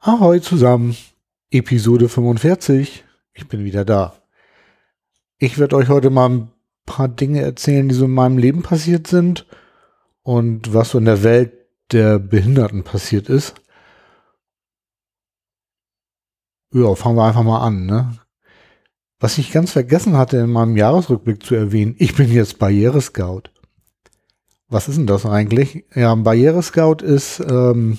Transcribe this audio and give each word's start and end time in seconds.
Ahoi 0.00 0.40
zusammen, 0.40 0.96
Episode 1.50 2.08
45. 2.08 3.04
Ich 3.32 3.48
bin 3.48 3.64
wieder 3.64 3.84
da. 3.84 4.14
Ich 5.38 5.58
werde 5.58 5.74
euch 5.74 5.88
heute 5.88 6.08
mal 6.08 6.30
ein 6.30 6.52
paar 6.86 7.08
Dinge 7.08 7.42
erzählen, 7.42 7.88
die 7.88 7.96
so 7.96 8.04
in 8.04 8.12
meinem 8.12 8.38
Leben 8.38 8.62
passiert 8.62 9.08
sind 9.08 9.44
und 10.22 10.72
was 10.72 10.90
so 10.90 10.98
in 10.98 11.04
der 11.04 11.24
Welt 11.24 11.52
der 11.90 12.20
Behinderten 12.20 12.84
passiert 12.84 13.28
ist. 13.28 13.56
Ja, 16.72 16.94
fangen 16.94 17.16
wir 17.16 17.26
einfach 17.26 17.42
mal 17.42 17.66
an. 17.66 17.86
Ne? 17.86 18.16
Was 19.18 19.36
ich 19.38 19.50
ganz 19.50 19.72
vergessen 19.72 20.16
hatte 20.16 20.36
in 20.36 20.52
meinem 20.52 20.76
Jahresrückblick 20.76 21.42
zu 21.42 21.56
erwähnen, 21.56 21.96
ich 21.98 22.14
bin 22.14 22.30
jetzt 22.30 22.60
Barrierescout. 22.60 23.50
Was 24.68 24.86
ist 24.86 24.96
denn 24.96 25.08
das 25.08 25.26
eigentlich? 25.26 25.86
Ja, 25.92 26.12
ein 26.12 26.22
Barrierescout 26.22 27.02
ist 27.02 27.40
ähm, 27.40 27.98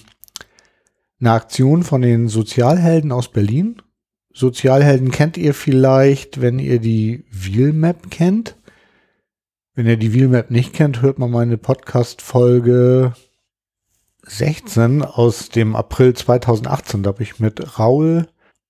eine 1.20 1.32
Aktion 1.32 1.84
von 1.84 2.02
den 2.02 2.28
Sozialhelden 2.28 3.12
aus 3.12 3.30
Berlin. 3.30 3.82
Sozialhelden 4.34 5.12
kennt 5.12 5.38
ihr 5.38 5.54
vielleicht, 5.54 6.42
wenn 6.42 6.60
ihr 6.60 6.80
die 6.80 7.26
Wheelmap 7.32 8.10
kennt. 8.10 8.56
Wenn 9.74 9.88
ihr 9.88 9.98
die 9.98 10.14
Wheelmap 10.14 10.52
nicht 10.52 10.74
kennt, 10.74 11.02
hört 11.02 11.20
man 11.20 11.32
meine 11.32 11.57
Podcast-Folge 11.57 13.14
16 14.24 15.02
aus 15.02 15.50
dem 15.50 15.76
April 15.76 16.14
2018. 16.14 17.04
Da 17.04 17.10
habe 17.10 17.24
ich 17.24 17.40
mit 17.40 17.79
Raul 17.79 18.28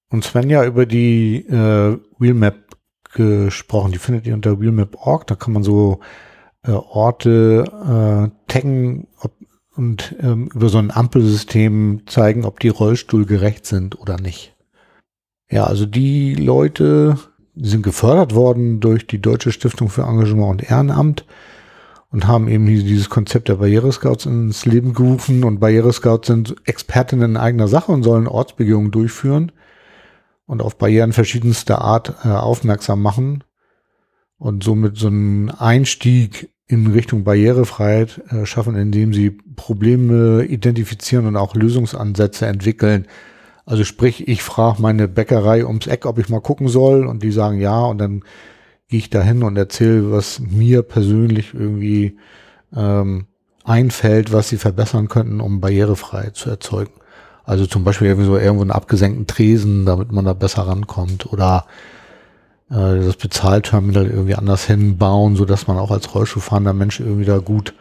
und 0.09 0.23
Svenja 0.23 0.65
über 0.65 0.85
die 0.85 1.45
äh, 1.47 1.99
Wheelmap 2.17 2.55
gesprochen. 3.13 3.91
Die 3.91 3.99
findet 3.99 4.25
ihr 4.27 4.33
unter 4.33 4.59
wheelmap.org. 4.59 5.27
Da 5.27 5.35
kann 5.35 5.53
man 5.53 5.63
so 5.63 5.99
äh, 6.63 6.71
Orte 6.71 7.65
äh, 7.67 8.51
taggen, 8.51 9.07
ob 9.19 9.33
und 9.79 10.13
ähm, 10.21 10.49
über 10.53 10.67
so 10.67 10.77
ein 10.77 10.91
Ampelsystem 10.91 12.01
zeigen, 12.05 12.43
ob 12.43 12.59
die 12.59 12.67
rollstuhlgerecht 12.67 13.65
sind 13.65 13.97
oder 13.97 14.19
nicht. 14.19 14.53
Ja, 15.49 15.63
also 15.63 15.85
die 15.85 16.35
Leute 16.35 17.17
sind 17.55 17.81
gefördert 17.81 18.35
worden 18.35 18.81
durch 18.81 19.07
die 19.07 19.21
Deutsche 19.21 19.53
Stiftung 19.53 19.87
für 19.87 20.01
Engagement 20.01 20.51
und 20.51 20.69
Ehrenamt 20.69 21.25
und 22.11 22.27
haben 22.27 22.49
eben 22.49 22.65
dieses 22.65 23.09
Konzept 23.09 23.47
der 23.47 23.55
Barrierescouts 23.55 24.25
ins 24.25 24.65
Leben 24.65 24.93
gerufen. 24.93 25.45
Und 25.45 25.61
Barrierescouts 25.61 26.27
sind 26.27 26.57
Expertinnen 26.65 27.31
in 27.31 27.37
eigener 27.37 27.69
Sache 27.69 27.93
und 27.93 28.03
sollen 28.03 28.27
Ortsbegehungen 28.27 28.91
durchführen 28.91 29.53
und 30.45 30.61
auf 30.61 30.77
Barrieren 30.77 31.13
verschiedenster 31.13 31.79
Art 31.79 32.15
äh, 32.25 32.27
aufmerksam 32.27 33.01
machen 33.01 33.45
und 34.37 34.61
somit 34.61 34.97
so 34.97 35.07
einen 35.07 35.51
Einstieg 35.51 36.49
in 36.69 36.85
Richtung 36.87 37.23
Barrierefreiheit 37.23 38.21
äh, 38.29 38.45
schaffen, 38.45 38.75
indem 38.75 39.11
sie 39.11 39.31
Probleme 39.31 40.43
identifizieren 40.43 41.25
und 41.25 41.35
auch 41.35 41.55
Lösungsansätze 41.55 42.45
entwickeln. 42.45 43.07
Also 43.65 43.83
sprich, 43.83 44.27
ich 44.27 44.43
frage 44.43 44.81
meine 44.81 45.07
Bäckerei 45.07 45.65
ums 45.65 45.87
Eck, 45.87 46.05
ob 46.05 46.19
ich 46.19 46.29
mal 46.29 46.41
gucken 46.41 46.67
soll 46.67 47.07
und 47.07 47.23
die 47.23 47.31
sagen 47.31 47.59
ja 47.59 47.81
und 47.81 47.97
dann 47.97 48.23
gehe 48.87 48.99
ich 48.99 49.09
dahin 49.09 49.41
und 49.43 49.57
erzähle, 49.57 50.11
was 50.11 50.39
mir 50.39 50.83
persönlich 50.83 51.55
irgendwie 51.55 52.17
ähm, 52.75 53.25
einfällt, 53.63 54.31
was 54.31 54.49
sie 54.49 54.57
verbessern 54.57 55.09
könnten, 55.09 55.41
um 55.41 55.61
Barrierefreiheit 55.61 56.35
zu 56.35 56.51
erzeugen. 56.51 56.93
Also 57.45 57.65
zum 57.65 57.83
Beispiel 57.83 58.09
irgendwie 58.09 58.27
so 58.27 58.37
irgendwo 58.37 58.61
einen 58.61 58.71
abgesenkten 58.71 59.25
Tresen, 59.25 59.87
damit 59.87 60.11
man 60.11 60.25
da 60.25 60.33
besser 60.33 60.67
rankommt 60.67 61.33
oder 61.33 61.65
das 62.69 63.15
Bezahlterminal 63.15 64.05
irgendwie 64.07 64.35
anders 64.35 64.65
hinbauen, 64.65 65.35
so 65.35 65.45
dass 65.45 65.67
man 65.67 65.77
auch 65.77 65.91
als 65.91 66.13
Rollstuhlfahrender 66.13 66.73
Mensch 66.73 66.99
irgendwie 66.99 67.25
da 67.25 67.39
gut 67.39 67.73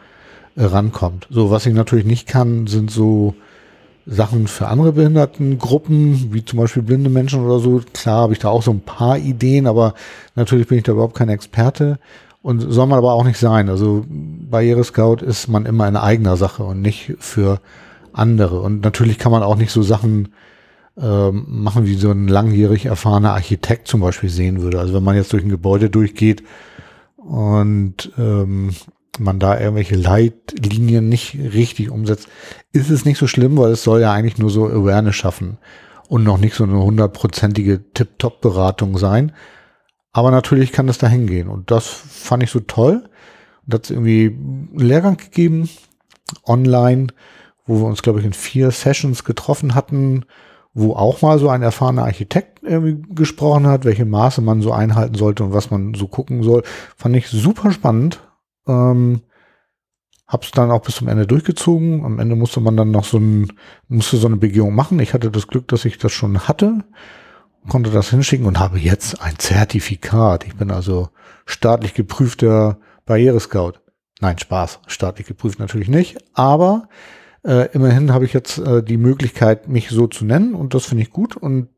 äh, 0.55 0.63
rankommt. 0.63 1.27
So, 1.29 1.51
was 1.51 1.65
ich 1.65 1.73
natürlich 1.73 2.05
nicht 2.05 2.27
kann, 2.27 2.65
sind 2.67 2.89
so 2.89 3.35
Sachen 4.07 4.47
für 4.47 4.67
andere 4.67 4.93
Behindertengruppen, 4.93 6.33
wie 6.33 6.43
zum 6.43 6.57
Beispiel 6.57 6.81
blinde 6.81 7.11
Menschen 7.11 7.45
oder 7.45 7.59
so. 7.59 7.81
Klar 7.93 8.23
habe 8.23 8.33
ich 8.33 8.39
da 8.39 8.49
auch 8.49 8.63
so 8.63 8.71
ein 8.71 8.81
paar 8.81 9.19
Ideen, 9.19 9.67
aber 9.67 9.93
natürlich 10.35 10.67
bin 10.67 10.79
ich 10.79 10.83
da 10.83 10.93
überhaupt 10.93 11.15
kein 11.15 11.29
Experte 11.29 11.99
und 12.41 12.59
soll 12.59 12.87
man 12.87 12.97
aber 12.97 13.13
auch 13.13 13.23
nicht 13.23 13.37
sein. 13.37 13.69
Also 13.69 14.05
Barrierescout 14.07 15.17
ist 15.17 15.47
man 15.47 15.67
immer 15.67 15.87
in 15.87 15.97
eigener 15.97 16.37
Sache 16.37 16.63
und 16.63 16.81
nicht 16.81 17.15
für 17.19 17.59
andere. 18.13 18.61
Und 18.61 18.81
natürlich 18.83 19.19
kann 19.19 19.31
man 19.31 19.43
auch 19.43 19.55
nicht 19.55 19.71
so 19.71 19.83
Sachen 19.83 20.29
ähm, 21.01 21.45
machen, 21.47 21.85
wie 21.85 21.95
so 21.95 22.11
ein 22.11 22.27
langjährig 22.27 22.85
erfahrener 22.85 23.33
Architekt 23.33 23.87
zum 23.87 24.01
Beispiel 24.01 24.29
sehen 24.29 24.61
würde. 24.61 24.79
Also 24.79 24.93
wenn 24.93 25.03
man 25.03 25.15
jetzt 25.15 25.31
durch 25.33 25.43
ein 25.43 25.49
Gebäude 25.49 25.89
durchgeht 25.89 26.43
und 27.17 28.11
ähm, 28.17 28.71
man 29.17 29.39
da 29.39 29.59
irgendwelche 29.59 29.95
Leitlinien 29.95 31.09
nicht 31.09 31.35
richtig 31.35 31.89
umsetzt, 31.89 32.27
ist 32.73 32.89
es 32.89 33.05
nicht 33.05 33.17
so 33.17 33.27
schlimm, 33.27 33.57
weil 33.57 33.71
es 33.71 33.83
soll 33.83 34.01
ja 34.01 34.13
eigentlich 34.13 34.37
nur 34.37 34.49
so 34.49 34.67
Awareness 34.67 35.15
schaffen 35.15 35.57
und 36.07 36.23
noch 36.23 36.37
nicht 36.37 36.55
so 36.55 36.63
eine 36.63 36.81
hundertprozentige 36.81 37.91
Tip-Top-Beratung 37.93 38.97
sein. 38.97 39.33
Aber 40.11 40.31
natürlich 40.31 40.71
kann 40.71 40.87
das 40.87 40.97
da 40.97 41.07
hingehen 41.07 41.47
und 41.47 41.71
das 41.71 41.87
fand 41.87 42.43
ich 42.43 42.51
so 42.51 42.59
toll. 42.59 43.09
Und 43.65 43.73
hat 43.73 43.83
es 43.85 43.91
irgendwie 43.91 44.27
einen 44.27 44.79
Lehrgang 44.79 45.17
gegeben, 45.17 45.69
online, 46.45 47.07
wo 47.65 47.79
wir 47.79 47.85
uns, 47.85 48.01
glaube 48.01 48.19
ich, 48.19 48.25
in 48.25 48.33
vier 48.33 48.71
Sessions 48.71 49.23
getroffen 49.23 49.75
hatten 49.75 50.25
wo 50.73 50.93
auch 50.93 51.21
mal 51.21 51.39
so 51.39 51.49
ein 51.49 51.61
erfahrener 51.61 52.05
Architekt 52.05 52.61
irgendwie 52.63 53.01
gesprochen 53.13 53.67
hat, 53.67 53.85
welche 53.85 54.05
Maße 54.05 54.41
man 54.41 54.61
so 54.61 54.71
einhalten 54.71 55.15
sollte 55.15 55.43
und 55.43 55.53
was 55.53 55.71
man 55.71 55.93
so 55.93 56.07
gucken 56.07 56.43
soll. 56.43 56.63
Fand 56.95 57.15
ich 57.15 57.27
super 57.27 57.71
spannend. 57.71 58.19
Ähm, 58.67 59.21
hab's 60.27 60.51
dann 60.51 60.69
auch 60.69 60.81
bis 60.81 60.95
zum 60.95 61.07
Ende 61.07 61.25
durchgezogen. 61.25 62.05
Am 62.05 62.19
Ende 62.19 62.35
musste 62.35 62.61
man 62.61 62.77
dann 62.77 62.91
noch 62.91 63.03
so 63.03 63.17
ein, 63.17 63.51
musste 63.87 64.17
so 64.17 64.27
eine 64.27 64.37
Begehung 64.37 64.75
machen. 64.75 64.99
Ich 64.99 65.13
hatte 65.13 65.31
das 65.31 65.47
Glück, 65.47 65.67
dass 65.67 65.85
ich 65.85 65.97
das 65.97 66.11
schon 66.11 66.47
hatte, 66.47 66.83
konnte 67.67 67.89
das 67.89 68.11
hinschicken 68.11 68.45
und 68.45 68.59
habe 68.59 68.77
jetzt 68.77 69.21
ein 69.21 69.39
Zertifikat. 69.39 70.45
Ich 70.45 70.55
bin 70.55 70.69
also 70.69 71.09
staatlich 71.45 71.95
geprüfter 71.95 72.77
Barrierescout. 73.05 73.73
Nein, 74.21 74.37
Spaß. 74.37 74.81
Staatlich 74.85 75.25
geprüft 75.25 75.59
natürlich 75.59 75.89
nicht, 75.89 76.17
aber 76.33 76.89
äh, 77.43 77.69
immerhin 77.73 78.13
habe 78.13 78.25
ich 78.25 78.33
jetzt 78.33 78.57
äh, 78.57 78.83
die 78.83 78.97
Möglichkeit, 78.97 79.67
mich 79.67 79.89
so 79.89 80.07
zu 80.07 80.25
nennen 80.25 80.55
und 80.55 80.73
das 80.73 80.85
finde 80.85 81.03
ich 81.03 81.11
gut 81.11 81.37
und 81.37 81.69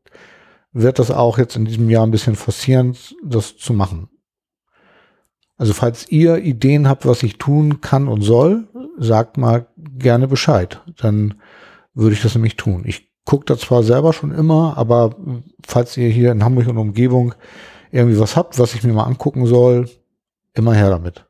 werde 0.72 0.96
das 0.96 1.10
auch 1.10 1.38
jetzt 1.38 1.56
in 1.56 1.64
diesem 1.64 1.90
Jahr 1.90 2.06
ein 2.06 2.10
bisschen 2.10 2.34
forcieren, 2.34 2.96
das 3.22 3.56
zu 3.56 3.72
machen. 3.72 4.08
Also 5.56 5.74
falls 5.74 6.10
ihr 6.10 6.38
Ideen 6.38 6.88
habt, 6.88 7.06
was 7.06 7.22
ich 7.22 7.38
tun 7.38 7.80
kann 7.80 8.08
und 8.08 8.22
soll, 8.22 8.68
sagt 8.98 9.36
mal 9.36 9.66
gerne 9.76 10.26
Bescheid. 10.26 10.82
Dann 10.98 11.34
würde 11.94 12.14
ich 12.14 12.22
das 12.22 12.34
nämlich 12.34 12.56
tun. 12.56 12.82
Ich 12.86 13.10
gucke 13.24 13.44
da 13.44 13.56
zwar 13.56 13.82
selber 13.82 14.12
schon 14.12 14.32
immer, 14.32 14.76
aber 14.76 15.14
falls 15.64 15.96
ihr 15.96 16.08
hier 16.08 16.32
in 16.32 16.42
Hamburg 16.42 16.68
und 16.68 16.78
Umgebung 16.78 17.34
irgendwie 17.90 18.18
was 18.18 18.36
habt, 18.36 18.58
was 18.58 18.74
ich 18.74 18.82
mir 18.82 18.92
mal 18.92 19.04
angucken 19.04 19.46
soll, 19.46 19.88
immer 20.54 20.74
her 20.74 20.90
damit. 20.90 21.26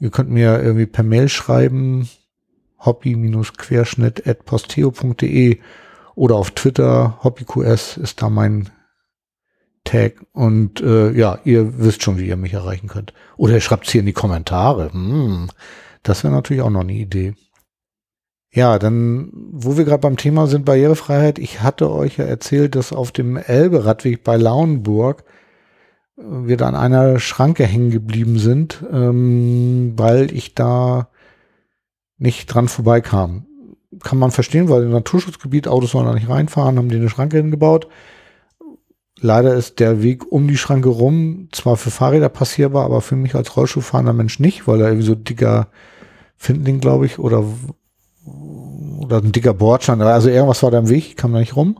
Ihr 0.00 0.10
könnt 0.10 0.30
mir 0.30 0.60
irgendwie 0.62 0.86
per 0.86 1.04
Mail 1.04 1.28
schreiben, 1.28 2.08
hobby-querschnitt.posteo.de 2.84 5.60
oder 6.14 6.36
auf 6.36 6.50
Twitter, 6.50 7.18
hobbyqs 7.22 7.96
ist 7.96 8.20
da 8.22 8.28
mein 8.28 8.68
Tag. 9.84 10.14
Und 10.32 10.80
äh, 10.80 11.12
ja, 11.12 11.38
ihr 11.44 11.78
wisst 11.78 12.02
schon, 12.02 12.18
wie 12.18 12.26
ihr 12.26 12.36
mich 12.36 12.54
erreichen 12.54 12.88
könnt. 12.88 13.12
Oder 13.36 13.54
ihr 13.54 13.60
schreibt 13.60 13.86
es 13.86 13.92
hier 13.92 14.00
in 14.00 14.06
die 14.06 14.12
Kommentare. 14.12 14.92
Hm, 14.92 15.46
das 16.02 16.24
wäre 16.24 16.34
natürlich 16.34 16.62
auch 16.62 16.70
noch 16.70 16.80
eine 16.80 16.94
Idee. 16.94 17.34
Ja, 18.50 18.78
dann, 18.78 19.30
wo 19.52 19.76
wir 19.76 19.84
gerade 19.84 20.00
beim 20.00 20.16
Thema 20.16 20.46
sind, 20.46 20.64
Barrierefreiheit. 20.64 21.38
Ich 21.38 21.62
hatte 21.62 21.90
euch 21.90 22.16
ja 22.16 22.24
erzählt, 22.24 22.74
dass 22.74 22.92
auf 22.92 23.12
dem 23.12 23.36
Elbe-Radweg 23.36 24.24
bei 24.24 24.36
Lauenburg 24.36 25.24
äh, 26.16 26.22
wir 26.22 26.56
da 26.56 26.68
an 26.68 26.74
einer 26.74 27.20
Schranke 27.20 27.64
hängen 27.64 27.90
geblieben 27.90 28.38
sind, 28.38 28.82
ähm, 28.90 29.92
weil 29.96 30.32
ich 30.32 30.54
da 30.54 31.10
nicht 32.18 32.46
dran 32.46 32.68
vorbeikam. 32.68 33.46
Kann 34.02 34.18
man 34.18 34.30
verstehen, 34.30 34.68
weil 34.68 34.82
im 34.82 34.90
Naturschutzgebiet 34.90 35.66
Autos 35.66 35.92
sollen 35.92 36.06
da 36.06 36.14
nicht 36.14 36.28
reinfahren, 36.28 36.76
haben 36.76 36.88
die 36.88 36.96
eine 36.96 37.08
Schranke 37.08 37.38
hingebaut. 37.38 37.88
Leider 39.20 39.54
ist 39.54 39.80
der 39.80 40.02
Weg 40.02 40.30
um 40.30 40.46
die 40.46 40.56
Schranke 40.56 40.90
rum 40.90 41.48
zwar 41.50 41.76
für 41.76 41.90
Fahrräder 41.90 42.28
passierbar, 42.28 42.84
aber 42.84 43.00
für 43.00 43.16
mich 43.16 43.34
als 43.34 43.56
Rollschuhfahrender 43.56 44.12
Mensch 44.12 44.38
nicht, 44.38 44.68
weil 44.68 44.78
da 44.78 44.86
irgendwie 44.86 45.06
so 45.06 45.14
dicker 45.14 45.68
Findling, 46.36 46.78
glaube 46.78 47.06
ich, 47.06 47.18
oder, 47.18 47.44
oder 48.24 49.18
ein 49.18 49.32
dicker 49.32 49.54
Bordstein, 49.54 50.00
also 50.02 50.28
irgendwas 50.28 50.62
war 50.62 50.70
da 50.70 50.78
im 50.78 50.88
Weg, 50.88 51.16
kam 51.16 51.32
da 51.32 51.40
nicht 51.40 51.56
rum. 51.56 51.78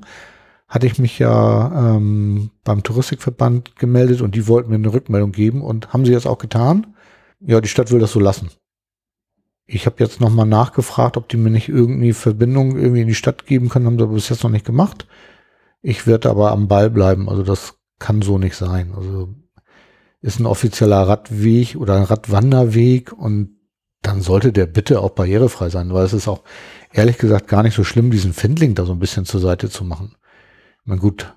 Hatte 0.67 0.87
ich 0.87 0.99
mich 0.99 1.19
ja 1.19 1.97
ähm, 1.97 2.51
beim 2.65 2.83
Touristikverband 2.83 3.77
gemeldet 3.77 4.21
und 4.21 4.35
die 4.35 4.49
wollten 4.49 4.71
mir 4.71 4.77
eine 4.77 4.93
Rückmeldung 4.93 5.33
geben 5.33 5.63
und 5.63 5.93
haben 5.93 6.05
sie 6.05 6.13
jetzt 6.13 6.27
auch 6.27 6.39
getan. 6.39 6.95
Ja, 7.41 7.61
die 7.61 7.69
Stadt 7.69 7.91
will 7.91 8.01
das 8.01 8.13
so 8.13 8.21
lassen. 8.21 8.51
Ich 9.71 9.85
habe 9.85 9.97
jetzt 9.99 10.19
nochmal 10.19 10.47
nachgefragt, 10.47 11.19
ob 11.19 11.29
die 11.29 11.37
mir 11.37 11.51
nicht 11.51 11.69
irgendwie 11.69 12.15
Verbindung 12.15 12.79
irgendwie 12.79 13.03
in 13.03 13.07
die 13.07 13.15
Stadt 13.15 13.45
geben 13.45 13.69
können, 13.69 13.85
haben 13.85 13.99
sie 13.99 14.07
bis 14.07 14.31
jetzt 14.31 14.43
noch 14.43 14.51
nicht 14.51 14.65
gemacht. 14.65 15.07
Ich 15.83 16.07
werde 16.07 16.31
aber 16.31 16.53
am 16.53 16.69
Ball 16.69 16.89
bleiben, 16.89 17.29
also 17.29 17.43
das 17.43 17.75
kann 17.99 18.23
so 18.23 18.39
nicht 18.39 18.57
sein. 18.57 18.95
Also 18.97 19.35
ist 20.23 20.41
ein 20.41 20.47
offizieller 20.47 21.07
Radweg 21.07 21.77
oder 21.77 21.97
ein 21.97 22.05
Radwanderweg 22.05 23.13
und 23.13 23.59
dann 24.01 24.23
sollte 24.23 24.53
der 24.53 24.65
bitte 24.65 25.01
auch 25.01 25.11
barrierefrei 25.11 25.69
sein, 25.69 25.93
weil 25.93 26.07
es 26.07 26.15
ist 26.15 26.29
auch 26.29 26.45
ehrlich 26.93 27.19
gesagt 27.19 27.47
gar 27.47 27.63
nicht 27.63 27.75
so 27.75 27.85
schlimm, 27.85 28.11
diesen 28.11 28.33
Findling 28.33 28.75
da 28.75 28.87
so 28.87 28.93
ein 28.93 28.99
bisschen 28.99 29.27
zur 29.27 29.41
Seite 29.41 29.69
zu 29.69 29.85
machen. 29.85 30.17
Na 30.87 30.97
gut, 30.97 31.35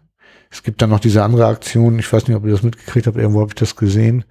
es 0.50 0.64
gibt 0.64 0.82
dann 0.82 0.90
noch 0.90 1.02
diese 1.02 1.22
andere 1.22 1.48
Aktion, 1.48 2.00
ich 2.00 2.12
weiß 2.12 2.30
nicht, 2.30 2.38
ob 2.38 2.46
ihr 2.46 2.52
das 2.52 2.64
mitgekriegt 2.64 3.08
habt, 3.08 3.18
irgendwo 3.18 3.42
habe 3.42 3.50
ich 3.50 3.56
das 3.56 3.76
gesehen. 3.76 4.24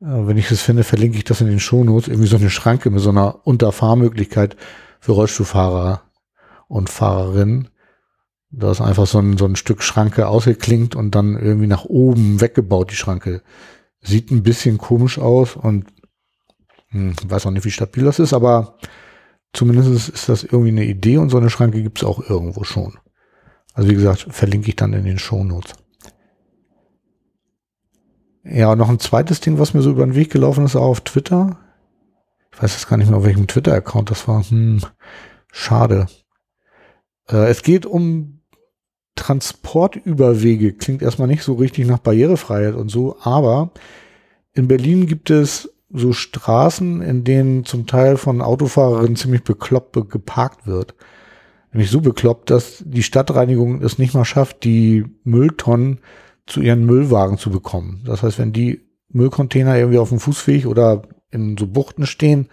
Äh, 0.00 0.26
wenn 0.26 0.36
ich 0.36 0.48
das 0.48 0.62
finde, 0.62 0.84
verlinke 0.84 1.18
ich 1.18 1.24
das 1.24 1.40
in 1.40 1.48
den 1.48 1.60
Shownotes. 1.60 2.08
Irgendwie 2.08 2.28
so 2.28 2.36
eine 2.36 2.50
Schranke 2.50 2.90
mit 2.90 3.00
so 3.00 3.10
einer 3.10 3.46
Unterfahrmöglichkeit 3.46 4.56
für 5.00 5.12
Rollstuhlfahrer 5.12 6.02
und 6.68 6.90
Fahrerinnen. 6.90 7.68
Da 8.50 8.70
ist 8.70 8.80
einfach 8.80 9.06
so 9.06 9.18
ein, 9.18 9.36
so 9.36 9.44
ein 9.44 9.56
Stück 9.56 9.82
Schranke 9.82 10.28
ausgeklinkt 10.28 10.96
und 10.96 11.14
dann 11.14 11.38
irgendwie 11.38 11.66
nach 11.66 11.84
oben 11.84 12.40
weggebaut, 12.40 12.90
die 12.90 12.96
Schranke. 12.96 13.42
Sieht 14.00 14.30
ein 14.30 14.42
bisschen 14.42 14.78
komisch 14.78 15.18
aus 15.18 15.56
und 15.56 15.86
hm, 16.88 17.14
weiß 17.26 17.46
auch 17.46 17.50
nicht, 17.50 17.64
wie 17.64 17.70
stabil 17.70 18.04
das 18.04 18.18
ist, 18.18 18.32
aber 18.32 18.78
zumindest 19.52 20.08
ist 20.08 20.28
das 20.28 20.44
irgendwie 20.44 20.68
eine 20.68 20.84
Idee 20.84 21.18
und 21.18 21.28
so 21.28 21.36
eine 21.36 21.50
Schranke 21.50 21.82
gibt 21.82 21.98
es 21.98 22.04
auch 22.04 22.20
irgendwo 22.20 22.64
schon. 22.64 22.96
Also 23.74 23.90
wie 23.90 23.94
gesagt, 23.94 24.28
verlinke 24.30 24.68
ich 24.68 24.76
dann 24.76 24.94
in 24.94 25.04
den 25.04 25.18
Show 25.18 25.44
Notes. 25.44 25.74
Ja, 28.50 28.72
und 28.72 28.78
noch 28.78 28.88
ein 28.88 28.98
zweites 28.98 29.40
Ding, 29.40 29.58
was 29.58 29.74
mir 29.74 29.82
so 29.82 29.90
über 29.90 30.06
den 30.06 30.14
Weg 30.14 30.30
gelaufen 30.30 30.64
ist, 30.64 30.76
auch 30.76 30.86
auf 30.86 31.00
Twitter. 31.02 31.58
Ich 32.52 32.62
weiß 32.62 32.72
jetzt 32.72 32.88
gar 32.88 32.96
nicht 32.96 33.08
mehr, 33.08 33.18
auf 33.18 33.24
welchem 33.24 33.46
Twitter-Account 33.46 34.10
das 34.10 34.26
war. 34.26 34.42
Hm, 34.42 34.80
schade. 35.52 36.06
Äh, 37.28 37.50
es 37.50 37.62
geht 37.62 37.84
um 37.84 38.40
Transportüberwege. 39.16 40.72
Klingt 40.72 41.02
erstmal 41.02 41.28
nicht 41.28 41.42
so 41.42 41.54
richtig 41.54 41.86
nach 41.86 41.98
Barrierefreiheit 41.98 42.74
und 42.74 42.88
so, 42.88 43.16
aber 43.20 43.72
in 44.54 44.68
Berlin 44.68 45.06
gibt 45.06 45.30
es 45.30 45.70
so 45.90 46.12
Straßen, 46.12 47.02
in 47.02 47.24
denen 47.24 47.64
zum 47.64 47.86
Teil 47.86 48.16
von 48.16 48.40
Autofahrerinnen 48.40 49.16
ziemlich 49.16 49.42
bekloppt 49.42 50.10
geparkt 50.10 50.66
wird. 50.66 50.94
Nämlich 51.72 51.90
so 51.90 52.00
bekloppt, 52.00 52.50
dass 52.50 52.82
die 52.84 53.02
Stadtreinigung 53.02 53.82
es 53.82 53.98
nicht 53.98 54.14
mal 54.14 54.24
schafft, 54.24 54.64
die 54.64 55.04
Mülltonnen 55.24 56.00
zu 56.48 56.60
ihren 56.60 56.84
Müllwagen 56.84 57.38
zu 57.38 57.50
bekommen. 57.50 58.02
Das 58.04 58.22
heißt, 58.22 58.38
wenn 58.38 58.52
die 58.52 58.88
Müllcontainer 59.10 59.76
irgendwie 59.76 59.98
auf 59.98 60.08
dem 60.08 60.20
Fußweg 60.20 60.66
oder 60.66 61.02
in 61.30 61.56
so 61.56 61.66
Buchten 61.66 62.06
stehen, 62.06 62.48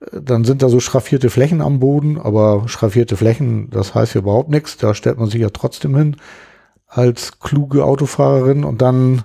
äh, 0.00 0.20
dann 0.20 0.44
sind 0.44 0.62
da 0.62 0.68
so 0.68 0.80
schraffierte 0.80 1.30
Flächen 1.30 1.60
am 1.60 1.80
Boden, 1.80 2.18
aber 2.18 2.68
schraffierte 2.68 3.16
Flächen, 3.16 3.70
das 3.70 3.94
heißt 3.94 4.14
ja 4.14 4.20
überhaupt 4.20 4.50
nichts. 4.50 4.76
Da 4.76 4.94
stellt 4.94 5.18
man 5.18 5.30
sich 5.30 5.40
ja 5.40 5.50
trotzdem 5.50 5.96
hin 5.96 6.16
als 6.86 7.40
kluge 7.40 7.84
Autofahrerin 7.84 8.64
und 8.64 8.80
dann 8.82 9.24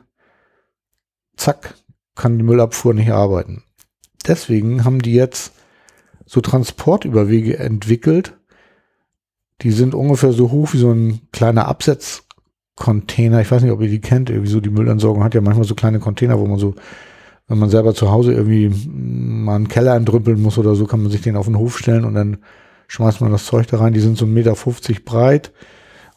zack, 1.36 1.75
kann 2.16 2.38
die 2.38 2.44
Müllabfuhr 2.44 2.94
nicht 2.94 3.12
arbeiten. 3.12 3.63
Deswegen 4.27 4.84
haben 4.84 5.01
die 5.01 5.13
jetzt 5.13 5.54
so 6.25 6.42
Transportüberwege 6.42 7.57
entwickelt. 7.57 8.38
Die 9.62 9.72
sind 9.72 9.95
ungefähr 9.95 10.34
so 10.34 10.51
hoch 10.51 10.74
wie 10.74 10.77
so 10.77 10.92
ein 10.92 11.22
kleiner 11.31 11.68
Absetzcontainer. 12.81 13.42
Ich 13.42 13.51
weiß 13.51 13.62
nicht, 13.62 13.72
ob 13.72 13.81
ihr 13.81 13.89
die 13.89 14.01
kennt. 14.01 14.30
Irgendwie 14.30 14.50
so 14.50 14.60
die 14.60 14.69
Müllentsorgung 14.69 15.24
hat 15.24 15.33
ja 15.33 15.42
manchmal 15.42 15.66
so 15.66 15.75
kleine 15.75 16.00
Container, 16.00 16.39
wo 16.39 16.45
man 16.45 16.60
so, 16.60 16.75
wenn 17.48 17.60
man 17.60 17.69
selber 17.69 17.94
zu 17.94 18.12
Hause 18.12 18.33
irgendwie 18.33 18.72
mal 18.89 19.56
einen 19.56 19.68
Keller 19.68 19.95
entrümpeln 19.95 20.42
muss 20.42 20.57
oder 20.57 20.75
so, 20.75 20.86
kann 20.86 21.01
man 21.01 21.12
sich 21.12 21.22
den 21.22 21.36
auf 21.36 21.45
den 21.45 21.57
Hof 21.57 21.78
stellen 21.78 22.06
und 22.06 22.16
dann 22.16 22.38
schmeißt 22.88 23.22
man 23.22 23.31
das 23.31 23.45
Zeug 23.45 23.68
da 23.68 23.78
rein. 23.78 23.94
Die 23.94 24.00
sind 24.00 24.18
so 24.18 24.25
1,50 24.25 24.28
Meter 24.28 25.01
breit 25.06 25.51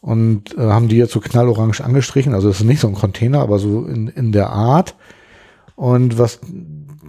und 0.00 0.56
äh, 0.56 0.62
haben 0.62 0.88
die 0.88 0.96
jetzt 0.96 1.12
so 1.12 1.20
knallorange 1.20 1.82
angestrichen. 1.82 2.34
Also 2.34 2.48
das 2.48 2.60
ist 2.60 2.66
nicht 2.66 2.80
so 2.80 2.88
ein 2.88 2.94
Container, 2.94 3.40
aber 3.40 3.58
so 3.58 3.84
in, 3.84 4.08
in 4.08 4.32
der 4.32 4.50
Art. 4.50 4.96
Und 5.76 6.18
was 6.18 6.40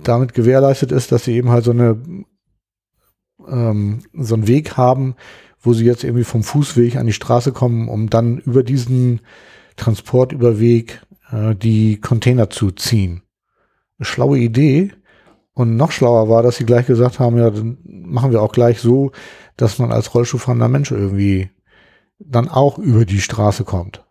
damit 0.03 0.33
gewährleistet 0.33 0.91
ist, 0.91 1.11
dass 1.11 1.25
sie 1.25 1.33
eben 1.33 1.49
halt 1.49 1.63
so 1.63 1.71
eine 1.71 1.97
ähm, 3.47 3.99
so 4.13 4.35
einen 4.35 4.47
Weg 4.47 4.75
haben, 4.77 5.15
wo 5.65 5.73
sie 5.73 5.85
jetzt 5.85 6.03
irgendwie 6.03 6.23
vom 6.23 6.43
Fußweg 6.43 6.95
an 6.97 7.07
die 7.07 7.13
Straße 7.13 7.51
kommen, 7.51 7.89
um 7.89 8.09
dann 8.09 8.37
über 8.39 8.63
diesen 8.63 9.21
Transportüberweg 9.75 11.01
äh, 11.31 11.55
die 11.55 11.99
Container 11.99 12.49
zu 12.49 12.71
ziehen. 12.71 13.21
Eine 13.97 14.05
schlaue 14.05 14.37
Idee. 14.37 14.91
Und 15.53 15.77
noch 15.77 15.91
schlauer 15.91 16.27
war, 16.27 16.43
dass 16.43 16.57
sie 16.57 16.65
gleich 16.65 16.85
gesagt 16.85 17.19
haben, 17.19 17.37
ja, 17.37 17.49
dann 17.49 17.77
machen 17.83 18.31
wir 18.31 18.41
auch 18.41 18.51
gleich 18.51 18.81
so, 18.81 19.13
dass 19.55 19.79
man 19.79 19.93
als 19.93 20.13
Rollstuhlfahrender 20.13 20.67
Mensch 20.67 20.91
irgendwie 20.91 21.49
dann 22.19 22.49
auch 22.49 22.77
über 22.77 23.05
die 23.05 23.21
Straße 23.21 23.63
kommt. 23.63 24.03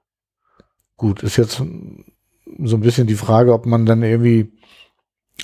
Gut, 0.96 1.22
ist 1.22 1.36
jetzt 1.36 1.56
so 1.56 2.76
ein 2.76 2.80
bisschen 2.80 3.06
die 3.06 3.14
Frage, 3.14 3.52
ob 3.52 3.66
man 3.66 3.84
dann 3.84 4.02
irgendwie 4.02 4.52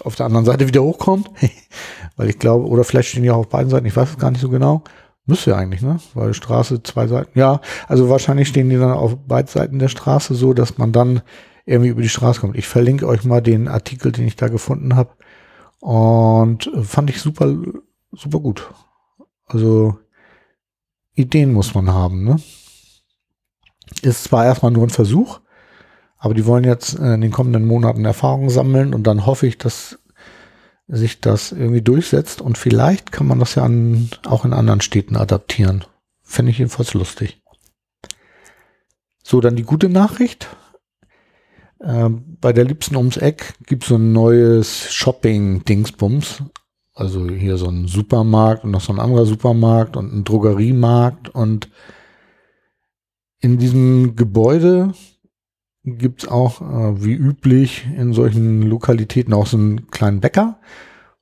auf 0.03 0.15
der 0.15 0.27
anderen 0.27 0.47
Seite 0.47 0.69
wieder 0.69 0.83
hochkommt. 0.83 1.31
Weil 2.17 2.31
ich 2.31 2.39
glaube, 2.39 2.67
oder 2.67 2.85
vielleicht 2.85 3.11
stehen 3.11 3.23
die 3.23 3.31
auch 3.31 3.39
auf 3.39 3.49
beiden 3.49 3.71
Seiten, 3.71 3.87
ich 3.87 3.97
weiß 3.97 4.11
es 4.11 4.19
gar 4.19 4.31
nicht 4.31 4.41
so 4.41 4.49
genau. 4.49 4.85
Müsste 5.31 5.51
ja 5.51 5.57
eigentlich, 5.57 5.81
ne? 5.81 6.01
Weil 6.15 6.35
Straße 6.35 6.83
zwei 6.83 7.07
Seiten. 7.07 7.39
Ja, 7.39 7.61
also 7.87 8.11
wahrscheinlich 8.11 8.49
stehen 8.49 8.69
die 8.69 8.77
dann 8.77 8.91
auf 8.91 9.17
beiden 9.17 9.47
Seiten 9.47 9.79
der 9.79 9.87
Straße 9.87 10.35
so, 10.35 10.53
dass 10.55 10.77
man 10.77 10.91
dann 10.91 11.23
irgendwie 11.67 11.91
über 11.91 12.03
die 12.03 12.09
Straße 12.09 12.41
kommt. 12.41 12.57
Ich 12.57 12.67
verlinke 12.67 13.07
euch 13.07 13.23
mal 13.23 13.41
den 13.41 13.69
Artikel, 13.69 14.11
den 14.11 14.27
ich 14.27 14.35
da 14.35 14.49
gefunden 14.49 14.97
habe. 14.97 15.11
Und 15.79 16.69
fand 16.83 17.11
ich 17.11 17.21
super, 17.21 17.55
super 18.11 18.41
gut. 18.41 18.71
Also 19.47 19.97
Ideen 21.15 21.53
muss 21.53 21.75
man 21.75 21.89
haben, 21.91 22.25
ne? 22.25 22.37
Ist 24.03 24.25
zwar 24.25 24.45
erstmal 24.45 24.73
nur 24.73 24.83
ein 24.83 24.91
Versuch, 24.91 25.39
aber 26.19 26.35
die 26.35 26.45
wollen 26.45 26.65
jetzt 26.65 26.99
äh, 26.99 27.15
in 27.15 27.21
den 27.21 27.31
kommenden 27.31 27.67
Monaten 27.67 28.05
Erfahrungen 28.05 28.51
sammeln 28.51 28.95
und 28.95 29.05
dann 29.05 29.27
hoffe 29.27 29.47
ich, 29.47 29.59
dass 29.59 30.01
sich 30.91 31.21
das 31.21 31.53
irgendwie 31.53 31.83
durchsetzt 31.83 32.41
und 32.41 32.59
vielleicht 32.59 33.13
kann 33.13 33.27
man 33.27 33.39
das 33.39 33.55
ja 33.55 33.63
an, 33.63 34.11
auch 34.27 34.45
in 34.45 34.53
anderen 34.53 34.81
Städten 34.81 35.17
adaptieren. 35.17 35.85
Fände 36.23 36.51
ich 36.51 36.59
jedenfalls 36.59 36.95
lustig. 36.95 37.41
So, 39.23 39.41
dann 39.41 39.57
die 39.57 39.63
gute 39.63 39.89
Nachricht. 39.89 40.49
Ähm, 41.83 42.37
bei 42.41 42.53
der 42.53 42.65
Liebsten 42.65 42.97
ums 42.97 43.17
Eck 43.17 43.55
gibt 43.67 43.85
es 43.85 43.89
so 43.89 43.97
ein 43.97 44.13
neues 44.13 44.93
Shopping-Dingsbums. 44.93 46.43
Also 46.95 47.29
hier 47.31 47.57
so 47.57 47.69
ein 47.69 47.87
Supermarkt 47.87 48.65
und 48.65 48.73
noch 48.73 48.81
so 48.81 48.93
ein 48.93 48.99
anderer 49.01 49.25
Supermarkt 49.25 49.97
und 49.97 50.13
ein 50.13 50.25
Drogeriemarkt 50.25 51.29
und 51.29 51.71
in 53.39 53.59
diesem 53.59 54.17
Gebäude 54.17 54.93
gibt 55.85 56.23
es 56.23 56.29
auch, 56.29 56.61
äh, 56.61 57.05
wie 57.05 57.15
üblich, 57.15 57.89
in 57.97 58.13
solchen 58.13 58.63
Lokalitäten 58.63 59.33
auch 59.33 59.47
so 59.47 59.57
einen 59.57 59.91
kleinen 59.91 60.21
Bäcker, 60.21 60.59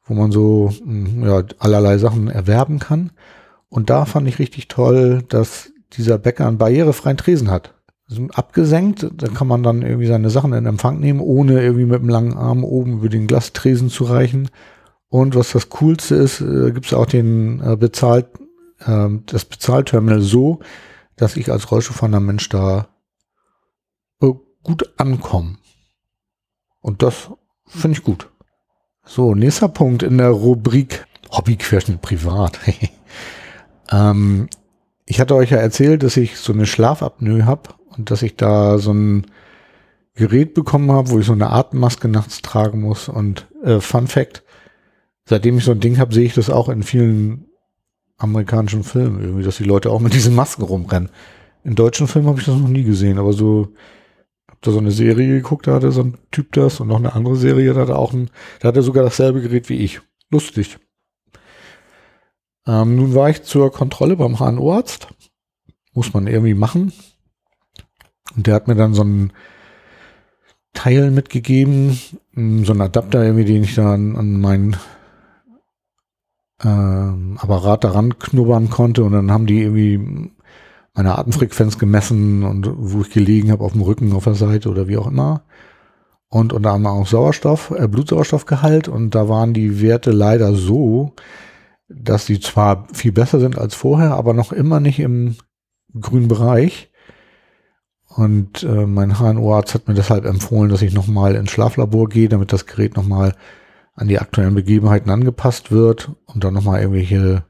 wo 0.04 0.14
man 0.14 0.32
so 0.32 0.72
mh, 0.84 1.10
hm, 1.10 1.24
ja, 1.24 1.42
allerlei 1.58 1.98
Sachen 1.98 2.28
erwerben 2.28 2.78
kann. 2.78 3.12
Und 3.68 3.90
da 3.90 4.04
fand 4.04 4.26
ich 4.28 4.38
richtig 4.38 4.68
toll, 4.68 5.22
dass 5.28 5.70
dieser 5.92 6.18
Bäcker 6.18 6.46
einen 6.46 6.58
barrierefreien 6.58 7.16
Tresen 7.16 7.50
hat. 7.50 7.74
Also 8.08 8.26
abgesenkt, 8.32 9.06
da 9.14 9.28
kann 9.28 9.46
man 9.46 9.62
dann 9.62 9.82
irgendwie 9.82 10.06
seine 10.06 10.30
Sachen 10.30 10.54
in 10.54 10.64
Empfang 10.64 10.98
nehmen, 10.98 11.20
ohne 11.20 11.62
irgendwie 11.62 11.84
mit 11.84 12.00
dem 12.00 12.08
langen 12.08 12.36
Arm 12.36 12.64
oben 12.64 12.94
über 12.94 13.08
den 13.10 13.26
Glastresen 13.26 13.90
zu 13.90 14.04
reichen. 14.04 14.48
Und 15.10 15.34
was 15.34 15.52
das 15.52 15.68
Coolste 15.68 16.14
ist, 16.14 16.40
äh, 16.40 16.70
gibt 16.72 16.86
es 16.86 16.94
auch 16.94 17.06
den 17.06 17.60
äh, 17.60 17.76
bezahlt, 17.76 18.26
äh, 18.80 19.08
das 19.26 19.44
Bezahlterminal 19.44 20.20
so, 20.20 20.60
dass 21.16 21.36
ich 21.36 21.50
als 21.50 21.70
Rollstuhlfahrender 21.70 22.20
Mensch 22.20 22.48
da 22.48 22.88
gut 24.68 24.92
ankommen. 24.98 25.56
Und 26.82 27.02
das 27.02 27.30
finde 27.66 27.96
ich 27.96 28.04
gut. 28.04 28.28
So, 29.02 29.34
nächster 29.34 29.68
Punkt 29.68 30.02
in 30.02 30.18
der 30.18 30.28
Rubrik 30.28 31.06
Hobbyquerschnitt 31.30 32.02
privat. 32.02 32.58
ähm, 33.90 34.48
ich 35.06 35.20
hatte 35.20 35.34
euch 35.34 35.52
ja 35.52 35.56
erzählt, 35.56 36.02
dass 36.02 36.18
ich 36.18 36.36
so 36.36 36.52
eine 36.52 36.66
Schlafapnoe 36.66 37.46
habe 37.46 37.70
und 37.96 38.10
dass 38.10 38.20
ich 38.20 38.36
da 38.36 38.76
so 38.76 38.92
ein 38.92 39.26
Gerät 40.14 40.52
bekommen 40.52 40.92
habe, 40.92 41.08
wo 41.08 41.18
ich 41.18 41.24
so 41.24 41.32
eine 41.32 41.50
Atemmaske 41.50 42.08
nachts 42.08 42.42
tragen 42.42 42.82
muss. 42.82 43.08
Und 43.08 43.46
äh, 43.64 43.80
Fun 43.80 44.06
Fact, 44.06 44.42
seitdem 45.24 45.56
ich 45.56 45.64
so 45.64 45.70
ein 45.70 45.80
Ding 45.80 45.96
habe, 45.96 46.12
sehe 46.12 46.26
ich 46.26 46.34
das 46.34 46.50
auch 46.50 46.68
in 46.68 46.82
vielen 46.82 47.46
amerikanischen 48.18 48.84
Filmen 48.84 49.22
irgendwie, 49.22 49.44
dass 49.44 49.56
die 49.56 49.64
Leute 49.64 49.90
auch 49.90 50.00
mit 50.00 50.12
diesen 50.12 50.34
Masken 50.34 50.62
rumrennen. 50.62 51.08
In 51.64 51.74
deutschen 51.74 52.06
Filmen 52.06 52.28
habe 52.28 52.38
ich 52.40 52.44
das 52.44 52.56
noch 52.56 52.68
nie 52.68 52.84
gesehen, 52.84 53.18
aber 53.18 53.32
so 53.32 53.72
da 54.60 54.70
so 54.70 54.78
eine 54.78 54.90
Serie 54.90 55.28
geguckt, 55.28 55.66
da 55.66 55.74
hatte 55.74 55.92
so 55.92 56.02
ein 56.02 56.18
Typ 56.30 56.52
das 56.52 56.80
und 56.80 56.88
noch 56.88 56.98
eine 56.98 57.14
andere 57.14 57.36
Serie, 57.36 57.74
da 57.74 57.82
hat 57.82 57.88
er 57.88 57.98
auch 57.98 58.12
ein, 58.12 58.30
da 58.60 58.68
hat 58.68 58.76
er 58.76 58.82
sogar 58.82 59.04
dasselbe 59.04 59.40
Gerät 59.40 59.68
wie 59.68 59.78
ich. 59.78 60.00
Lustig. 60.30 60.78
Ähm, 62.66 62.96
nun 62.96 63.14
war 63.14 63.30
ich 63.30 63.42
zur 63.44 63.72
Kontrolle 63.72 64.16
beim 64.16 64.38
HNO-Arzt. 64.38 65.08
Muss 65.94 66.12
man 66.12 66.26
irgendwie 66.26 66.54
machen. 66.54 66.92
Und 68.36 68.46
der 68.46 68.54
hat 68.54 68.68
mir 68.68 68.74
dann 68.74 68.94
so 68.94 69.02
ein 69.02 69.32
Teil 70.74 71.10
mitgegeben, 71.10 71.98
hm, 72.34 72.64
so 72.64 72.72
ein 72.72 72.80
Adapter 72.80 73.24
irgendwie, 73.24 73.46
den 73.46 73.64
ich 73.64 73.74
da 73.74 73.94
an, 73.94 74.16
an 74.16 74.40
meinen 74.40 74.76
ähm, 76.62 77.38
Apparat 77.40 77.84
daran 77.84 78.18
knubbern 78.18 78.68
konnte 78.68 79.04
und 79.04 79.12
dann 79.12 79.30
haben 79.30 79.46
die 79.46 79.62
irgendwie 79.62 80.30
meine 80.98 81.16
Atemfrequenz 81.16 81.78
gemessen 81.78 82.42
und 82.42 82.68
wo 82.76 83.02
ich 83.02 83.10
gelegen 83.10 83.52
habe, 83.52 83.62
auf 83.62 83.70
dem 83.70 83.82
Rücken, 83.82 84.12
auf 84.14 84.24
der 84.24 84.34
Seite 84.34 84.68
oder 84.68 84.88
wie 84.88 84.98
auch 84.98 85.06
immer. 85.06 85.44
und 86.28 86.52
unter 86.52 86.72
anderem 86.72 86.98
auch 86.98 87.06
Sauerstoff, 87.06 87.70
äh, 87.70 87.86
Blutsauerstoffgehalt 87.88 88.88
und 88.88 89.14
da 89.14 89.28
waren 89.28 89.54
die 89.54 89.80
Werte 89.80 90.10
leider 90.10 90.54
so, 90.54 91.14
dass 91.88 92.26
sie 92.26 92.40
zwar 92.40 92.86
viel 92.92 93.12
besser 93.12 93.40
sind 93.40 93.56
als 93.56 93.74
vorher, 93.74 94.14
aber 94.14 94.34
noch 94.34 94.52
immer 94.52 94.80
nicht 94.80 94.98
im 94.98 95.36
grünen 95.98 96.28
Bereich. 96.28 96.90
Und 98.08 98.64
äh, 98.64 98.84
mein 98.86 99.18
HNO-Arzt 99.18 99.74
hat 99.74 99.88
mir 99.88 99.94
deshalb 99.94 100.24
empfohlen, 100.26 100.68
dass 100.68 100.82
ich 100.82 100.92
nochmal 100.92 101.34
ins 101.36 101.50
Schlaflabor 101.50 102.08
gehe, 102.08 102.28
damit 102.28 102.52
das 102.52 102.66
Gerät 102.66 102.96
nochmal 102.96 103.34
an 103.94 104.08
die 104.08 104.18
aktuellen 104.18 104.54
Begebenheiten 104.54 105.10
angepasst 105.10 105.70
wird 105.70 106.10
und 106.26 106.44
dann 106.44 106.54
nochmal 106.54 106.80
irgendwelche 106.80 107.44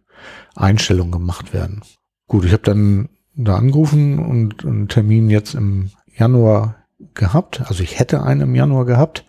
Einstellungen 0.55 1.13
gemacht 1.13 1.53
werden. 1.53 1.83
Gut, 2.29 2.45
ich 2.45 2.53
habe 2.53 2.63
dann 2.63 3.09
da 3.45 3.57
angerufen 3.57 4.19
und 4.19 4.65
einen 4.65 4.89
Termin 4.89 5.31
jetzt 5.31 5.55
im 5.55 5.91
Januar 6.17 6.77
gehabt. 7.15 7.63
Also 7.67 7.83
ich 7.83 7.99
hätte 7.99 8.23
einen 8.23 8.43
im 8.43 8.55
Januar 8.55 8.85
gehabt. 8.85 9.25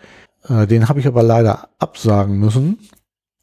Äh, 0.48 0.68
den 0.68 0.90
habe 0.90 1.00
ich 1.00 1.08
aber 1.08 1.24
leider 1.24 1.70
absagen 1.78 2.40
müssen, 2.40 2.80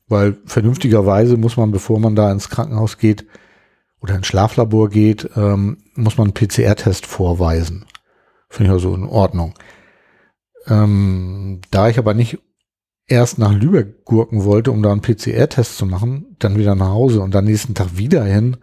weil 0.08 0.36
vernünftigerweise 0.44 1.36
muss 1.36 1.56
man, 1.56 1.70
bevor 1.70 2.00
man 2.00 2.16
da 2.16 2.32
ins 2.32 2.48
Krankenhaus 2.48 2.98
geht 2.98 3.26
oder 4.00 4.16
ins 4.16 4.26
Schlaflabor 4.26 4.90
geht, 4.90 5.30
ähm, 5.36 5.78
muss 5.94 6.18
man 6.18 6.28
einen 6.28 6.34
PCR-Test 6.34 7.06
vorweisen. 7.06 7.86
Finde 8.48 8.70
ich 8.70 8.72
also 8.72 8.94
in 8.94 9.04
Ordnung. 9.04 9.54
Ähm, 10.66 11.60
da 11.70 11.88
ich 11.88 11.98
aber 11.98 12.14
nicht 12.14 12.38
erst 13.06 13.38
nach 13.38 13.52
Lübeck 13.52 14.04
gurken 14.04 14.44
wollte, 14.44 14.72
um 14.72 14.82
da 14.82 14.90
einen 14.90 15.00
PCR-Test 15.02 15.76
zu 15.76 15.86
machen, 15.86 16.36
dann 16.40 16.58
wieder 16.58 16.74
nach 16.74 16.88
Hause 16.88 17.20
und 17.20 17.34
dann 17.34 17.44
nächsten 17.44 17.74
Tag 17.74 17.96
wieder 17.96 18.24
hin, 18.24 18.56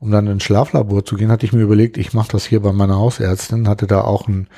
um 0.00 0.10
dann 0.10 0.26
ins 0.26 0.42
Schlaflabor 0.42 1.04
zu 1.04 1.16
gehen, 1.16 1.30
hatte 1.30 1.46
ich 1.46 1.52
mir 1.52 1.62
überlegt, 1.62 1.98
ich 1.98 2.14
mache 2.14 2.32
das 2.32 2.46
hier 2.46 2.60
bei 2.60 2.72
meiner 2.72 2.96
Hausärztin, 2.96 3.68
hatte 3.68 3.86
da 3.86 4.00
auch 4.00 4.26
einen 4.26 4.48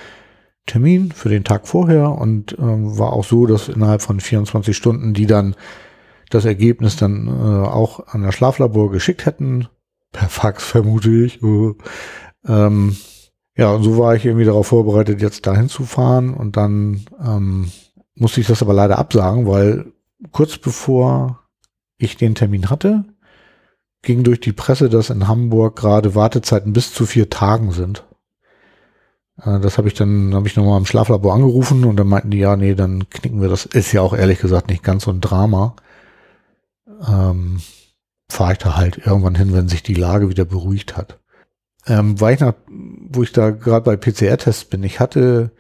Termin 0.66 1.11
für 1.11 1.28
den 1.28 1.44
Tag 1.44 1.66
vorher 1.66 2.12
und 2.12 2.52
äh, 2.52 2.58
war 2.58 3.12
auch 3.12 3.25
so, 3.25 3.46
dass 3.46 3.68
innerhalb 3.68 4.02
von 4.02 4.20
24 4.20 4.76
Stunden 4.76 5.12
die 5.12 5.26
dann 5.26 5.56
das 6.30 6.44
Ergebnis 6.44 6.96
dann 6.96 7.26
äh, 7.26 7.66
auch 7.66 8.06
an 8.06 8.22
das 8.22 8.34
Schlaflabor 8.34 8.90
geschickt 8.90 9.26
hätten. 9.26 9.68
Per 10.12 10.28
Fax 10.28 10.64
vermute 10.64 11.11
ich. 11.11 11.42
Uh. 11.42 11.75
Ähm, 12.46 12.96
ja, 13.56 13.70
und 13.72 13.82
so 13.82 13.99
war 13.99 14.14
ich 14.14 14.25
irgendwie 14.25 14.46
darauf 14.46 14.68
vorbereitet, 14.68 15.20
jetzt 15.20 15.46
dahin 15.46 15.68
zu 15.68 15.84
fahren 15.84 16.32
und 16.32 16.56
dann 16.56 17.04
ähm, 17.22 17.70
musste 18.14 18.40
ich 18.40 18.46
das 18.46 18.62
aber 18.62 18.72
leider 18.72 18.99
absagen, 18.99 19.46
weil 19.46 19.92
kurz 20.30 20.56
bevor 20.58 21.40
ich 21.99 22.16
den 22.16 22.34
Termin 22.34 22.70
hatte, 22.70 23.04
ging 24.02 24.25
durch 24.25 24.40
die 24.40 24.52
Presse, 24.52 24.88
dass 24.88 25.11
in 25.11 25.28
Hamburg 25.28 25.76
gerade 25.76 26.14
Wartezeiten 26.14 26.73
bis 26.73 26.92
zu 26.92 27.06
vier 27.06 27.30
Tagen 27.30 27.73
sind. 27.73 28.04
Äh, 29.40 29.61
das 29.61 29.78
habe 29.78 29.88
ich 29.88 29.94
dann, 29.94 30.35
habe 30.35 30.47
ich 30.49 30.56
nochmal 30.56 30.78
im 30.78 30.87
Schlaflabor 30.87 31.35
angerufen 31.35 31.85
und 31.85 31.97
dann 31.97 32.09
meinten 32.09 32.30
die, 32.30 32.38
ja, 32.38 32.56
nee, 32.56 32.75
dann 32.75 33.09
knicken 33.09 33.40
wir 33.40 33.49
das. 33.49 33.66
Ist 33.66 33.92
ja 33.92 34.02
auch 34.02 34.14
ehrlich 34.14 34.40
gesagt 34.40 34.68
nicht 34.68 34.82
ganz 34.82 35.04
so 35.04 35.11
ein 35.11 35.21
Drama. 35.21 35.76
Ähm, 37.09 37.61
Fahre 38.28 38.52
ich 38.52 38.59
da 38.59 38.76
halt 38.76 38.99
irgendwann 38.99 39.35
hin, 39.35 39.52
wenn 39.52 39.68
sich 39.68 39.82
die 39.82 39.94
Lage 39.94 40.28
wieder 40.28 40.44
beruhigt 40.44 40.97
hat. 40.97 41.18
Ähm, 41.87 42.21
weil 42.21 42.35
ich 42.35 42.40
nach, 42.40 42.54
wo 42.68 43.23
ich 43.23 43.32
da 43.32 43.50
gerade 43.50 43.85
bei 43.85 43.97
PCR-Tests 43.97 44.66
bin, 44.66 44.82
ich 44.85 45.00
hatte 45.00 45.50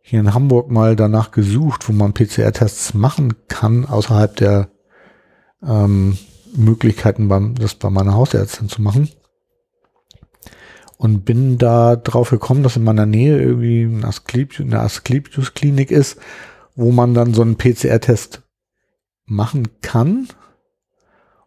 hier 0.00 0.18
in 0.20 0.34
Hamburg 0.34 0.70
mal 0.70 0.96
danach 0.96 1.30
gesucht, 1.30 1.88
wo 1.88 1.92
man 1.92 2.14
PCR-Tests 2.14 2.94
machen 2.94 3.34
kann, 3.48 3.84
außerhalb 3.84 4.34
der 4.34 4.68
ähm, 5.64 6.18
Möglichkeiten, 6.54 7.28
beim, 7.28 7.54
das 7.54 7.74
bei 7.74 7.90
meiner 7.90 8.14
Hausärztin 8.14 8.68
zu 8.68 8.82
machen 8.82 9.08
und 11.02 11.24
bin 11.24 11.58
da 11.58 11.96
drauf 11.96 12.30
gekommen, 12.30 12.62
dass 12.62 12.76
in 12.76 12.84
meiner 12.84 13.06
Nähe 13.06 13.40
irgendwie 13.40 13.84
eine 13.84 14.78
Asklepios-Klinik 14.80 15.90
ist, 15.90 16.18
wo 16.76 16.92
man 16.92 17.14
dann 17.14 17.34
so 17.34 17.42
einen 17.42 17.56
PCR-Test 17.56 18.42
machen 19.24 19.68
kann 19.80 20.28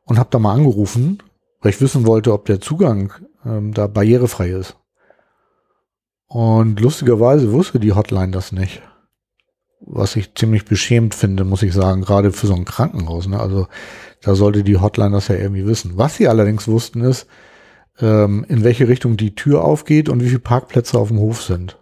und 0.04 0.20
habe 0.20 0.30
da 0.32 0.40
mal 0.40 0.54
angerufen, 0.54 1.24
weil 1.62 1.72
ich 1.72 1.82
wissen 1.82 2.06
wollte, 2.06 2.34
ob 2.34 2.46
der 2.46 2.60
Zugang 2.62 3.14
ähm, 3.46 3.74
da 3.74 3.88
barrierefrei 3.88 4.50
ist. 4.50 4.78
Und 6.28 6.80
lustigerweise 6.80 7.52
wusste 7.52 7.80
die 7.80 7.94
Hotline 7.94 8.32
das 8.32 8.52
nicht. 8.52 8.82
Was 9.88 10.16
ich 10.16 10.34
ziemlich 10.34 10.66
beschämt 10.66 11.14
finde, 11.14 11.44
muss 11.44 11.62
ich 11.62 11.74
sagen, 11.74 12.02
gerade 12.02 12.32
für 12.32 12.48
so 12.48 12.56
ein 12.56 12.66
Krankenhaus. 12.66 13.28
Ne? 13.28 13.40
Also 13.40 13.68
da 14.22 14.34
sollte 14.34 14.64
die 14.64 14.78
Hotline 14.78 15.12
das 15.12 15.28
ja 15.28 15.36
irgendwie 15.36 15.66
wissen. 15.66 15.94
Was 15.96 16.16
sie 16.16 16.28
allerdings 16.28 16.68
wussten 16.68 17.02
ist, 17.02 17.28
ähm, 18.00 18.46
in 18.50 18.64
welche 18.64 18.88
Richtung 18.88 19.18
die 19.18 19.36
Tür 19.36 19.64
aufgeht 19.64 20.10
und 20.10 20.22
wie 20.22 20.28
viele 20.28 20.40
Parkplätze 20.40 20.98
auf 20.98 21.10
dem 21.10 21.20
Hof 21.20 21.44
sind. 21.44 21.78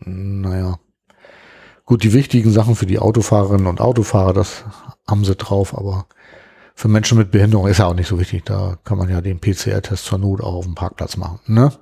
Naja. 0.00 0.78
Gut, 1.84 2.02
die 2.02 2.14
wichtigen 2.14 2.50
Sachen 2.50 2.74
für 2.74 2.86
die 2.86 2.98
Autofahrerinnen 2.98 3.66
und 3.66 3.80
Autofahrer, 3.80 4.32
das 4.32 4.64
haben 5.06 5.24
sie 5.24 5.36
drauf, 5.36 5.76
aber 5.76 6.06
für 6.74 6.88
Menschen 6.88 7.18
mit 7.18 7.30
Behinderung 7.30 7.68
ist 7.68 7.78
ja 7.78 7.86
auch 7.86 7.94
nicht 7.94 8.08
so 8.08 8.18
wichtig. 8.18 8.44
Da 8.46 8.78
kann 8.84 8.98
man 8.98 9.10
ja 9.10 9.20
den 9.20 9.38
PCR-Test 9.38 10.04
zur 10.04 10.18
Not 10.18 10.40
auch 10.40 10.54
auf 10.54 10.64
dem 10.64 10.74
Parkplatz 10.74 11.16
machen. 11.16 11.40
Ne? 11.46 11.72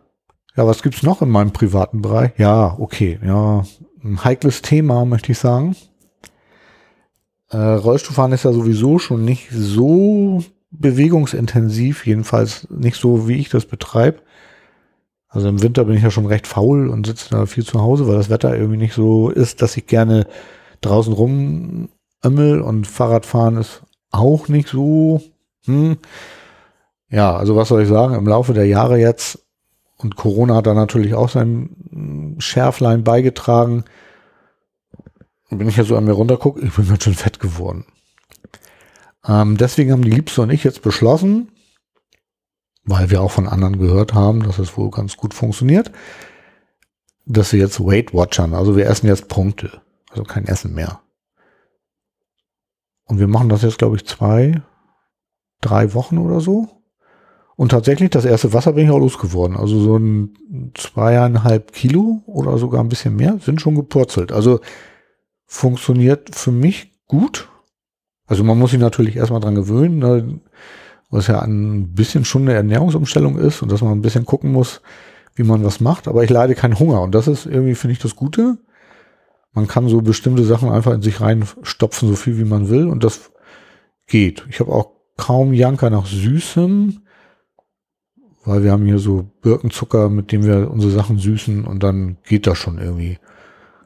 Ja, 0.56 0.66
was 0.66 0.82
gibt's 0.82 1.02
noch 1.02 1.22
in 1.22 1.30
meinem 1.30 1.52
privaten 1.52 2.02
Bereich? 2.02 2.32
Ja, 2.36 2.76
okay, 2.78 3.18
ja, 3.24 3.64
ein 4.04 4.24
heikles 4.24 4.62
Thema, 4.62 5.04
möchte 5.04 5.32
ich 5.32 5.38
sagen. 5.38 5.76
Äh, 7.50 7.56
Rollstuhlfahren 7.56 8.32
ist 8.32 8.44
ja 8.44 8.52
sowieso 8.52 8.98
schon 8.98 9.24
nicht 9.24 9.48
so 9.50 10.42
bewegungsintensiv, 10.70 12.06
jedenfalls 12.06 12.66
nicht 12.70 12.96
so, 12.96 13.28
wie 13.28 13.36
ich 13.36 13.50
das 13.50 13.66
betreibe. 13.66 14.20
Also 15.28 15.48
im 15.48 15.62
Winter 15.62 15.84
bin 15.84 15.96
ich 15.96 16.02
ja 16.02 16.10
schon 16.10 16.26
recht 16.26 16.46
faul 16.46 16.88
und 16.88 17.06
sitze 17.06 17.30
da 17.30 17.46
viel 17.46 17.64
zu 17.64 17.80
Hause, 17.80 18.06
weil 18.06 18.16
das 18.16 18.30
Wetter 18.30 18.54
irgendwie 18.56 18.78
nicht 18.78 18.94
so 18.94 19.30
ist, 19.30 19.62
dass 19.62 19.76
ich 19.76 19.86
gerne 19.86 20.26
draußen 20.80 21.12
rumömmel 21.12 22.60
und 22.60 22.86
Fahrradfahren 22.86 23.56
ist 23.56 23.82
auch 24.10 24.48
nicht 24.48 24.68
so. 24.68 25.22
Hm. 25.64 25.96
Ja, 27.08 27.36
also 27.36 27.56
was 27.56 27.68
soll 27.68 27.82
ich 27.82 27.88
sagen? 27.88 28.14
Im 28.14 28.26
Laufe 28.26 28.52
der 28.52 28.66
Jahre 28.66 28.98
jetzt 28.98 29.42
und 30.02 30.16
Corona 30.16 30.56
hat 30.56 30.66
da 30.66 30.74
natürlich 30.74 31.14
auch 31.14 31.28
sein 31.28 32.36
Schärflein 32.38 33.04
beigetragen. 33.04 33.84
Wenn 35.50 35.68
ich 35.68 35.76
ja 35.76 35.84
so 35.84 35.96
an 35.96 36.04
mir 36.04 36.12
runtergucke, 36.12 36.60
ich 36.60 36.74
bin 36.74 36.88
ganz 36.88 37.04
schön 37.04 37.14
fett 37.14 37.40
geworden. 37.40 37.86
Ähm, 39.26 39.56
deswegen 39.56 39.92
haben 39.92 40.02
die 40.02 40.10
Liebste 40.10 40.42
und 40.42 40.50
ich 40.50 40.64
jetzt 40.64 40.82
beschlossen, 40.82 41.52
weil 42.84 43.10
wir 43.10 43.22
auch 43.22 43.30
von 43.30 43.46
anderen 43.46 43.78
gehört 43.78 44.14
haben, 44.14 44.42
dass 44.42 44.58
es 44.58 44.76
wohl 44.76 44.90
ganz 44.90 45.16
gut 45.16 45.34
funktioniert, 45.34 45.92
dass 47.24 47.52
wir 47.52 47.60
jetzt 47.60 47.80
Weight 47.80 48.12
Watchern, 48.12 48.54
also 48.54 48.76
wir 48.76 48.86
essen 48.86 49.06
jetzt 49.06 49.28
Punkte, 49.28 49.80
also 50.10 50.24
kein 50.24 50.46
Essen 50.46 50.74
mehr. 50.74 51.00
Und 53.04 53.18
wir 53.18 53.28
machen 53.28 53.48
das 53.48 53.62
jetzt, 53.62 53.78
glaube 53.78 53.96
ich, 53.96 54.06
zwei, 54.06 54.62
drei 55.60 55.94
Wochen 55.94 56.18
oder 56.18 56.40
so. 56.40 56.81
Und 57.62 57.68
tatsächlich, 57.68 58.10
das 58.10 58.24
erste 58.24 58.52
Wasser 58.52 58.72
bin 58.72 58.86
ich 58.86 58.90
auch 58.90 58.98
losgeworden. 58.98 59.56
Also 59.56 59.78
so 59.78 59.96
ein 59.96 60.72
zweieinhalb 60.74 61.72
Kilo 61.72 62.20
oder 62.26 62.58
sogar 62.58 62.80
ein 62.80 62.88
bisschen 62.88 63.14
mehr 63.14 63.38
sind 63.40 63.60
schon 63.60 63.76
gepurzelt. 63.76 64.32
Also 64.32 64.58
funktioniert 65.46 66.34
für 66.34 66.50
mich 66.50 66.90
gut. 67.06 67.48
Also 68.26 68.42
man 68.42 68.58
muss 68.58 68.72
sich 68.72 68.80
natürlich 68.80 69.14
erstmal 69.14 69.38
dran 69.38 69.54
gewöhnen, 69.54 70.00
ne, 70.00 70.40
was 71.08 71.28
ja 71.28 71.40
ein 71.40 71.94
bisschen 71.94 72.24
schon 72.24 72.42
eine 72.42 72.54
Ernährungsumstellung 72.54 73.38
ist 73.38 73.62
und 73.62 73.70
dass 73.70 73.80
man 73.80 73.92
ein 73.92 74.02
bisschen 74.02 74.26
gucken 74.26 74.50
muss, 74.50 74.82
wie 75.36 75.44
man 75.44 75.62
was 75.62 75.78
macht. 75.78 76.08
Aber 76.08 76.24
ich 76.24 76.30
leide 76.30 76.56
keinen 76.56 76.80
Hunger 76.80 77.00
und 77.02 77.14
das 77.14 77.28
ist 77.28 77.46
irgendwie, 77.46 77.76
finde 77.76 77.92
ich, 77.92 78.00
das 78.00 78.16
Gute. 78.16 78.58
Man 79.52 79.68
kann 79.68 79.88
so 79.88 80.02
bestimmte 80.02 80.42
Sachen 80.42 80.68
einfach 80.68 80.94
in 80.94 81.02
sich 81.02 81.20
reinstopfen, 81.20 82.08
so 82.08 82.16
viel 82.16 82.38
wie 82.38 82.44
man 82.44 82.70
will 82.70 82.88
und 82.88 83.04
das 83.04 83.30
geht. 84.08 84.44
Ich 84.50 84.58
habe 84.58 84.72
auch 84.72 84.90
kaum 85.16 85.54
Janker 85.54 85.90
nach 85.90 86.06
Süßem, 86.06 87.01
weil 88.44 88.62
wir 88.62 88.72
haben 88.72 88.84
hier 88.84 88.98
so 88.98 89.26
Birkenzucker, 89.40 90.08
mit 90.08 90.32
dem 90.32 90.44
wir 90.44 90.70
unsere 90.70 90.92
Sachen 90.92 91.18
süßen 91.18 91.64
und 91.64 91.82
dann 91.82 92.16
geht 92.24 92.46
das 92.46 92.58
schon 92.58 92.78
irgendwie. 92.78 93.18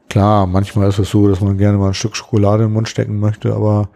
Klar, 0.08 0.46
manchmal 0.46 0.88
ist 0.88 0.98
es 0.98 1.10
so, 1.10 1.28
dass 1.28 1.40
man 1.40 1.58
gerne 1.58 1.78
mal 1.78 1.88
ein 1.88 1.94
Stück 1.94 2.16
Schokolade 2.16 2.64
im 2.64 2.72
Mund 2.72 2.88
stecken 2.88 3.18
möchte, 3.18 3.54
aber 3.54 3.88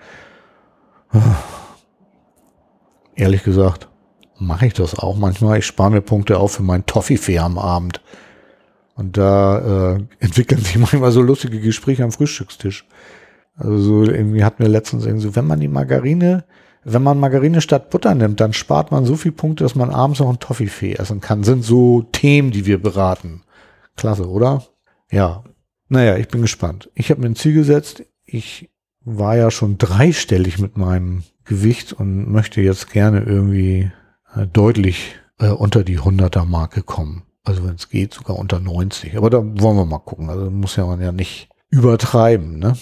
Ehrlich 3.15 3.43
gesagt, 3.43 3.89
mache 4.39 4.67
ich 4.67 4.75
das 4.75 4.99
auch 4.99 5.17
manchmal. 5.17 5.59
Ich 5.59 5.67
spare 5.67 5.91
mir 5.91 6.01
Punkte 6.01 6.39
auf 6.39 6.53
für 6.53 6.63
meinen 6.63 6.87
Toffifee 6.87 7.39
am 7.39 7.59
Abend. 7.59 8.01
Und 8.95 9.17
da 9.17 9.97
äh, 9.97 10.03
entwickeln 10.21 10.61
sich 10.61 10.79
manchmal 10.79 11.13
so 11.13 11.21
lustige 11.21 11.61
Gespräche 11.61 12.05
am 12.05 12.13
Frühstückstisch. 12.13 12.87
Also 13.57 13.79
so 13.79 14.05
irgendwie 14.05 14.45
hatten 14.45 14.63
wir 14.63 14.71
letztens 14.71 15.05
irgendwie 15.05 15.27
so, 15.27 15.37
wenn 15.37 15.47
man 15.47 15.61
die 15.61 15.69
Margarine, 15.69 16.45
wenn 16.85 17.03
man 17.03 17.21
Margarine 17.21 17.61
statt 17.61 17.91
Butter 17.91 18.15
nimmt, 18.15 18.41
dann 18.41 18.53
spart 18.53 18.91
man 18.91 19.05
so 19.05 19.17
viele 19.17 19.35
Punkte, 19.35 19.65
dass 19.65 19.75
man 19.75 19.91
abends 19.91 20.21
noch 20.21 20.31
ein 20.31 20.39
Toffifee 20.39 20.95
essen 20.95 21.21
kann. 21.21 21.45
Sind 21.45 21.63
so 21.63 22.03
Themen, 22.13 22.51
die 22.51 22.67
wir 22.67 22.81
beraten. 22.81 23.43
Klasse, 23.97 24.29
oder? 24.29 24.65
Ja. 25.11 25.45
Naja, 25.89 26.17
ich 26.17 26.29
bin 26.29 26.41
gespannt. 26.41 26.91
Ich 26.95 27.11
habe 27.11 27.21
mir 27.21 27.27
ein 27.27 27.37
Ziel 27.37 27.53
gesetzt. 27.53 28.05
Ich 28.25 28.71
war 29.03 29.37
ja 29.37 29.51
schon 29.51 29.77
dreistellig 29.77 30.59
mit 30.59 30.77
meinem 30.77 31.25
Gewicht 31.45 31.93
und 31.93 32.31
möchte 32.31 32.61
jetzt 32.61 32.91
gerne 32.91 33.21
irgendwie 33.21 33.91
äh, 34.35 34.47
deutlich 34.47 35.17
äh, 35.39 35.49
unter 35.49 35.85
die 35.85 35.99
100er 35.99 36.45
Marke 36.45 36.83
kommen. 36.83 37.25
Also 37.45 37.65
wenn 37.67 37.75
es 37.75 37.89
geht, 37.89 38.15
sogar 38.15 38.39
unter 38.39 38.61
90. 38.61 39.17
Aber 39.17 39.31
da 39.31 39.39
wollen 39.39 39.77
wir 39.77 39.85
mal 39.85 39.99
gucken. 39.99 40.31
Also 40.31 40.51
muss 40.51 40.77
ja 40.77 40.87
man 40.87 41.01
ja 41.01 41.13
nicht 41.13 41.49
übertreiben, 41.71 42.59
ne? 42.59 42.77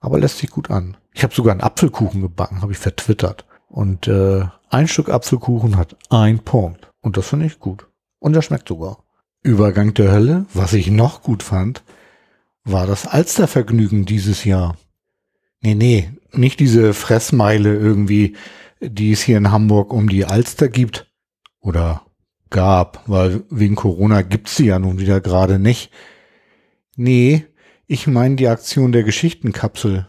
Aber 0.00 0.18
lässt 0.18 0.38
sich 0.38 0.50
gut 0.50 0.70
an. 0.70 0.96
Ich 1.14 1.22
habe 1.22 1.34
sogar 1.34 1.52
einen 1.52 1.62
Apfelkuchen 1.62 2.20
gebacken, 2.20 2.60
habe 2.60 2.72
ich 2.72 2.78
vertwittert. 2.78 3.46
Und 3.68 4.08
äh, 4.08 4.44
ein 4.68 4.88
Stück 4.88 5.08
Apfelkuchen 5.08 5.76
hat 5.76 5.96
ein 6.10 6.40
Punkt. 6.40 6.90
Und 7.00 7.16
das 7.16 7.28
finde 7.28 7.46
ich 7.46 7.60
gut. 7.60 7.86
Und 8.18 8.34
der 8.34 8.42
schmeckt 8.42 8.68
sogar. 8.68 8.98
Übergang 9.42 9.94
der 9.94 10.10
Hölle, 10.10 10.46
was 10.52 10.72
ich 10.72 10.90
noch 10.90 11.22
gut 11.22 11.42
fand, 11.42 11.82
war 12.64 12.86
das 12.86 13.06
Alstervergnügen 13.06 14.04
dieses 14.06 14.44
Jahr. 14.44 14.76
Nee, 15.60 15.74
nee, 15.74 16.10
nicht 16.32 16.60
diese 16.60 16.94
Fressmeile 16.94 17.74
irgendwie, 17.76 18.36
die 18.80 19.12
es 19.12 19.22
hier 19.22 19.38
in 19.38 19.52
Hamburg 19.52 19.92
um 19.92 20.08
die 20.08 20.24
Alster 20.24 20.68
gibt. 20.68 21.10
Oder 21.60 22.02
gab, 22.50 23.02
weil 23.06 23.44
wegen 23.50 23.74
Corona 23.74 24.22
gibt's 24.22 24.56
sie 24.56 24.66
ja 24.66 24.78
nun 24.78 24.98
wieder 24.98 25.20
gerade 25.20 25.58
nicht. 25.58 25.90
Nee, 26.96 27.46
ich 27.86 28.06
meine 28.06 28.36
die 28.36 28.48
Aktion 28.48 28.92
der 28.92 29.02
Geschichtenkapsel, 29.02 30.08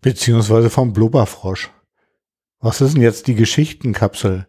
beziehungsweise 0.00 0.70
vom 0.70 0.92
Blubberfrosch. 0.92 1.70
Was 2.60 2.80
ist 2.80 2.94
denn 2.94 3.02
jetzt 3.02 3.26
die 3.26 3.34
Geschichtenkapsel? 3.34 4.46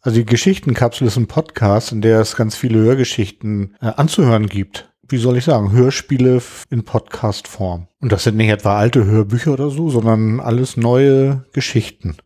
Also 0.00 0.18
die 0.18 0.26
Geschichtenkapsel 0.26 1.06
ist 1.06 1.16
ein 1.16 1.26
Podcast, 1.26 1.92
in 1.92 2.02
der 2.02 2.20
es 2.20 2.36
ganz 2.36 2.56
viele 2.56 2.78
Hörgeschichten 2.78 3.76
äh, 3.80 3.86
anzuhören 3.86 4.46
gibt. 4.46 4.90
Wie 5.08 5.18
soll 5.18 5.36
ich 5.36 5.44
sagen, 5.44 5.72
Hörspiele 5.72 6.40
in 6.70 6.84
Podcast-Form. 6.84 7.88
Und 8.00 8.12
das 8.12 8.24
sind 8.24 8.36
nicht 8.36 8.48
etwa 8.48 8.78
alte 8.78 9.04
Hörbücher 9.04 9.52
oder 9.52 9.70
so, 9.70 9.90
sondern 9.90 10.40
alles 10.40 10.76
neue 10.76 11.44
Geschichten. 11.52 12.16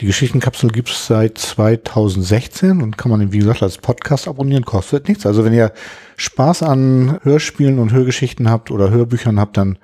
Die 0.00 0.06
Geschichtenkapsel 0.06 0.70
gibt 0.70 0.90
es 0.90 1.06
seit 1.06 1.38
2016 1.38 2.82
und 2.82 2.98
kann 2.98 3.10
man, 3.10 3.32
wie 3.32 3.38
gesagt, 3.38 3.62
als 3.62 3.78
Podcast 3.78 4.26
abonnieren, 4.26 4.64
kostet 4.64 5.08
nichts. 5.08 5.24
Also 5.24 5.44
wenn 5.44 5.52
ihr 5.52 5.72
Spaß 6.16 6.64
an 6.64 7.20
Hörspielen 7.22 7.78
und 7.78 7.92
Hörgeschichten 7.92 8.50
habt 8.50 8.70
oder 8.70 8.90
Hörbüchern 8.90 9.38
habt, 9.38 9.56
dann 9.56 9.78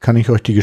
kann 0.00 0.16
ich 0.16 0.30
euch 0.30 0.42
die 0.42 0.54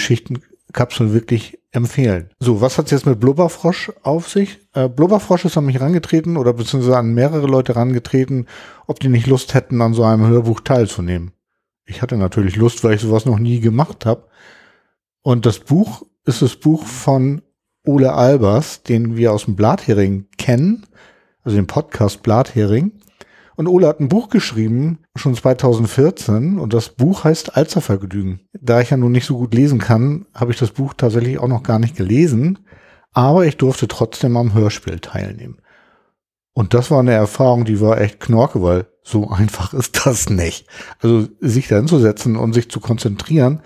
Geschichtenkapsel 0.75 1.13
wirklich 1.13 1.60
empfehlen. 1.72 2.29
So, 2.39 2.62
was 2.62 2.77
hat 2.77 2.86
es 2.86 2.91
jetzt 2.91 3.05
mit 3.05 3.20
Blubberfrosch 3.20 3.91
auf 4.03 4.29
sich? 4.29 4.60
Äh, 4.74 4.89
Blubberfrosch 4.89 5.46
ist 5.46 5.58
an 5.58 5.65
mich 5.65 5.79
rangetreten 5.79 6.38
oder 6.38 6.53
beziehungsweise 6.53 6.98
an 6.98 7.13
mehrere 7.13 7.48
Leute 7.48 7.75
rangetreten, 7.75 8.48
ob 8.86 9.00
die 9.00 9.08
nicht 9.08 9.27
Lust 9.27 9.53
hätten, 9.53 9.82
an 9.82 9.94
so 9.94 10.03
einem 10.03 10.27
Hörbuch 10.27 10.60
teilzunehmen. 10.62 11.32
Ich 11.86 12.01
hatte 12.01 12.17
natürlich 12.17 12.55
Lust, 12.55 12.84
weil 12.84 12.96
ich 12.96 13.01
sowas 13.01 13.25
noch 13.25 13.39
nie 13.39 13.60
gemacht 13.60 14.05
habe. 14.05 14.27
Und 15.22 15.46
das 15.46 15.60
Buch 15.60 16.05
ist 16.25 16.41
das 16.41 16.55
Buch 16.55 16.86
von 16.86 17.41
Ole 17.86 18.13
Albers, 18.13 18.84
den 18.84 19.15
wir 19.15 19.32
aus 19.32 19.46
dem 19.46 19.55
Blathering 19.55 20.25
kennen, 20.38 20.86
also 21.44 21.55
den 21.55 21.67
Podcast 21.67 22.24
Blathering. 22.24 22.91
Und 23.55 23.67
Ole 23.67 23.88
hat 23.88 24.00
ein 24.00 24.09
Buch 24.09 24.29
geschrieben, 24.29 25.00
schon 25.15 25.35
2014, 25.35 26.59
und 26.59 26.74
das 26.74 26.89
Buch 26.89 27.24
heißt 27.24 27.55
Alzervergnügen. 27.55 28.41
Da 28.53 28.81
ich 28.81 28.89
ja 28.89 28.97
nun 28.97 29.13
nicht 29.13 29.25
so 29.25 29.38
gut 29.38 29.53
lesen 29.53 29.79
kann, 29.79 30.25
habe 30.33 30.51
ich 30.51 30.59
das 30.59 30.71
Buch 30.71 30.93
tatsächlich 30.93 31.39
auch 31.39 31.47
noch 31.47 31.63
gar 31.63 31.79
nicht 31.79 31.95
gelesen, 31.95 32.59
aber 33.13 33.45
ich 33.45 33.55
durfte 33.57 33.88
trotzdem 33.88 34.35
am 34.35 34.53
Hörspiel 34.53 35.00
teilnehmen. 35.00 35.57
Und 36.53 36.74
das 36.74 36.89
war 36.91 37.00
eine 37.00 37.13
Erfahrung, 37.13 37.65
die 37.65 37.81
war 37.81 38.00
echt 38.00 38.19
knorke, 38.19 38.62
weil 38.62 38.88
so 39.03 39.29
einfach 39.29 39.74
ist 39.74 40.05
das 40.05 40.29
nicht. 40.29 40.67
Also 41.00 41.27
sich 41.39 41.67
da 41.67 41.77
hinzusetzen 41.77 42.35
und 42.35 42.53
sich 42.53 42.69
zu 42.69 42.79
konzentrieren, 42.79 43.62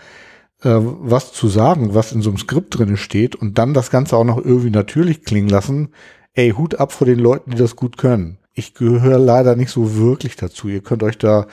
äh, 0.61 0.75
was 0.75 1.31
zu 1.31 1.47
sagen, 1.47 1.95
was 1.95 2.11
in 2.11 2.21
so 2.21 2.29
einem 2.29 2.37
Skript 2.37 2.77
drin 2.77 2.97
steht 2.97 3.35
und 3.35 3.57
dann 3.57 3.73
das 3.73 3.89
Ganze 3.89 4.17
auch 4.17 4.23
noch 4.23 4.37
irgendwie 4.37 4.71
natürlich 4.71 5.23
klingen 5.23 5.49
lassen. 5.49 5.89
Ey, 6.33 6.51
Hut 6.51 6.75
ab 6.75 6.91
vor 6.91 7.07
den 7.07 7.19
Leuten, 7.19 7.51
die 7.51 7.57
das 7.57 7.75
gut 7.75 7.97
können. 7.97 8.39
Ich 8.59 8.73
gehöre 8.73 9.19
leider 9.19 9.55
nicht 9.55 9.71
so 9.71 9.95
wirklich 9.95 10.35
dazu. 10.35 10.67
Ihr 10.67 10.81
könnt 10.81 11.01
euch 11.01 11.17
da 11.17 11.47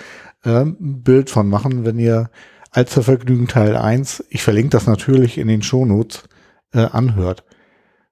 äh, 0.45 0.63
ein 0.63 1.05
Bild 1.05 1.31
von 1.31 1.49
machen, 1.49 1.85
wenn 1.85 2.01
ihr 2.01 2.31
Alzer 2.73 3.05
Vergnügen 3.05 3.47
Teil 3.47 3.77
1, 3.77 4.25
ich 4.29 4.43
verlinke 4.43 4.71
das 4.71 4.89
natürlich 4.89 5.39
in 5.39 5.47
den 5.47 5.63
Shownotes, 5.63 6.25
äh, 6.73 6.81
anhört. 6.81 7.45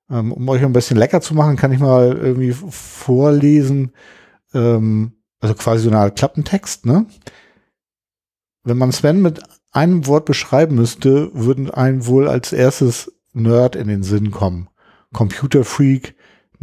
Ähm, 0.09 0.31
um 0.31 0.49
euch 0.49 0.65
ein 0.65 0.73
bisschen 0.73 0.97
lecker 0.97 1.21
zu 1.21 1.35
machen, 1.35 1.57
kann 1.57 1.73
ich 1.73 1.81
mal 1.81 2.17
irgendwie 2.17 2.53
vorlesen, 2.53 3.91
ähm, 4.55 5.15
also 5.41 5.57
quasi 5.57 5.83
so 5.83 5.91
eine 5.91 5.99
Art 5.99 6.17
Klappentext, 6.17 6.87
ne? 6.87 7.07
Wenn 8.63 8.79
man 8.79 8.93
Sven 8.93 9.21
mit 9.23 9.43
einem 9.73 10.07
Wort 10.07 10.25
beschreiben 10.25 10.77
müsste, 10.77 11.35
würden 11.35 11.69
einem 11.69 12.07
wohl 12.07 12.29
als 12.29 12.53
erstes 12.53 13.13
Nerd 13.33 13.75
in 13.75 13.89
den 13.89 14.05
Sinn 14.05 14.31
kommen. 14.31 14.69
Computerfreak, 15.13 16.15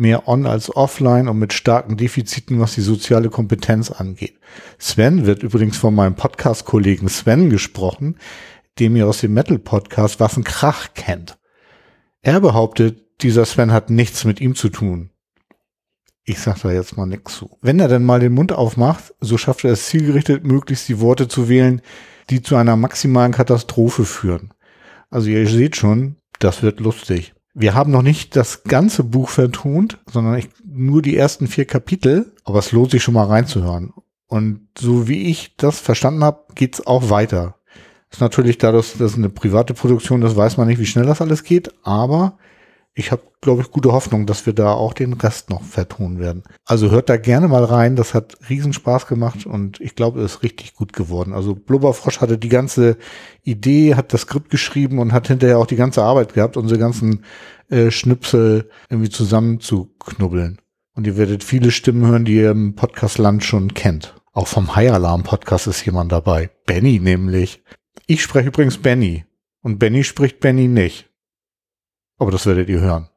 mehr 0.02 0.28
on 0.28 0.46
als 0.46 0.76
offline 0.76 1.30
und 1.30 1.40
mit 1.40 1.54
starken 1.54 1.96
Defiziten, 1.96 2.60
was 2.60 2.76
die 2.76 2.82
soziale 2.82 3.30
Kompetenz 3.30 3.92
angeht. 3.92 4.38
Sven 4.78 5.26
wird 5.26 5.44
übrigens 5.44 5.78
von 5.78 5.96
meinem 5.96 6.16
Podcast-Kollegen 6.16 7.08
Sven 7.08 7.50
gesprochen, 7.50 8.18
dem 8.80 8.96
ihr 8.96 9.08
aus 9.08 9.22
dem 9.22 9.34
Metal-Podcast 9.34 10.20
Waffenkrach 10.20 10.94
kennt. 10.94 11.38
Er 12.22 12.42
behauptet, 12.42 13.22
dieser 13.22 13.46
Sven 13.46 13.72
hat 13.72 13.90
nichts 13.90 14.26
mit 14.26 14.42
ihm 14.42 14.56
zu 14.56 14.70
tun. 14.70 15.12
Ich 16.24 16.40
sag 16.40 16.62
da 16.62 16.72
jetzt 16.72 16.98
mal 16.98 17.06
nix 17.06 17.38
zu. 17.38 17.58
Wenn 17.62 17.80
er 17.80 17.88
denn 17.88 18.04
mal 18.04 18.20
den 18.20 18.34
Mund 18.34 18.52
aufmacht, 18.52 19.14
so 19.22 19.38
schafft 19.38 19.64
er 19.64 19.72
es 19.72 19.88
zielgerichtet, 19.88 20.46
möglichst 20.46 20.88
die 20.88 21.00
Worte 21.00 21.28
zu 21.28 21.50
wählen, 21.50 21.82
die 22.30 22.42
zu 22.42 22.56
einer 22.56 22.76
maximalen 22.76 23.32
Katastrophe 23.32 24.06
führen. 24.06 24.54
Also 25.10 25.30
ihr 25.30 25.48
seht 25.48 25.76
schon, 25.76 26.18
das 26.40 26.64
wird 26.64 26.80
lustig. 26.80 27.34
Wir 27.54 27.74
haben 27.74 27.92
noch 27.92 28.02
nicht 28.02 28.36
das 28.36 28.64
ganze 28.64 29.04
Buch 29.04 29.30
vertont, 29.30 30.00
sondern 30.10 30.36
ich, 30.36 30.50
nur 30.64 31.02
die 31.02 31.18
ersten 31.18 31.48
vier 31.48 31.66
Kapitel, 31.66 32.34
aber 32.46 32.60
es 32.60 32.72
lohnt 32.72 32.92
sich 32.92 33.04
schon 33.04 33.14
mal 33.14 33.28
reinzuhören. 33.28 33.94
Und 34.28 34.68
so 34.78 35.10
wie 35.10 35.24
ich 35.24 35.58
das 35.58 35.80
verstanden 35.80 36.24
habe, 36.24 36.46
geht's 36.56 36.86
auch 36.88 37.10
weiter. 37.10 37.56
Ist 38.10 38.22
natürlich 38.22 38.58
dadurch, 38.58 38.94
dass 38.94 39.12
es 39.12 39.18
eine 39.18 39.30
private 39.30 39.74
Produktion 39.74 40.22
ist, 40.22 40.36
weiß 40.36 40.58
man 40.58 40.68
nicht, 40.68 40.80
wie 40.80 40.86
schnell 40.86 41.06
das 41.06 41.22
alles 41.22 41.44
geht, 41.44 41.74
aber 41.84 42.38
ich 42.94 43.12
habe, 43.12 43.22
glaube 43.40 43.62
ich, 43.62 43.72
gute 43.72 43.94
Hoffnung, 43.94 44.26
dass 44.26 44.46
wir 44.46 44.54
da 44.54 44.74
auch 44.74 44.94
den 44.94 45.14
Rest 45.14 45.50
noch 45.50 45.64
vertonen 45.64 46.20
werden. 46.20 46.44
Also 46.66 46.92
hört 46.92 47.10
da 47.10 47.16
gerne 47.16 47.48
mal 47.48 47.64
rein. 47.64 47.96
Das 47.96 48.14
hat 48.14 48.38
riesen 48.50 48.74
Spaß 48.74 49.08
gemacht 49.08 49.46
und 49.46 49.80
ich 49.80 49.96
glaube, 49.96 50.22
es 50.22 50.36
ist 50.36 50.44
richtig 50.44 50.74
gut 50.74 50.92
geworden. 50.92 51.34
Also 51.34 51.56
Blubberfrosch 51.56 52.20
hatte 52.20 52.38
die 52.38 52.50
ganze 52.50 52.98
Idee, 53.44 53.96
hat 53.96 54.14
das 54.14 54.22
Skript 54.22 54.50
geschrieben 54.50 55.00
und 55.00 55.14
hat 55.14 55.28
hinterher 55.28 55.58
auch 55.58 55.68
die 55.68 55.78
ganze 55.78 56.04
Arbeit 56.04 56.34
gehabt, 56.34 56.58
unsere 56.58 56.80
ganzen 56.80 57.24
äh, 57.70 57.92
Schnipsel 57.92 58.70
irgendwie 58.90 59.10
zusammenzuknubbeln. 59.10 60.60
Und 60.94 61.08
ihr 61.08 61.16
werdet 61.16 61.46
viele 61.46 61.72
Stimmen 61.72 62.06
hören, 62.06 62.26
die 62.26 62.36
ihr 62.36 62.52
im 62.52 62.76
Podcast 62.76 63.18
Land 63.18 63.46
schon 63.46 63.74
kennt. 63.74 64.16
Auch 64.34 64.48
vom 64.48 64.76
High 64.76 64.92
Alarm 64.92 65.24
Podcast 65.24 65.68
ist 65.68 65.86
jemand 65.86 66.12
dabei. 66.12 66.50
Benny 66.66 67.00
nämlich. 67.00 67.64
Ich 68.08 68.22
spreche 68.22 68.50
übrigens 68.50 68.78
Benny. 68.78 69.26
Und 69.62 69.80
Benny 69.80 70.04
spricht 70.04 70.42
Benny 70.42 70.68
nicht. 70.68 71.11
Aber 72.22 72.30
das 72.30 72.46
werdet 72.46 72.70
ihr 72.70 72.82
hören. 72.82 73.10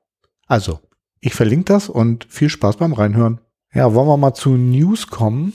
Also, 0.46 0.80
ich 1.20 1.34
verlinke 1.34 1.74
das 1.74 1.90
und 1.90 2.24
viel 2.30 2.48
Spaß 2.48 2.78
beim 2.78 2.94
Reinhören. 2.94 3.38
Ja, 3.74 3.92
wollen 3.92 4.08
wir 4.08 4.16
mal 4.16 4.32
zu 4.32 4.56
News 4.56 5.08
kommen. 5.08 5.52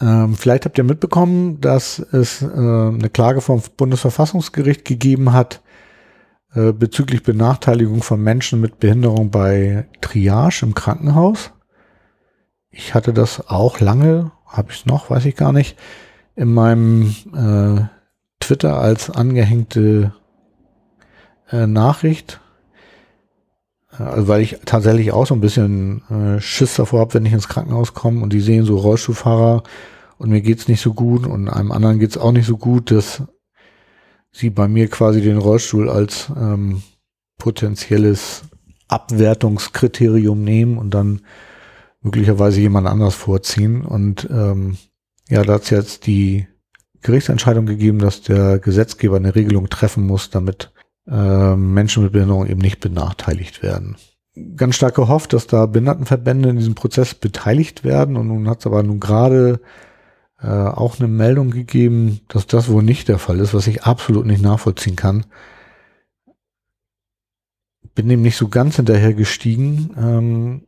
Ähm, 0.00 0.34
vielleicht 0.34 0.64
habt 0.64 0.78
ihr 0.78 0.84
mitbekommen, 0.84 1.60
dass 1.60 1.98
es 1.98 2.40
äh, 2.40 2.46
eine 2.46 3.10
Klage 3.12 3.42
vom 3.42 3.60
Bundesverfassungsgericht 3.76 4.86
gegeben 4.86 5.34
hat 5.34 5.60
äh, 6.54 6.72
bezüglich 6.72 7.22
Benachteiligung 7.22 8.02
von 8.02 8.22
Menschen 8.22 8.62
mit 8.62 8.80
Behinderung 8.80 9.30
bei 9.30 9.86
Triage 10.00 10.64
im 10.64 10.72
Krankenhaus. 10.72 11.52
Ich 12.70 12.94
hatte 12.94 13.12
das 13.12 13.46
auch 13.46 13.80
lange, 13.80 14.32
habe 14.46 14.72
ich 14.72 14.78
es 14.78 14.86
noch, 14.86 15.10
weiß 15.10 15.26
ich 15.26 15.36
gar 15.36 15.52
nicht, 15.52 15.76
in 16.34 16.54
meinem 16.54 17.14
äh, 17.34 17.84
Twitter 18.42 18.78
als 18.78 19.10
angehängte 19.10 20.14
äh, 21.50 21.66
Nachricht 21.66 22.40
also 24.00 24.28
weil 24.28 24.42
ich 24.42 24.58
tatsächlich 24.64 25.12
auch 25.12 25.26
so 25.26 25.34
ein 25.34 25.40
bisschen 25.40 26.02
äh, 26.10 26.40
Schiss 26.40 26.74
davor 26.74 27.00
habe, 27.00 27.14
wenn 27.14 27.26
ich 27.26 27.32
ins 27.32 27.48
Krankenhaus 27.48 27.94
komme 27.94 28.22
und 28.22 28.32
die 28.32 28.40
sehen 28.40 28.64
so 28.64 28.76
Rollstuhlfahrer 28.76 29.62
und 30.18 30.30
mir 30.30 30.40
geht's 30.40 30.68
nicht 30.68 30.80
so 30.80 30.92
gut 30.92 31.26
und 31.26 31.48
einem 31.48 31.72
anderen 31.72 31.98
geht's 31.98 32.18
auch 32.18 32.32
nicht 32.32 32.46
so 32.46 32.56
gut, 32.56 32.90
dass 32.90 33.22
sie 34.32 34.50
bei 34.50 34.68
mir 34.68 34.88
quasi 34.88 35.20
den 35.20 35.38
Rollstuhl 35.38 35.88
als 35.88 36.30
ähm, 36.36 36.82
potenzielles 37.38 38.42
Abwertungskriterium 38.88 40.42
nehmen 40.42 40.78
und 40.78 40.94
dann 40.94 41.22
möglicherweise 42.02 42.60
jemand 42.60 42.86
anders 42.86 43.14
vorziehen. 43.14 43.82
Und 43.82 44.28
ähm, 44.30 44.76
ja, 45.28 45.42
da 45.42 45.54
hat 45.54 45.70
jetzt 45.70 46.06
die 46.06 46.46
Gerichtsentscheidung 47.02 47.66
gegeben, 47.66 47.98
dass 47.98 48.22
der 48.22 48.58
Gesetzgeber 48.58 49.16
eine 49.16 49.34
Regelung 49.34 49.68
treffen 49.68 50.06
muss, 50.06 50.30
damit 50.30 50.72
äh, 51.10 51.56
Menschen 51.56 52.02
mit 52.04 52.12
Behinderung 52.12 52.46
eben 52.46 52.60
nicht 52.60 52.80
benachteiligt 52.80 53.62
werden. 53.62 53.96
Ganz 54.56 54.76
stark 54.76 54.94
gehofft, 54.94 55.32
dass 55.32 55.46
da 55.46 55.66
Behindertenverbände 55.66 56.50
in 56.50 56.56
diesem 56.56 56.74
Prozess 56.74 57.14
beteiligt 57.14 57.84
werden 57.84 58.16
und 58.16 58.28
nun 58.28 58.48
hat 58.48 58.60
es 58.60 58.66
aber 58.66 58.82
nun 58.82 59.00
gerade 59.00 59.60
äh, 60.40 60.46
auch 60.46 60.98
eine 60.98 61.08
Meldung 61.08 61.50
gegeben, 61.50 62.20
dass 62.28 62.46
das 62.46 62.68
wohl 62.68 62.82
nicht 62.82 63.08
der 63.08 63.18
Fall 63.18 63.40
ist, 63.40 63.52
was 63.54 63.66
ich 63.66 63.82
absolut 63.82 64.24
nicht 64.24 64.42
nachvollziehen 64.42 64.96
kann. 64.96 65.26
Bin 67.94 68.08
dem 68.08 68.22
nicht 68.22 68.36
so 68.36 68.48
ganz 68.48 68.76
hinterher 68.76 69.12
gestiegen. 69.12 69.90
Ähm, 69.98 70.62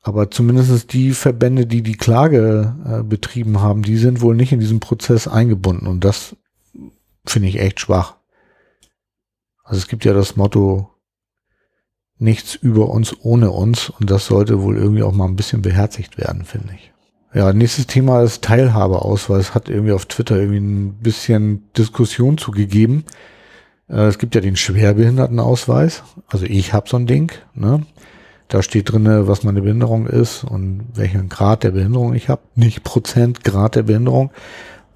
aber 0.00 0.30
zumindest 0.30 0.92
die 0.92 1.12
Verbände, 1.12 1.66
die 1.66 1.82
die 1.82 1.96
Klage 1.96 2.74
äh, 2.84 3.02
betrieben 3.04 3.60
haben, 3.60 3.82
die 3.82 3.96
sind 3.96 4.20
wohl 4.20 4.34
nicht 4.34 4.52
in 4.52 4.58
diesem 4.58 4.80
Prozess 4.80 5.28
eingebunden. 5.28 5.86
Und 5.86 6.04
das 6.04 6.36
finde 7.24 7.48
ich 7.48 7.60
echt 7.60 7.78
schwach. 7.78 8.16
Also 9.62 9.78
es 9.78 9.88
gibt 9.88 10.04
ja 10.04 10.12
das 10.12 10.36
Motto, 10.36 10.88
nichts 12.18 12.54
über 12.54 12.88
uns 12.88 13.16
ohne 13.22 13.50
uns 13.50 13.90
und 13.90 14.10
das 14.10 14.26
sollte 14.26 14.62
wohl 14.62 14.76
irgendwie 14.76 15.02
auch 15.02 15.12
mal 15.12 15.26
ein 15.26 15.36
bisschen 15.36 15.62
beherzigt 15.62 16.18
werden, 16.18 16.44
finde 16.44 16.74
ich. 16.74 16.92
Ja, 17.34 17.52
nächstes 17.52 17.86
Thema 17.86 18.22
ist 18.22 18.44
Teilhabeausweis. 18.44 19.54
Hat 19.54 19.70
irgendwie 19.70 19.92
auf 19.92 20.04
Twitter 20.04 20.36
irgendwie 20.36 20.60
ein 20.60 20.94
bisschen 21.00 21.72
Diskussion 21.72 22.36
zugegeben. 22.36 23.04
Äh, 23.88 24.02
es 24.02 24.18
gibt 24.18 24.34
ja 24.34 24.42
den 24.42 24.56
Schwerbehindertenausweis. 24.56 26.02
Also 26.26 26.44
ich 26.44 26.74
habe 26.74 26.90
so 26.90 26.98
ein 26.98 27.06
Ding. 27.06 27.32
Ne? 27.54 27.86
Da 28.48 28.62
steht 28.62 28.92
drinne, 28.92 29.28
was 29.28 29.44
meine 29.44 29.62
Behinderung 29.62 30.06
ist 30.06 30.44
und 30.44 30.88
welchen 30.94 31.30
Grad 31.30 31.62
der 31.62 31.70
Behinderung 31.70 32.12
ich 32.12 32.28
habe. 32.28 32.42
Nicht 32.54 32.84
Prozent 32.84 33.44
Grad 33.44 33.76
der 33.76 33.84
Behinderung. 33.84 34.30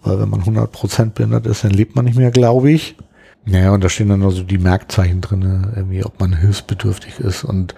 Weil 0.03 0.21
wenn 0.21 0.29
man 0.29 0.41
100 0.41 0.71
Prozent 0.71 1.15
behindert 1.15 1.47
ist, 1.47 1.65
dann 1.65 1.71
lebt 1.71 1.97
man 1.97 2.05
nicht 2.05 2.19
mehr, 2.19 2.31
glaube 2.31 2.71
ich. 2.71 2.97
Naja, 3.49 3.73
und 3.73 3.85
da 3.85 3.89
stehen 3.89 4.09
dann 4.09 4.25
also 4.25 4.43
die 4.43 4.59
Merkzeichen 4.59 5.21
drinne, 5.21 5.73
irgendwie, 5.77 6.05
ob 6.05 6.19
man 6.19 6.37
hilfsbedürftig 6.37 7.21
ist 7.21 7.45
und 7.45 7.75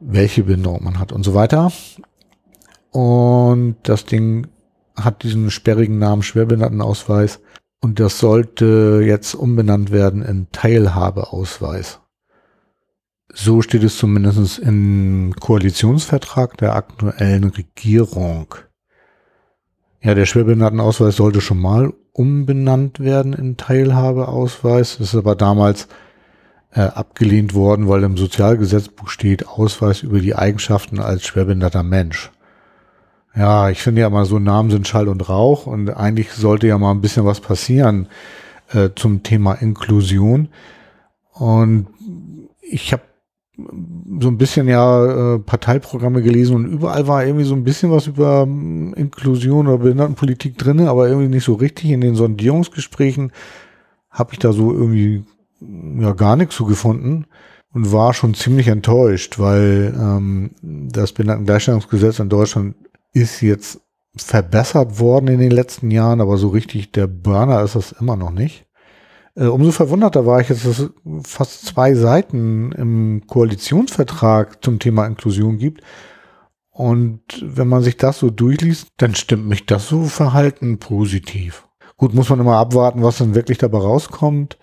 welche 0.00 0.44
Behinderung 0.44 0.82
man 0.82 0.98
hat 0.98 1.12
und 1.12 1.22
so 1.22 1.34
weiter. 1.34 1.70
Und 2.90 3.76
das 3.82 4.06
Ding 4.06 4.46
hat 4.96 5.22
diesen 5.22 5.50
sperrigen 5.50 5.98
Namen 5.98 6.22
Schwerbehindertenausweis. 6.22 7.40
Und 7.82 8.00
das 8.00 8.18
sollte 8.18 9.02
jetzt 9.04 9.34
umbenannt 9.34 9.90
werden 9.90 10.22
in 10.22 10.46
Teilhabeausweis. 10.50 12.00
So 13.34 13.60
steht 13.60 13.82
es 13.82 13.98
zumindest 13.98 14.60
im 14.60 15.34
Koalitionsvertrag 15.38 16.56
der 16.56 16.74
aktuellen 16.74 17.44
Regierung. 17.44 18.54
Ja, 20.00 20.14
der 20.14 20.24
Schwerbehindertenausweis 20.24 21.16
sollte 21.16 21.42
schon 21.42 21.58
mal 21.58 21.92
umbenannt 22.14 23.00
werden 23.00 23.34
in 23.34 23.58
Teilhabeausweis. 23.58 24.98
Das 24.98 25.08
ist 25.08 25.14
aber 25.16 25.34
damals 25.34 25.88
äh, 26.72 26.80
abgelehnt 26.80 27.54
worden, 27.54 27.88
weil 27.88 28.02
im 28.04 28.16
Sozialgesetzbuch 28.16 29.08
steht 29.08 29.46
Ausweis 29.46 30.02
über 30.02 30.20
die 30.20 30.34
Eigenschaften 30.34 31.00
als 31.00 31.24
schwerbehinderter 31.24 31.82
Mensch. 31.82 32.30
Ja, 33.36 33.68
ich 33.68 33.82
finde 33.82 34.02
ja 34.02 34.10
mal 34.10 34.24
so 34.24 34.38
Namen 34.38 34.70
sind 34.70 34.86
Schall 34.86 35.08
und 35.08 35.28
Rauch 35.28 35.66
und 35.66 35.90
eigentlich 35.90 36.32
sollte 36.32 36.68
ja 36.68 36.78
mal 36.78 36.92
ein 36.92 37.00
bisschen 37.00 37.26
was 37.26 37.40
passieren 37.40 38.08
äh, 38.72 38.90
zum 38.94 39.24
Thema 39.24 39.54
Inklusion. 39.54 40.48
Und 41.32 41.88
ich 42.60 42.92
habe 42.92 43.02
so 43.56 44.28
ein 44.28 44.38
bisschen 44.38 44.66
ja 44.68 45.34
äh, 45.34 45.38
Parteiprogramme 45.38 46.22
gelesen 46.22 46.56
und 46.56 46.66
überall 46.66 47.06
war 47.06 47.24
irgendwie 47.24 47.44
so 47.44 47.54
ein 47.54 47.62
bisschen 47.62 47.90
was 47.90 48.08
über 48.08 48.42
ähm, 48.42 48.94
Inklusion 48.94 49.68
oder 49.68 49.78
Behindertenpolitik 49.78 50.58
drinne, 50.58 50.90
aber 50.90 51.08
irgendwie 51.08 51.28
nicht 51.28 51.44
so 51.44 51.54
richtig. 51.54 51.90
In 51.90 52.00
den 52.00 52.16
Sondierungsgesprächen 52.16 53.32
habe 54.10 54.32
ich 54.32 54.40
da 54.40 54.52
so 54.52 54.72
irgendwie 54.72 55.24
ja 56.00 56.12
gar 56.12 56.36
nichts 56.36 56.56
zu 56.56 56.64
gefunden 56.64 57.26
und 57.72 57.92
war 57.92 58.12
schon 58.12 58.34
ziemlich 58.34 58.68
enttäuscht, 58.68 59.38
weil 59.38 59.94
ähm, 59.96 60.50
das 60.62 61.12
Behindertengleichstellungsgesetz 61.12 62.18
in 62.18 62.28
Deutschland 62.28 62.76
ist 63.12 63.40
jetzt 63.40 63.80
verbessert 64.16 64.98
worden 64.98 65.28
in 65.28 65.40
den 65.40 65.50
letzten 65.50 65.90
Jahren, 65.90 66.20
aber 66.20 66.36
so 66.36 66.48
richtig 66.48 66.92
der 66.92 67.06
Burner 67.06 67.62
ist 67.62 67.74
das 67.76 67.92
immer 67.92 68.16
noch 68.16 68.30
nicht. 68.30 68.66
Äh, 69.36 69.46
umso 69.46 69.72
verwunderter 69.72 70.26
war 70.26 70.40
ich 70.40 70.48
dass 70.48 70.64
es 70.64 70.90
fast 71.24 71.66
zwei 71.66 71.94
Seiten 71.94 72.72
im 72.72 73.26
Koalitionsvertrag 73.26 74.62
zum 74.62 74.78
Thema 74.78 75.06
Inklusion 75.06 75.58
gibt. 75.58 75.82
Und 76.70 77.22
wenn 77.40 77.68
man 77.68 77.82
sich 77.82 77.96
das 77.96 78.18
so 78.18 78.30
durchliest, 78.30 78.88
dann 78.96 79.14
stimmt 79.14 79.46
mich 79.46 79.66
das 79.66 79.88
so 79.88 80.04
Verhalten 80.04 80.78
positiv. 80.78 81.68
Gut, 81.96 82.14
muss 82.14 82.28
man 82.28 82.40
immer 82.40 82.56
abwarten, 82.56 83.02
was 83.02 83.18
dann 83.18 83.34
wirklich 83.36 83.58
dabei 83.58 83.78
rauskommt. 83.78 84.58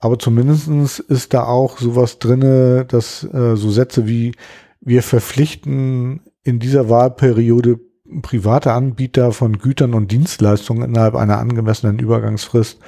Aber 0.00 0.18
zumindestens 0.18 0.98
ist 0.98 1.32
da 1.32 1.44
auch 1.44 1.78
sowas 1.78 2.18
drinne, 2.18 2.84
dass 2.84 3.22
äh, 3.22 3.54
so 3.54 3.70
Sätze 3.70 4.08
wie 4.08 4.32
wir 4.80 5.04
verpflichten 5.04 6.22
in 6.42 6.58
dieser 6.58 6.88
Wahlperiode 6.88 7.78
private 8.20 8.72
Anbieter 8.72 9.30
von 9.30 9.58
Gütern 9.58 9.94
und 9.94 10.10
Dienstleistungen 10.10 10.82
innerhalb 10.82 11.14
einer 11.14 11.38
angemessenen 11.38 12.00
Übergangsfrist 12.00 12.80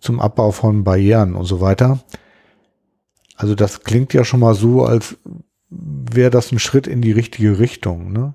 zum 0.00 0.20
Abbau 0.20 0.50
von 0.52 0.84
Barrieren 0.84 1.34
und 1.34 1.44
so 1.44 1.60
weiter. 1.60 2.00
Also 3.36 3.54
das 3.54 3.82
klingt 3.82 4.14
ja 4.14 4.24
schon 4.24 4.40
mal 4.40 4.54
so, 4.54 4.84
als 4.84 5.16
wäre 5.70 6.30
das 6.30 6.52
ein 6.52 6.58
Schritt 6.58 6.86
in 6.86 7.00
die 7.00 7.12
richtige 7.12 7.58
Richtung. 7.58 8.12
Ne? 8.12 8.34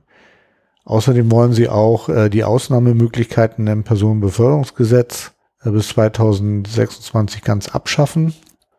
Außerdem 0.86 1.32
wollen 1.32 1.54
sie 1.54 1.70
auch 1.70 2.10
äh, 2.10 2.30
die 2.30 2.44
Ausnahmemöglichkeiten 2.44 3.68
im 3.68 3.84
Personenbeförderungsgesetz 3.84 5.32
äh, 5.64 5.72
bis 5.72 5.90
2026 5.90 7.42
ganz 7.42 7.70
abschaffen. 7.70 8.34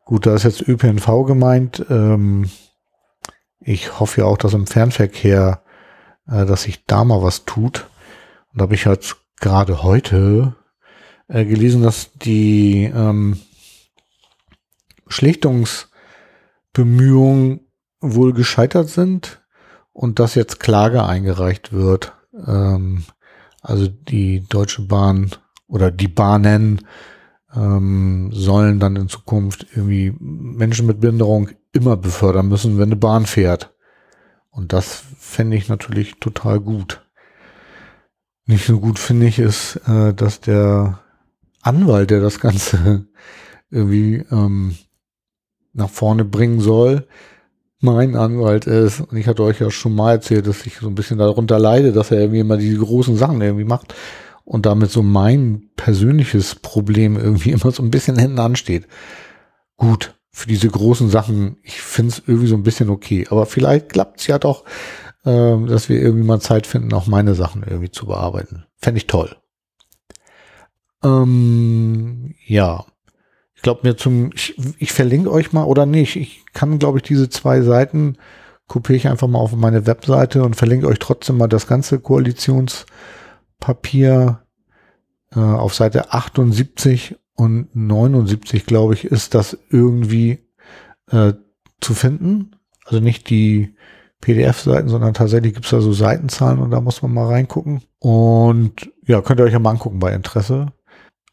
Gut, 0.05 0.27
da 0.27 0.35
ist 0.35 0.45
jetzt 0.45 0.67
ÖPNV 0.67 1.25
gemeint. 1.27 1.85
Ähm, 1.89 2.51
ich 3.61 3.99
hoffe 3.99 4.21
ja 4.21 4.27
auch, 4.27 4.37
dass 4.37 4.53
im 4.53 4.67
Fernverkehr, 4.67 5.63
äh, 6.29 6.45
dass 6.45 6.63
sich 6.65 6.85
da 6.85 7.05
mal 7.05 7.23
was 7.23 7.45
tut. 7.45 7.89
Und 8.53 8.61
da 8.61 8.65
habe 8.65 8.75
ich 8.75 8.87
halt 8.87 9.17
gerade 9.41 9.83
heute 9.83 10.55
äh, 11.29 11.45
gelesen, 11.45 11.83
dass 11.83 12.13
die 12.15 12.91
ähm, 12.95 13.39
Schlichtungsbemühungen 15.07 17.61
wohl 18.01 18.33
gescheitert 18.33 18.89
sind 18.89 19.43
und 19.93 20.19
dass 20.19 20.35
jetzt 20.35 20.61
Klage 20.61 21.05
eingereicht 21.05 21.73
wird. 21.73 22.15
Ähm, 22.47 23.05
also 23.63 23.89
die 23.89 24.47
Deutsche 24.49 24.83
Bahn 24.83 25.31
oder 25.67 25.91
die 25.91 26.09
Bahnen 26.09 26.83
ähm, 27.55 28.31
sollen 28.33 28.81
dann 28.81 28.97
in 28.97 29.09
Zukunft 29.09 29.67
irgendwie 29.71 30.15
Menschen 30.19 30.87
mit 30.87 31.01
Behinderung 31.01 31.51
immer 31.73 31.97
befördern 31.97 32.49
müssen, 32.49 32.79
wenn 32.79 32.89
eine 32.89 32.97
Bahn 32.97 33.27
fährt. 33.27 33.73
Und 34.51 34.73
das 34.73 35.03
fände 35.19 35.57
ich 35.57 35.69
natürlich 35.69 36.21
total 36.21 36.61
gut. 36.61 37.05
Nicht 38.47 38.67
so 38.67 38.79
gut 38.79 38.99
finde 38.99 39.27
ich 39.27 39.39
ist, 39.39 39.77
äh, 39.89 40.13
dass 40.13 40.41
der 40.41 41.01
Anwalt, 41.65 42.11
der 42.11 42.21
das 42.21 42.41
Ganze 42.41 43.07
irgendwie 43.71 44.25
ähm, 44.31 44.77
nach 45.73 45.91
vorne 45.91 46.25
bringen 46.25 46.61
soll, 46.61 47.07
mein 47.81 48.17
Anwalt 48.17 48.67
ist. 48.67 49.01
Und 49.01 49.17
ich 49.17 49.27
hatte 49.27 49.43
euch 49.43 49.61
ja 49.61 49.71
schon 49.71 49.95
mal 49.95 50.13
erzählt, 50.13 50.47
dass 50.47 50.67
ich 50.67 50.79
so 50.79 50.89
ein 50.89 50.95
bisschen 50.95 51.19
darunter 51.19 51.59
leide, 51.59 51.93
dass 51.93 52.11
er 52.11 52.21
irgendwie 52.21 52.41
immer 52.41 52.57
diese 52.57 52.79
großen 52.79 53.17
Sachen 53.17 53.41
irgendwie 53.41 53.65
macht 53.65 53.95
und 54.45 54.67
damit 54.67 54.91
so 54.91 55.03
mein 55.03 55.71
persönliches 55.77 56.57
Problem 56.57 57.17
irgendwie 57.17 57.51
immer 57.53 57.71
so 57.71 57.83
ein 57.83 57.91
bisschen 57.91 58.19
hinten 58.19 58.39
ansteht. 58.39 58.87
Gut, 59.77 60.15
für 60.31 60.49
diese 60.49 60.69
großen 60.69 61.11
Sachen, 61.11 61.59
ich 61.63 61.81
finde 61.81 62.13
es 62.13 62.23
irgendwie 62.27 62.49
so 62.49 62.57
ein 62.57 62.63
bisschen 62.63 62.91
okay. 62.91 63.27
Aber 63.31 63.47
vielleicht 63.47 63.91
klappt 63.91 64.21
es 64.21 64.27
ja 64.27 64.39
doch, 64.39 64.65
äh, 65.25 65.57
dass 65.67 65.89
wir 65.89 66.01
irgendwie 66.01 66.27
mal 66.27 66.41
Zeit 66.41 66.67
finden, 66.67 66.93
auch 66.93 67.07
meine 67.07 67.35
Sachen 67.35 67.63
irgendwie 67.63 67.91
zu 67.91 68.07
bearbeiten. 68.07 68.65
Fände 68.77 68.99
ich 68.99 69.07
toll. 69.07 69.37
Ähm, 71.05 72.35
ja. 72.47 72.85
Ich 73.55 73.63
glaube 73.63 73.81
mir 73.85 73.97
zum, 73.97 74.31
ich, 74.35 74.57
ich 74.79 74.93
verlinke 74.93 75.31
euch 75.31 75.53
mal 75.53 75.65
oder 75.65 75.87
nicht. 75.87 76.17
Ich 76.17 76.45
kann, 76.53 76.79
glaube 76.79 76.99
ich, 76.99 77.05
diese 77.05 77.29
zwei 77.29 77.63
Seiten 77.63 78.19
kopiere 78.67 78.97
ich 78.97 79.09
einfach 79.09 79.29
mal 79.29 79.39
auf 79.39 79.55
meine 79.55 79.87
Webseite 79.87 80.43
und 80.43 80.57
verlinke 80.57 80.87
euch 80.87 80.99
trotzdem 80.99 81.37
mal 81.37 81.49
das 81.49 81.67
ganze 81.67 82.01
Koalitionspapier 82.01 84.41
äh, 85.35 85.39
auf 85.39 85.75
Seite 85.75 86.13
78 86.13 87.17
und 87.35 87.75
79, 87.75 88.67
glaube 88.67 88.95
ich, 88.95 89.05
ist 89.05 89.35
das 89.35 89.59
irgendwie 89.71 90.39
äh, 91.11 91.35
zu 91.81 91.95
finden. 91.95 92.57
Also 92.85 93.01
nicht 93.01 93.31
die 93.31 93.75
PDF-Seiten, 94.21 94.89
sondern 94.89 95.15
tatsächlich 95.15 95.55
gibt 95.55 95.67
es 95.67 95.71
da 95.71 95.81
so 95.81 95.93
Seitenzahlen 95.93 96.59
und 96.59 96.71
da 96.71 96.81
muss 96.81 97.03
man 97.03 97.13
mal 97.13 97.27
reingucken. 97.27 97.83
Und 97.99 98.91
ja, 99.07 99.21
könnt 99.21 99.41
ihr 99.41 99.45
euch 99.45 99.53
ja 99.53 99.59
mal 99.59 99.71
angucken 99.71 99.99
bei 99.99 100.15
Interesse. 100.15 100.73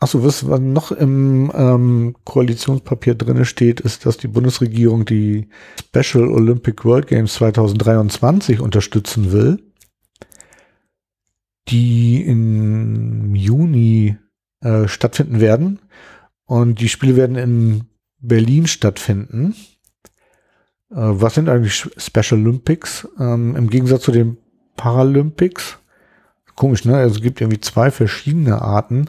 Achso, 0.01 0.23
was 0.23 0.41
noch 0.41 0.91
im 0.91 1.51
ähm, 1.53 2.15
Koalitionspapier 2.25 3.13
drinne 3.13 3.45
steht, 3.45 3.79
ist, 3.81 4.07
dass 4.07 4.17
die 4.17 4.27
Bundesregierung 4.27 5.05
die 5.05 5.47
Special 5.79 6.27
Olympic 6.27 6.83
World 6.83 7.05
Games 7.05 7.35
2023 7.35 8.61
unterstützen 8.61 9.31
will, 9.31 9.61
die 11.67 12.23
im 12.23 13.35
Juni 13.35 14.17
äh, 14.61 14.87
stattfinden 14.87 15.39
werden. 15.39 15.77
Und 16.45 16.81
die 16.81 16.89
Spiele 16.89 17.15
werden 17.15 17.35
in 17.35 17.83
Berlin 18.17 18.65
stattfinden. 18.65 19.53
Äh, 20.89 20.95
was 20.95 21.35
sind 21.35 21.47
eigentlich 21.47 21.87
Special 21.95 22.41
Olympics? 22.41 23.07
Ähm, 23.19 23.55
Im 23.55 23.69
Gegensatz 23.69 24.01
zu 24.01 24.11
den 24.11 24.37
Paralympics. 24.77 25.77
Komisch, 26.55 26.85
ne? 26.85 26.95
Also 26.97 27.17
es 27.17 27.21
gibt 27.21 27.39
irgendwie 27.39 27.61
zwei 27.61 27.91
verschiedene 27.91 28.63
Arten. 28.63 29.05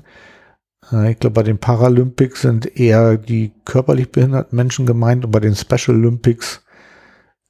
Ich 0.92 1.18
glaube, 1.20 1.34
bei 1.34 1.42
den 1.42 1.58
Paralympics 1.58 2.42
sind 2.42 2.76
eher 2.78 3.16
die 3.16 3.52
körperlich 3.64 4.12
behinderten 4.12 4.56
Menschen 4.56 4.84
gemeint 4.84 5.24
und 5.24 5.30
bei 5.30 5.40
den 5.40 5.54
Special 5.54 5.96
Olympics 5.96 6.64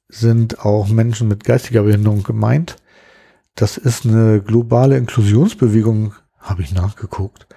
sind 0.07 0.59
auch 0.59 0.87
Menschen 0.87 1.27
mit 1.27 1.43
geistiger 1.43 1.83
Behinderung 1.83 2.23
gemeint. 2.23 2.77
Das 3.55 3.77
ist 3.77 4.05
eine 4.05 4.41
globale 4.41 4.97
Inklusionsbewegung, 4.97 6.13
habe 6.39 6.61
ich 6.61 6.73
nachgeguckt. 6.73 7.47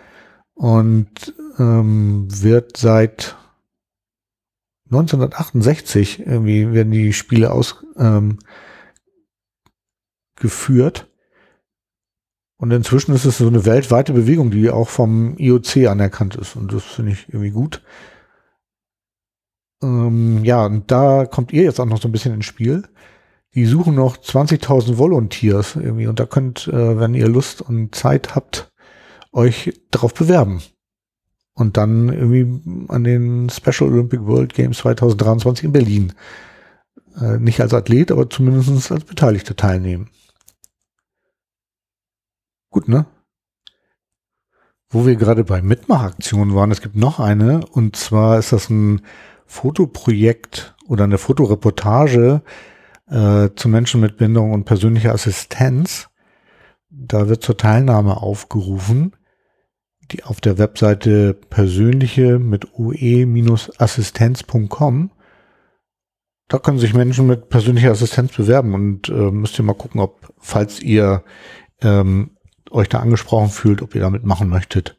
Und 0.55 1.35
ähm, 1.59 2.27
wird 2.31 2.77
seit 2.77 3.37
1968 4.87 6.27
irgendwie 6.27 6.73
werden 6.73 6.93
die 6.93 7.13
Spiele 7.13 7.51
ausgeführt. 7.53 8.39
Ähm, 10.39 11.16
und 12.59 12.71
inzwischen 12.71 13.15
ist 13.15 13.27
es 13.27 13.39
so 13.39 13.47
eine 13.47 13.67
weltweite 13.67 14.13
Bewegung, 14.13 14.51
die 14.51 14.71
auch 14.71 14.89
vom 14.89 15.37
IOC 15.37 15.89
anerkannt 15.89 16.37
ist. 16.37 16.57
Und 16.57 16.73
das 16.73 16.85
finde 16.85 17.13
ich 17.13 17.29
irgendwie 17.29 17.51
gut. 17.51 17.83
Ähm, 19.83 20.43
ja, 20.43 20.65
und 20.65 20.91
da 20.91 21.27
kommt 21.27 21.53
ihr 21.53 21.65
jetzt 21.65 21.81
auch 21.81 21.87
noch 21.87 22.01
so 22.01 22.09
ein 22.09 22.13
bisschen 22.13 22.35
ins 22.35 22.47
Spiel. 22.47 22.85
Die 23.55 23.67
suchen 23.67 23.95
noch 23.95 24.17
20.000 24.17 24.97
Volunteers 24.97 25.77
irgendwie. 25.77 26.07
Und 26.07 26.19
da 26.19 26.25
könnt, 26.25 26.67
äh, 26.69 26.99
wenn 26.99 27.15
ihr 27.15 27.29
Lust 27.29 27.61
und 27.61 27.95
Zeit 27.95 28.35
habt, 28.35 28.73
euch 29.33 29.79
darauf 29.91 30.15
bewerben. 30.15 30.63
Und 31.53 31.77
dann 31.77 32.09
irgendwie 32.09 32.89
an 32.89 33.05
den 33.05 33.51
Special 33.51 33.91
Olympic 33.91 34.25
World 34.27 34.55
Games 34.55 34.79
2023 34.79 35.65
in 35.65 35.73
Berlin. 35.73 36.13
Äh, 37.21 37.39
nicht 37.39 37.61
als 37.61 37.75
Athlet, 37.75 38.11
aber 38.13 38.31
zumindest 38.31 38.91
als 38.91 39.05
Beteiligter 39.05 39.57
teilnehmen. 39.57 40.09
Gut, 42.77 42.89
ne? 42.89 43.07
Wo 44.91 45.07
wir 45.07 45.17
gerade 45.17 45.45
bei 45.45 45.63
Mitmachaktionen 45.63 46.55
waren, 46.55 46.71
es 46.71 46.83
gibt 46.83 46.95
noch 46.95 47.19
eine, 47.19 47.65
und 47.65 47.97
zwar 47.97 48.39
ist 48.39 48.53
das 48.53 48.69
ein 48.69 49.01
Fotoprojekt 49.47 50.77
oder 50.87 51.05
eine 51.05 51.17
Fotoreportage 51.17 52.43
äh, 53.07 53.49
zu 53.57 53.71
Menschen 53.71 54.03
mit 54.03 54.19
Behinderung 54.19 54.53
und 54.53 54.67
persönlicher 54.67 55.15
Assistenz. 55.15 56.11
Da 56.91 57.31
wird 57.31 57.43
zur 57.43 57.57
Teilnahme 57.57 58.19
aufgerufen, 58.19 59.17
die 60.11 60.25
auf 60.25 60.43
der 60.43 60.59
Webseite 60.59 61.33
persönliche 61.33 62.39
mit 62.39 62.79
ue-assistenz.com. 62.79 65.13
Da 66.49 66.59
können 66.59 66.79
sich 66.79 66.93
Menschen 66.93 67.27
mit 67.27 67.49
persönlicher 67.49 67.93
Assistenz 67.93 68.37
bewerben 68.37 68.75
und 68.75 69.09
äh, 69.09 69.31
müsst 69.31 69.59
ihr 69.59 69.65
mal 69.65 69.73
gucken, 69.73 70.03
ob, 70.03 70.35
falls 70.37 70.83
ihr 70.83 71.25
ähm, 71.81 72.36
euch 72.73 72.89
da 72.89 73.01
angesprochen 73.01 73.51
fühlt, 73.51 73.83
ob 73.83 73.95
ihr 73.95 74.01
damit 74.01 74.25
machen 74.25 74.49
möchtet. 74.49 74.99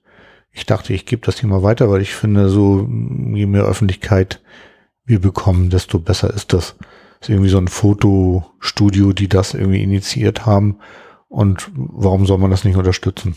Ich 0.51 0.65
dachte, 0.65 0.93
ich 0.93 1.06
gebe 1.06 1.25
das 1.25 1.36
Thema 1.36 1.62
weiter, 1.63 1.89
weil 1.89 2.01
ich 2.01 2.15
finde, 2.15 2.49
so 2.49 2.89
je 3.34 3.45
mehr 3.45 3.63
Öffentlichkeit 3.63 4.41
wir 5.06 5.21
bekommen, 5.21 5.69
desto 5.69 5.99
besser 5.99 6.34
ist 6.34 6.53
das. 6.53 6.75
Das 7.19 7.30
ist 7.30 7.30
irgendwie 7.30 7.49
so 7.49 7.58
ein 7.58 7.67
Fotostudio, 7.67 9.13
die 9.13 9.30
das 9.30 9.53
irgendwie 9.53 9.82
initiiert 9.82 10.45
haben. 10.45 10.80
Und 11.30 11.69
warum 11.73 12.25
soll 12.25 12.38
man 12.38 12.51
das 12.51 12.63
nicht 12.63 12.75
unterstützen? 12.75 13.36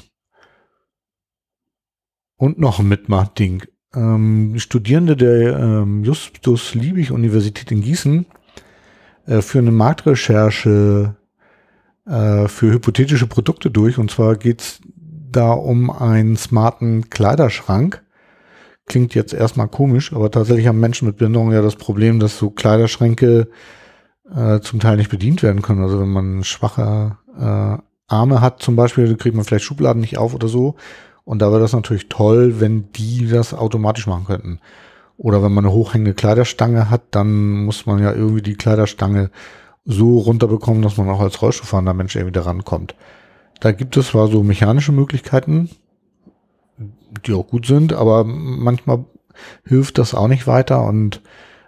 Und 2.36 2.58
noch 2.58 2.78
ein 2.78 2.88
Mitmachding. 2.88 3.64
Ähm, 3.94 4.58
Studierende 4.58 5.16
der 5.16 5.58
ähm, 5.58 6.04
Justus 6.04 6.74
Liebig 6.74 7.10
Universität 7.10 7.70
in 7.70 7.82
Gießen 7.82 8.26
äh, 9.26 9.42
für 9.42 9.58
eine 9.58 9.72
Marktrecherche 9.72 11.16
äh, 12.06 12.48
für 12.48 12.72
hypothetische 12.72 13.26
Produkte 13.26 13.70
durch. 13.70 13.98
Und 13.98 14.10
zwar 14.10 14.36
geht's 14.36 14.80
da 15.30 15.52
um 15.52 15.90
einen 15.90 16.36
smarten 16.36 17.10
Kleiderschrank. 17.10 18.02
Klingt 18.86 19.14
jetzt 19.14 19.32
erstmal 19.32 19.68
komisch, 19.68 20.12
aber 20.12 20.30
tatsächlich 20.30 20.66
haben 20.66 20.80
Menschen 20.80 21.06
mit 21.06 21.16
Behinderung 21.16 21.52
ja 21.52 21.62
das 21.62 21.76
Problem, 21.76 22.18
dass 22.18 22.38
so 22.38 22.50
Kleiderschränke 22.50 23.48
äh, 24.34 24.60
zum 24.60 24.80
Teil 24.80 24.96
nicht 24.96 25.10
bedient 25.10 25.42
werden 25.42 25.62
können. 25.62 25.82
Also 25.82 26.00
wenn 26.00 26.08
man 26.08 26.44
schwache 26.44 27.16
äh, 27.38 27.78
Arme 28.08 28.40
hat 28.40 28.60
zum 28.60 28.76
Beispiel, 28.76 29.16
kriegt 29.16 29.36
man 29.36 29.44
vielleicht 29.44 29.64
Schubladen 29.64 30.00
nicht 30.00 30.18
auf 30.18 30.34
oder 30.34 30.48
so. 30.48 30.74
Und 31.24 31.40
da 31.40 31.50
wäre 31.50 31.60
das 31.60 31.72
natürlich 31.72 32.08
toll, 32.08 32.60
wenn 32.60 32.90
die 32.92 33.28
das 33.28 33.54
automatisch 33.54 34.06
machen 34.06 34.24
könnten. 34.24 34.58
Oder 35.16 35.42
wenn 35.42 35.52
man 35.52 35.66
eine 35.66 35.74
hochhängende 35.74 36.14
Kleiderstange 36.14 36.90
hat, 36.90 37.02
dann 37.10 37.64
muss 37.64 37.86
man 37.86 38.02
ja 38.02 38.12
irgendwie 38.12 38.42
die 38.42 38.56
Kleiderstange 38.56 39.30
so 39.90 40.18
runterbekommen, 40.18 40.82
dass 40.82 40.96
man 40.96 41.08
auch 41.08 41.20
als 41.20 41.40
Rollstuhlfahrender 41.42 41.94
Mensch 41.94 42.14
irgendwie 42.16 42.32
da 42.32 42.42
rankommt. 42.42 42.94
Da 43.60 43.72
gibt 43.72 43.96
es 43.96 44.08
zwar 44.08 44.28
so 44.28 44.42
mechanische 44.42 44.92
Möglichkeiten, 44.92 45.70
die 47.26 47.34
auch 47.34 47.46
gut 47.46 47.66
sind, 47.66 47.92
aber 47.92 48.24
manchmal 48.24 49.04
hilft 49.66 49.98
das 49.98 50.14
auch 50.14 50.28
nicht 50.28 50.46
weiter 50.46 50.84
und 50.84 51.20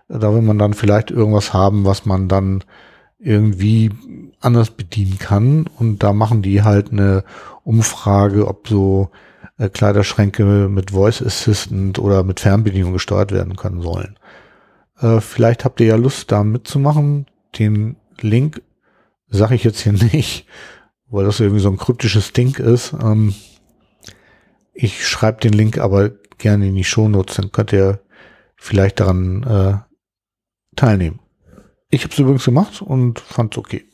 da 0.09 0.33
will 0.33 0.43
man 0.43 0.59
dann 0.59 0.75
vielleicht 0.75 1.11
irgendwas 1.11 1.53
haben, 1.53 1.85
was 1.85 2.07
man 2.07 2.29
dann 2.29 2.65
irgendwie 3.19 3.91
anders 4.41 4.71
bedienen 4.71 5.19
kann 5.19 5.67
und 5.79 6.03
da 6.03 6.13
machen 6.13 6.43
die 6.43 6.63
halt 6.63 6.93
eine 6.93 7.25
Umfrage, 7.65 8.49
ob 8.49 8.69
so 8.69 9.11
äh, 9.59 9.69
Kleiderschränke 9.69 10.69
mit 10.69 10.91
Voice 10.91 11.23
Assistant 11.23 11.99
oder 11.99 12.25
mit 12.25 12.41
Fernbedienung 12.41 12.93
gesteuert 12.93 13.33
werden 13.33 13.57
können 13.57 13.81
sollen. 13.81 14.19
Äh, 14.99 15.21
vielleicht 15.21 15.65
habt 15.65 15.81
ihr 15.81 15.87
ja 15.87 15.97
Lust, 15.97 16.33
da 16.33 16.43
mitzumachen. 16.45 17.27
Den 17.59 17.97
Link 18.23 18.63
sage 19.29 19.55
ich 19.55 19.65
jetzt 19.65 19.81
hier 19.81 19.93
nicht, 20.13 20.47
weil 21.09 21.25
das 21.25 21.41
irgendwie 21.41 21.63
so 21.63 21.71
ein 21.71 21.77
kryptisches 21.77 22.33
Ding 22.33 22.57
ist. 22.57 22.93
Ähm, 22.93 23.35
ich 24.75 25.07
schreibe 25.07 25.41
den 25.41 25.53
Link 25.53 25.79
aber 25.79 26.11
gerne 26.39 26.69
in 26.69 26.75
die 26.75 26.85
Shownotes, 26.85 27.37
dann 27.37 27.53
könnt 27.53 27.73
ihr 27.73 28.01
vielleicht 28.57 29.01
daran 29.01 29.43
äh, 29.43 30.77
teilnehmen. 30.77 31.21
Ich 31.91 32.05
habe 32.05 32.13
es 32.13 32.19
übrigens 32.19 32.45
gemacht 32.45 32.81
und 32.81 33.21
fand 33.21 33.55
es 33.55 33.59
okay. 33.59 33.85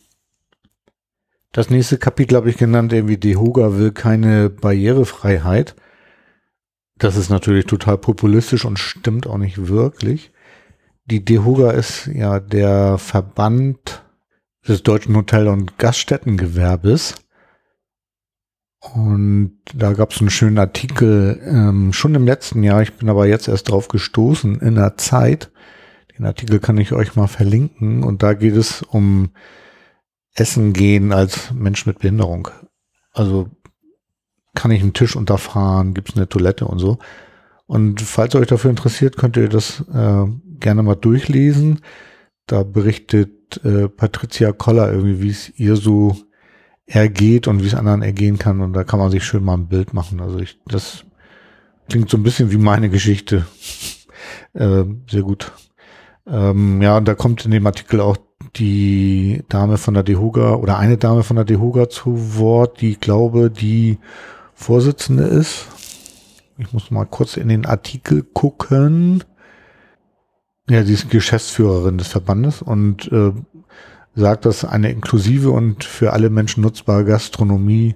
Das 1.52 1.70
nächste 1.70 1.98
Kapitel 1.98 2.36
habe 2.36 2.50
ich 2.50 2.56
genannt, 2.56 2.92
irgendwie 2.92 3.16
Dehoga 3.16 3.76
will 3.76 3.90
keine 3.90 4.50
Barrierefreiheit. 4.50 5.74
Das 6.98 7.16
ist 7.16 7.30
natürlich 7.30 7.66
total 7.66 7.96
populistisch 7.96 8.64
und 8.64 8.78
stimmt 8.78 9.26
auch 9.26 9.38
nicht 9.38 9.68
wirklich. 9.68 10.32
Die 11.06 11.24
DEHOGA 11.24 11.70
ist 11.70 12.06
ja 12.06 12.40
der 12.40 12.98
Verband 12.98 14.04
des 14.68 14.82
deutschen 14.82 15.16
Hotel- 15.16 15.48
und 15.48 15.78
Gaststättengewerbes. 15.78 17.14
Und 18.94 19.58
da 19.74 19.92
gab 19.92 20.12
es 20.12 20.20
einen 20.20 20.30
schönen 20.30 20.58
Artikel 20.58 21.40
ähm, 21.44 21.92
schon 21.92 22.14
im 22.14 22.26
letzten 22.26 22.62
Jahr. 22.62 22.82
Ich 22.82 22.94
bin 22.94 23.08
aber 23.08 23.26
jetzt 23.26 23.48
erst 23.48 23.70
drauf 23.70 23.88
gestoßen 23.88 24.60
in 24.60 24.76
der 24.76 24.96
Zeit. 24.96 25.50
Den 26.16 26.26
Artikel 26.26 26.60
kann 26.60 26.78
ich 26.78 26.92
euch 26.92 27.16
mal 27.16 27.26
verlinken. 27.26 28.04
Und 28.04 28.22
da 28.22 28.34
geht 28.34 28.54
es 28.54 28.82
um 28.82 29.30
Essen 30.34 30.72
gehen 30.72 31.12
als 31.12 31.52
Mensch 31.52 31.86
mit 31.86 31.98
Behinderung. 31.98 32.48
Also 33.12 33.50
kann 34.54 34.70
ich 34.70 34.82
einen 34.82 34.94
Tisch 34.94 35.16
unterfahren, 35.16 35.94
gibt 35.94 36.10
es 36.10 36.16
eine 36.16 36.28
Toilette 36.28 36.66
und 36.66 36.78
so. 36.78 36.98
Und 37.66 38.00
falls 38.00 38.34
euch 38.34 38.46
dafür 38.46 38.70
interessiert, 38.70 39.16
könnt 39.16 39.36
ihr 39.36 39.48
das 39.48 39.84
äh, 39.92 40.24
gerne 40.58 40.82
mal 40.82 40.94
durchlesen. 40.94 41.80
Da 42.48 42.64
berichtet 42.64 43.64
äh, 43.64 43.88
Patricia 43.88 44.52
Koller 44.52 44.92
irgendwie, 44.92 45.22
wie 45.22 45.30
es 45.30 45.52
ihr 45.58 45.76
so 45.76 46.16
ergeht 46.86 47.46
und 47.46 47.62
wie 47.62 47.66
es 47.66 47.74
anderen 47.74 48.02
ergehen 48.02 48.38
kann. 48.38 48.60
Und 48.60 48.72
da 48.72 48.84
kann 48.84 48.98
man 48.98 49.10
sich 49.10 49.24
schön 49.24 49.44
mal 49.44 49.54
ein 49.54 49.68
Bild 49.68 49.94
machen. 49.94 50.20
Also 50.20 50.38
ich, 50.38 50.58
das 50.66 51.04
klingt 51.88 52.10
so 52.10 52.16
ein 52.16 52.22
bisschen 52.22 52.50
wie 52.50 52.56
meine 52.56 52.90
Geschichte. 52.90 53.46
äh, 54.54 54.84
sehr 55.08 55.22
gut. 55.22 55.52
Ähm, 56.26 56.82
ja, 56.82 56.96
und 56.96 57.06
da 57.06 57.14
kommt 57.14 57.44
in 57.44 57.50
dem 57.50 57.66
Artikel 57.66 58.00
auch 58.00 58.16
die 58.56 59.44
Dame 59.48 59.76
von 59.78 59.94
der 59.94 60.02
Dehoga 60.02 60.54
oder 60.54 60.78
eine 60.78 60.96
Dame 60.96 61.22
von 61.22 61.36
der 61.36 61.44
Dehoga 61.44 61.88
zu 61.88 62.36
Wort, 62.36 62.80
die 62.80 62.98
glaube, 62.98 63.50
die 63.50 63.98
Vorsitzende 64.54 65.24
ist. 65.24 65.66
Ich 66.58 66.72
muss 66.72 66.90
mal 66.90 67.06
kurz 67.06 67.36
in 67.36 67.48
den 67.48 67.66
Artikel 67.66 68.22
gucken. 68.22 69.22
Ja, 70.70 70.84
sie 70.84 70.92
ist 70.92 71.08
Geschäftsführerin 71.08 71.96
des 71.96 72.08
Verbandes 72.08 72.60
und 72.60 73.10
äh, 73.10 73.32
sagt, 74.14 74.44
dass 74.44 74.64
eine 74.64 74.90
inklusive 74.90 75.50
und 75.50 75.84
für 75.84 76.12
alle 76.12 76.28
Menschen 76.28 76.62
nutzbare 76.62 77.04
Gastronomie 77.04 77.94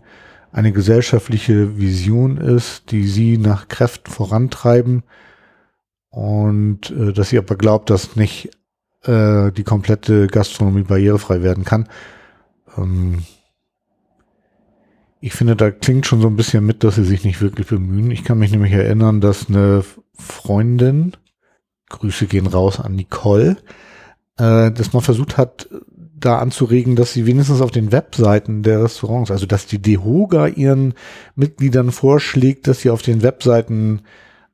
eine 0.52 0.72
gesellschaftliche 0.72 1.78
Vision 1.78 2.38
ist, 2.38 2.90
die 2.90 3.06
sie 3.06 3.36
nach 3.36 3.68
Kräften 3.68 4.10
vorantreiben 4.10 5.02
und 6.08 6.90
äh, 6.90 7.12
dass 7.12 7.28
sie 7.28 7.38
aber 7.38 7.56
glaubt, 7.56 7.90
dass 7.90 8.16
nicht 8.16 8.50
äh, 9.04 9.50
die 9.52 9.64
komplette 9.64 10.26
Gastronomie 10.26 10.82
barrierefrei 10.82 11.42
werden 11.42 11.64
kann. 11.64 11.88
Ähm, 12.78 13.22
ich 15.20 15.34
finde, 15.34 15.56
da 15.56 15.70
klingt 15.70 16.06
schon 16.06 16.20
so 16.20 16.26
ein 16.26 16.36
bisschen 16.36 16.64
mit, 16.64 16.84
dass 16.84 16.96
sie 16.96 17.04
sich 17.04 17.24
nicht 17.24 17.40
wirklich 17.42 17.66
bemühen. 17.66 18.10
Ich 18.10 18.24
kann 18.24 18.38
mich 18.38 18.50
nämlich 18.50 18.72
erinnern, 18.72 19.20
dass 19.20 19.48
eine 19.48 19.84
Freundin 20.14 21.12
Grüße 21.92 22.26
gehen 22.26 22.46
raus 22.46 22.80
an 22.80 22.94
Nicole, 22.94 23.56
äh, 24.38 24.70
dass 24.70 24.92
man 24.92 25.02
versucht 25.02 25.36
hat, 25.36 25.68
da 26.24 26.38
anzuregen, 26.38 26.96
dass 26.96 27.12
sie 27.12 27.26
wenigstens 27.26 27.60
auf 27.60 27.70
den 27.70 27.92
Webseiten 27.92 28.62
der 28.62 28.82
Restaurants, 28.82 29.30
also 29.30 29.46
dass 29.46 29.66
die 29.66 29.80
DEHOGA 29.80 30.48
ihren 30.48 30.94
Mitgliedern 31.34 31.90
vorschlägt, 31.90 32.68
dass 32.68 32.80
sie 32.80 32.90
auf 32.90 33.02
den 33.02 33.22
Webseiten 33.22 34.02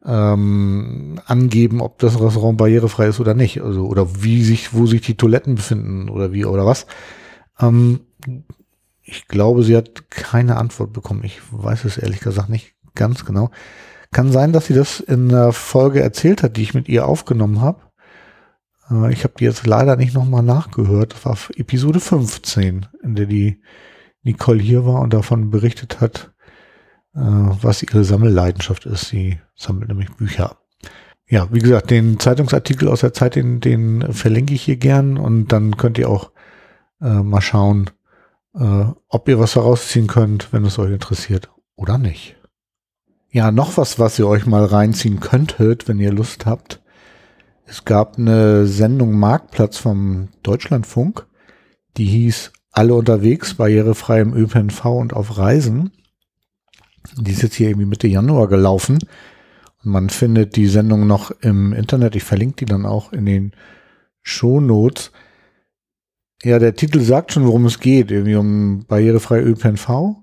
ähm, 0.05 1.21
angeben, 1.27 1.81
ob 1.81 1.99
das 1.99 2.21
Restaurant 2.21 2.57
barrierefrei 2.57 3.09
ist 3.09 3.21
oder 3.21 3.35
nicht, 3.35 3.61
also 3.61 3.87
oder 3.87 4.23
wie 4.23 4.43
sich, 4.43 4.73
wo 4.73 4.87
sich 4.87 5.03
die 5.03 5.17
Toiletten 5.17 5.57
befinden 5.57 6.09
oder 6.09 6.33
wie 6.33 6.45
oder 6.45 6.65
was. 6.65 6.87
Ähm, 7.61 8.01
ich 9.03 9.27
glaube, 9.29 9.63
sie 9.63 9.77
hat 9.77 10.11
keine 10.11 10.57
Antwort 10.57 10.93
bekommen. 10.93 11.25
Ich 11.25 11.41
weiß 11.51 11.85
es 11.85 11.99
ehrlich 11.99 12.21
gesagt 12.21 12.49
nicht 12.49 12.75
ganz 12.95 13.25
genau. 13.25 13.51
Kann 14.11 14.33
sein, 14.33 14.53
dass 14.53 14.67
sie 14.67 14.75
das 14.75 15.01
in 15.01 15.29
der 15.29 15.53
Folge 15.53 16.01
erzählt 16.01 16.43
hat, 16.43 16.57
die 16.57 16.63
ich 16.63 16.75
mit 16.75 16.89
ihr 16.89 17.07
aufgenommen 17.07 17.61
habe. 17.61 17.81
Äh, 18.91 19.13
ich 19.13 19.25
habe 19.25 19.35
die 19.39 19.45
jetzt 19.45 19.67
leider 19.67 19.97
nicht 19.97 20.15
nochmal 20.15 20.43
nachgehört. 20.43 21.15
Das 21.15 21.25
war 21.25 21.37
Episode 21.57 22.01
15, 22.01 22.87
in 23.03 23.15
der 23.15 23.27
die 23.27 23.61
Nicole 24.23 24.61
hier 24.61 24.87
war 24.87 25.01
und 25.01 25.13
davon 25.13 25.51
berichtet 25.51 26.01
hat, 26.01 26.33
äh, 27.15 27.21
was 27.21 27.83
ihre 27.83 28.05
Sammelleidenschaft 28.05 28.87
ist. 28.87 29.09
Sie 29.09 29.39
sammelt 29.55 29.89
nämlich 29.89 30.11
Bücher. 30.17 30.57
Ja, 31.31 31.49
wie 31.53 31.59
gesagt, 31.59 31.91
den 31.91 32.19
Zeitungsartikel 32.19 32.89
aus 32.89 33.01
der 33.01 33.13
Zeit, 33.13 33.35
den, 33.35 33.61
den 33.61 34.13
verlinke 34.15 34.55
ich 34.55 34.63
hier 34.63 34.77
gern 34.77 35.19
und 35.19 35.49
dann 35.49 35.77
könnt 35.77 35.99
ihr 35.99 36.09
auch 36.09 36.33
äh, 37.03 37.23
mal 37.23 37.43
schauen, 37.43 37.91
äh, 38.55 38.85
ob 39.09 39.29
ihr 39.29 39.39
was 39.39 39.55
herausziehen 39.55 40.07
könnt, 40.07 40.53
wenn 40.55 40.65
es 40.65 40.79
euch 40.79 40.91
interessiert 40.91 41.51
oder 41.77 41.99
nicht. 41.99 42.38
Ja, 43.31 43.51
noch 43.51 43.77
was, 43.77 43.99
was 43.99 44.19
ihr 44.19 44.27
euch 44.27 44.47
mal 44.47 44.65
reinziehen 44.65 45.21
könntet, 45.21 45.87
wenn 45.87 45.99
ihr 45.99 46.13
Lust 46.13 46.47
habt. 46.47 46.81
Es 47.67 47.85
gab 47.85 48.17
eine 48.17 48.67
Sendung 48.67 49.19
Marktplatz 49.19 49.77
vom 49.77 50.29
Deutschlandfunk, 50.43 51.27
die 51.99 52.07
hieß 52.07 52.53
Alle 52.71 52.95
unterwegs, 52.95 53.55
barrierefrei 53.55 54.21
im 54.21 54.35
ÖPNV 54.35 54.85
und 54.87 55.13
auf 55.13 55.37
Reisen. 55.37 55.91
Die 57.19 57.33
ist 57.33 57.43
jetzt 57.43 57.55
hier 57.55 57.69
irgendwie 57.69 57.87
Mitte 57.87 58.07
Januar 58.07 58.49
gelaufen. 58.49 58.99
Man 59.83 60.09
findet 60.09 60.57
die 60.57 60.67
Sendung 60.67 61.07
noch 61.07 61.31
im 61.41 61.73
Internet. 61.73 62.15
Ich 62.15 62.25
verlinke 62.25 62.57
die 62.57 62.65
dann 62.67 62.87
auch 62.87 63.13
in 63.13 63.27
den 63.27 63.53
Shownotes. 64.23 65.13
Ja, 66.43 66.59
der 66.59 66.75
Titel 66.75 67.01
sagt 67.01 67.33
schon, 67.33 67.47
worum 67.47 67.67
es 67.67 67.81
geht. 67.81 68.11
Irgendwie 68.11 68.37
um 68.37 68.85
barrierefrei 68.87 69.41
ÖPNV. 69.41 70.17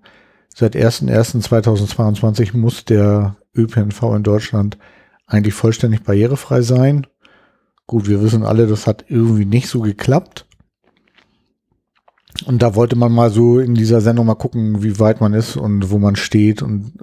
Seit 0.58 0.78
01.01.2022 0.78 2.56
muss 2.56 2.86
der 2.86 3.36
ÖPNV 3.54 4.02
in 4.16 4.24
Deutschland 4.24 4.78
eigentlich 5.28 5.54
vollständig 5.54 6.04
barrierefrei 6.04 6.62
sein. 6.62 7.06
Gut, 7.88 8.08
wir 8.08 8.22
wissen 8.22 8.46
alle, 8.46 8.66
das 8.66 8.88
hat 8.88 9.04
irgendwie 9.10 9.44
nicht 9.44 9.68
so 9.68 9.82
geklappt. 9.82 10.48
Und 12.46 12.62
da 12.62 12.74
wollte 12.74 12.96
man 12.96 13.12
mal 13.12 13.32
so 13.32 13.60
in 13.60 13.76
dieser 13.76 14.00
Sendung 14.00 14.28
mal 14.28 14.36
gucken, 14.36 14.82
wie 14.82 14.98
weit 14.98 15.20
man 15.20 15.34
ist 15.34 15.58
und 15.58 15.90
wo 15.90 16.00
man 16.00 16.16
steht. 16.16 16.62
Und 16.62 16.94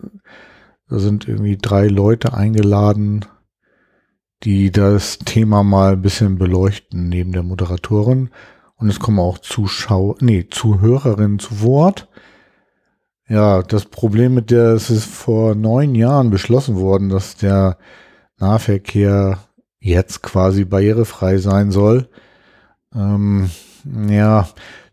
da 0.89 0.99
sind 0.99 1.29
irgendwie 1.29 1.59
drei 1.59 1.89
Leute 1.89 2.33
eingeladen, 2.33 3.27
die 4.45 4.71
das 4.71 5.19
Thema 5.19 5.63
mal 5.63 5.93
ein 5.93 6.03
bisschen 6.03 6.39
beleuchten 6.39 7.11
neben 7.11 7.33
der 7.33 7.43
Moderatorin. 7.43 8.31
Und 8.77 8.89
es 8.89 8.99
kommen 8.99 9.19
auch 9.19 9.37
Zuschauer, 9.37 10.17
nee, 10.21 10.47
Zuhörerinnen 10.49 11.39
zu 11.39 11.61
Wort. 11.61 12.09
Ja, 13.29 13.63
das 13.63 13.87
Problem 13.87 14.35
mit 14.35 14.51
der, 14.51 14.73
es 14.73 14.91
ist 14.91 15.07
vor 15.07 15.55
neun 15.55 15.95
Jahren 15.95 16.31
beschlossen 16.31 16.77
worden, 16.77 17.09
dass 17.09 17.37
der 17.37 17.79
Nahverkehr 18.39 19.39
jetzt 19.79 20.23
quasi 20.23 20.65
barrierefrei 20.65 21.39
sein 21.39 21.71
soll. 21.71 22.09
Ähm, 22.95 23.51
ja, 24.09 24.49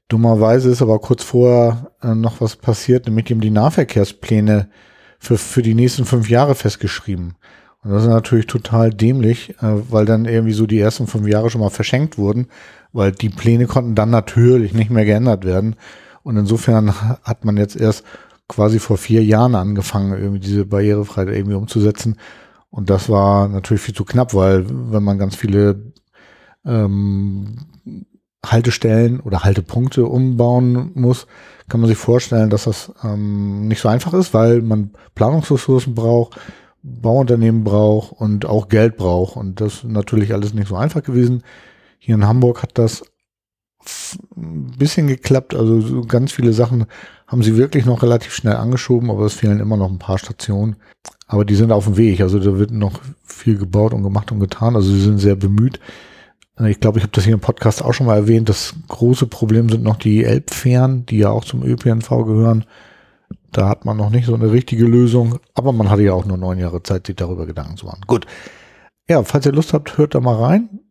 dummerweise 0.07 0.69
ist 0.69 0.81
aber 0.81 0.99
kurz 0.99 1.23
vorher 1.23 1.91
äh, 2.01 2.15
noch 2.15 2.41
was 2.41 2.55
passiert, 2.55 3.05
nämlich 3.07 3.25
die 3.25 3.33
haben 3.33 3.41
die 3.41 3.49
Nahverkehrspläne 3.49 4.69
für, 5.19 5.37
für 5.37 5.61
die 5.61 5.75
nächsten 5.75 6.05
fünf 6.05 6.29
Jahre 6.29 6.55
festgeschrieben. 6.55 7.35
Und 7.83 7.91
das 7.91 8.03
ist 8.03 8.09
natürlich 8.09 8.47
total 8.47 8.89
dämlich, 8.89 9.51
äh, 9.61 9.91
weil 9.91 10.05
dann 10.05 10.25
irgendwie 10.25 10.53
so 10.53 10.65
die 10.65 10.79
ersten 10.79 11.07
fünf 11.07 11.27
Jahre 11.27 11.49
schon 11.49 11.61
mal 11.61 11.69
verschenkt 11.69 12.17
wurden, 12.17 12.47
weil 12.91 13.11
die 13.11 13.29
Pläne 13.29 13.67
konnten 13.67 13.95
dann 13.95 14.09
natürlich 14.09 14.73
nicht 14.73 14.89
mehr 14.89 15.05
geändert 15.05 15.45
werden. 15.45 15.75
Und 16.23 16.37
insofern 16.37 16.93
hat 17.23 17.45
man 17.45 17.57
jetzt 17.57 17.75
erst 17.75 18.03
quasi 18.47 18.79
vor 18.79 18.97
vier 18.97 19.23
Jahren 19.23 19.55
angefangen, 19.55 20.19
irgendwie 20.19 20.39
diese 20.39 20.65
Barrierefreiheit 20.65 21.35
irgendwie 21.35 21.55
umzusetzen. 21.55 22.17
Und 22.69 22.89
das 22.89 23.09
war 23.09 23.47
natürlich 23.47 23.81
viel 23.81 23.95
zu 23.95 24.05
knapp, 24.05 24.33
weil 24.33 24.65
wenn 24.67 25.03
man 25.03 25.17
ganz 25.17 25.35
viele 25.35 25.93
ähm, 26.65 27.57
Haltestellen 28.45 29.19
oder 29.19 29.43
Haltepunkte 29.43 30.05
umbauen 30.05 30.91
muss, 30.93 31.27
kann 31.67 31.81
man 31.81 31.89
sich 31.89 31.97
vorstellen, 31.97 32.49
dass 32.49 32.63
das 32.63 32.91
ähm, 33.03 33.67
nicht 33.67 33.81
so 33.81 33.89
einfach 33.89 34.13
ist, 34.13 34.33
weil 34.33 34.61
man 34.61 34.91
Planungsressourcen 35.15 35.93
braucht, 35.93 36.39
Bauunternehmen 36.81 37.63
braucht 37.63 38.13
und 38.13 38.45
auch 38.45 38.69
Geld 38.69 38.97
braucht. 38.97 39.35
Und 39.35 39.61
das 39.61 39.75
ist 39.75 39.83
natürlich 39.85 40.33
alles 40.33 40.53
nicht 40.53 40.69
so 40.69 40.75
einfach 40.75 41.03
gewesen. 41.03 41.43
Hier 41.99 42.15
in 42.15 42.27
Hamburg 42.27 42.63
hat 42.63 42.77
das 42.77 43.03
ein 44.35 44.71
bisschen 44.77 45.07
geklappt. 45.07 45.55
Also 45.55 45.81
so 45.81 46.01
ganz 46.01 46.31
viele 46.31 46.53
Sachen 46.53 46.85
haben 47.27 47.43
sie 47.43 47.57
wirklich 47.57 47.85
noch 47.85 48.03
relativ 48.03 48.33
schnell 48.33 48.55
angeschoben, 48.55 49.09
aber 49.11 49.25
es 49.25 49.33
fehlen 49.33 49.59
immer 49.59 49.77
noch 49.77 49.89
ein 49.89 49.99
paar 49.99 50.17
Stationen. 50.17 50.75
Aber 51.27 51.45
die 51.45 51.55
sind 51.55 51.71
auf 51.71 51.85
dem 51.85 51.97
Weg. 51.97 52.21
Also 52.21 52.39
da 52.39 52.57
wird 52.57 52.71
noch 52.71 52.99
viel 53.23 53.57
gebaut 53.57 53.93
und 53.93 54.03
gemacht 54.03 54.31
und 54.31 54.39
getan. 54.39 54.75
Also 54.75 54.91
sie 54.91 55.01
sind 55.01 55.19
sehr 55.19 55.35
bemüht. 55.35 55.79
Ich 56.67 56.81
glaube, 56.81 56.97
ich 56.97 57.03
habe 57.03 57.13
das 57.13 57.23
hier 57.23 57.33
im 57.33 57.39
Podcast 57.39 57.83
auch 57.83 57.93
schon 57.93 58.07
mal 58.07 58.17
erwähnt. 58.17 58.49
Das 58.49 58.73
große 58.89 59.27
Problem 59.27 59.69
sind 59.69 59.83
noch 59.83 59.95
die 59.95 60.25
Elbfähren, 60.25 61.05
die 61.05 61.19
ja 61.19 61.29
auch 61.29 61.45
zum 61.45 61.63
ÖPNV 61.63 62.09
gehören. 62.25 62.65
Da 63.51 63.69
hat 63.69 63.85
man 63.85 63.95
noch 63.95 64.09
nicht 64.09 64.25
so 64.25 64.33
eine 64.33 64.51
richtige 64.51 64.85
Lösung, 64.85 65.39
aber 65.53 65.71
man 65.71 65.89
hatte 65.89 66.03
ja 66.03 66.13
auch 66.13 66.25
nur 66.25 66.37
neun 66.37 66.59
Jahre 66.59 66.83
Zeit, 66.83 67.07
sich 67.07 67.15
darüber 67.15 67.45
Gedanken 67.45 67.77
zu 67.77 67.85
machen. 67.85 68.01
Gut. 68.07 68.25
Ja, 69.07 69.23
falls 69.23 69.45
ihr 69.45 69.53
Lust 69.53 69.73
habt, 69.73 69.97
hört 69.97 70.13
da 70.13 70.19
mal 70.19 70.35
rein. 70.35 70.81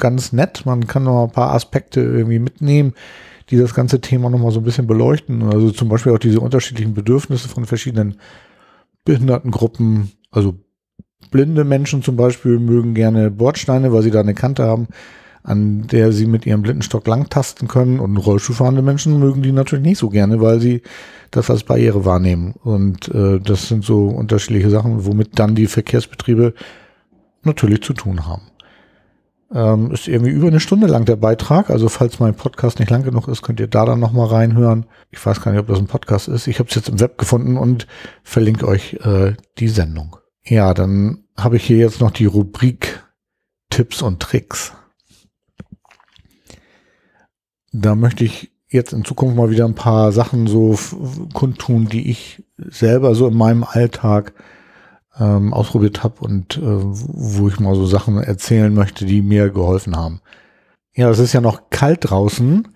Ganz 0.00 0.32
nett. 0.32 0.64
Man 0.64 0.86
kann 0.86 1.04
noch 1.04 1.24
ein 1.24 1.30
paar 1.30 1.52
Aspekte 1.52 2.00
irgendwie 2.00 2.38
mitnehmen, 2.38 2.94
die 3.50 3.58
das 3.58 3.74
ganze 3.74 4.00
Thema 4.00 4.30
noch 4.30 4.38
mal 4.38 4.50
so 4.50 4.60
ein 4.60 4.64
bisschen 4.64 4.86
beleuchten. 4.86 5.42
Also 5.42 5.70
zum 5.70 5.90
Beispiel 5.90 6.12
auch 6.12 6.18
diese 6.18 6.40
unterschiedlichen 6.40 6.94
Bedürfnisse 6.94 7.48
von 7.48 7.66
verschiedenen 7.66 8.16
Behindertengruppen. 9.04 10.12
Also 10.30 10.54
blinde 11.30 11.64
Menschen 11.64 12.02
zum 12.02 12.16
Beispiel 12.16 12.58
mögen 12.58 12.94
gerne 12.94 13.30
Bordsteine, 13.30 13.92
weil 13.92 14.02
sie 14.02 14.10
da 14.10 14.20
eine 14.20 14.32
Kante 14.32 14.64
haben, 14.64 14.88
an 15.42 15.86
der 15.86 16.12
sie 16.12 16.26
mit 16.26 16.46
ihrem 16.46 16.62
Blindenstock 16.62 17.06
langtasten 17.06 17.68
können. 17.68 18.00
Und 18.00 18.16
Rollstuhlfahrende 18.16 18.80
Menschen 18.80 19.18
mögen 19.18 19.42
die 19.42 19.52
natürlich 19.52 19.84
nicht 19.84 19.98
so 19.98 20.08
gerne, 20.08 20.40
weil 20.40 20.60
sie 20.60 20.80
das 21.30 21.50
als 21.50 21.64
Barriere 21.64 22.06
wahrnehmen. 22.06 22.54
Und 22.64 23.08
äh, 23.14 23.38
das 23.38 23.68
sind 23.68 23.84
so 23.84 24.06
unterschiedliche 24.06 24.70
Sachen, 24.70 25.04
womit 25.04 25.38
dann 25.38 25.54
die 25.54 25.66
Verkehrsbetriebe 25.66 26.54
natürlich 27.42 27.82
zu 27.82 27.92
tun 27.92 28.26
haben. 28.26 28.49
Ähm, 29.52 29.90
ist 29.90 30.06
irgendwie 30.06 30.30
über 30.30 30.46
eine 30.46 30.60
Stunde 30.60 30.86
lang 30.86 31.04
der 31.04 31.16
Beitrag. 31.16 31.70
Also 31.70 31.88
falls 31.88 32.20
mein 32.20 32.34
Podcast 32.34 32.78
nicht 32.78 32.90
lang 32.90 33.02
genug 33.02 33.26
ist, 33.26 33.42
könnt 33.42 33.58
ihr 33.58 33.66
da 33.66 33.84
dann 33.84 33.98
nochmal 33.98 34.28
reinhören. 34.28 34.86
Ich 35.10 35.24
weiß 35.24 35.40
gar 35.40 35.50
nicht, 35.50 35.60
ob 35.60 35.66
das 35.66 35.78
ein 35.78 35.86
Podcast 35.86 36.28
ist. 36.28 36.46
Ich 36.46 36.60
habe 36.60 36.68
es 36.68 36.76
jetzt 36.76 36.88
im 36.88 37.00
Web 37.00 37.18
gefunden 37.18 37.56
und 37.56 37.86
verlinke 38.22 38.68
euch 38.68 38.94
äh, 39.02 39.34
die 39.58 39.68
Sendung. 39.68 40.16
Ja, 40.44 40.72
dann 40.72 41.24
habe 41.36 41.56
ich 41.56 41.64
hier 41.64 41.78
jetzt 41.78 42.00
noch 42.00 42.12
die 42.12 42.26
Rubrik 42.26 43.04
Tipps 43.70 44.02
und 44.02 44.20
Tricks. 44.20 44.72
Da 47.72 47.94
möchte 47.94 48.24
ich 48.24 48.52
jetzt 48.68 48.92
in 48.92 49.04
Zukunft 49.04 49.36
mal 49.36 49.50
wieder 49.50 49.64
ein 49.64 49.74
paar 49.74 50.12
Sachen 50.12 50.46
so 50.46 50.78
kundtun, 51.32 51.88
die 51.88 52.10
ich 52.10 52.44
selber 52.56 53.14
so 53.14 53.28
in 53.28 53.36
meinem 53.36 53.64
Alltag 53.64 54.32
ähm, 55.18 55.52
ausprobiert 55.52 56.02
habe 56.02 56.20
und 56.20 56.56
äh, 56.56 56.60
wo 56.62 57.48
ich 57.48 57.60
mal 57.60 57.74
so 57.74 57.86
Sachen 57.86 58.22
erzählen 58.22 58.72
möchte, 58.72 59.04
die 59.04 59.22
mir 59.22 59.50
geholfen 59.50 59.96
haben. 59.96 60.20
Ja, 60.94 61.08
es 61.10 61.18
ist 61.18 61.32
ja 61.32 61.40
noch 61.40 61.70
kalt 61.70 62.10
draußen 62.10 62.68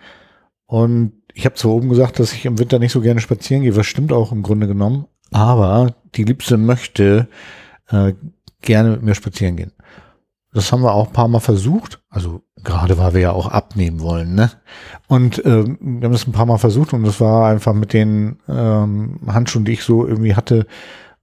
und 0.66 1.12
ich 1.32 1.44
habe 1.46 1.56
zwar 1.56 1.72
oben 1.72 1.88
gesagt, 1.88 2.18
dass 2.18 2.32
ich 2.32 2.44
im 2.46 2.58
Winter 2.58 2.78
nicht 2.78 2.92
so 2.92 3.00
gerne 3.00 3.20
spazieren 3.20 3.62
gehe, 3.62 3.76
was 3.76 3.86
stimmt 3.86 4.12
auch 4.12 4.32
im 4.32 4.42
Grunde 4.42 4.66
genommen, 4.66 5.06
aber 5.30 5.94
die 6.14 6.24
Liebste 6.24 6.56
möchte 6.56 7.28
äh, 7.88 8.14
gerne 8.62 8.90
mit 8.90 9.02
mir 9.02 9.14
spazieren 9.14 9.56
gehen. 9.56 9.72
Das 10.52 10.70
haben 10.70 10.82
wir 10.82 10.94
auch 10.94 11.08
ein 11.08 11.12
paar 11.12 11.28
Mal 11.28 11.40
versucht. 11.40 12.00
Also 12.08 12.42
gerade 12.62 12.96
weil 12.96 13.14
wir 13.14 13.20
ja 13.20 13.32
auch 13.32 13.48
abnehmen 13.48 14.00
wollen, 14.00 14.34
ne? 14.34 14.50
Und 15.06 15.44
ähm, 15.44 15.78
wir 15.80 16.06
haben 16.06 16.14
es 16.14 16.26
ein 16.26 16.32
paar 16.32 16.46
Mal 16.46 16.58
versucht 16.58 16.92
und 16.92 17.04
das 17.04 17.20
war 17.20 17.48
einfach 17.48 17.74
mit 17.74 17.92
den 17.92 18.38
ähm, 18.48 19.20
Handschuhen, 19.26 19.64
die 19.64 19.72
ich 19.72 19.82
so 19.82 20.06
irgendwie 20.06 20.34
hatte, 20.34 20.66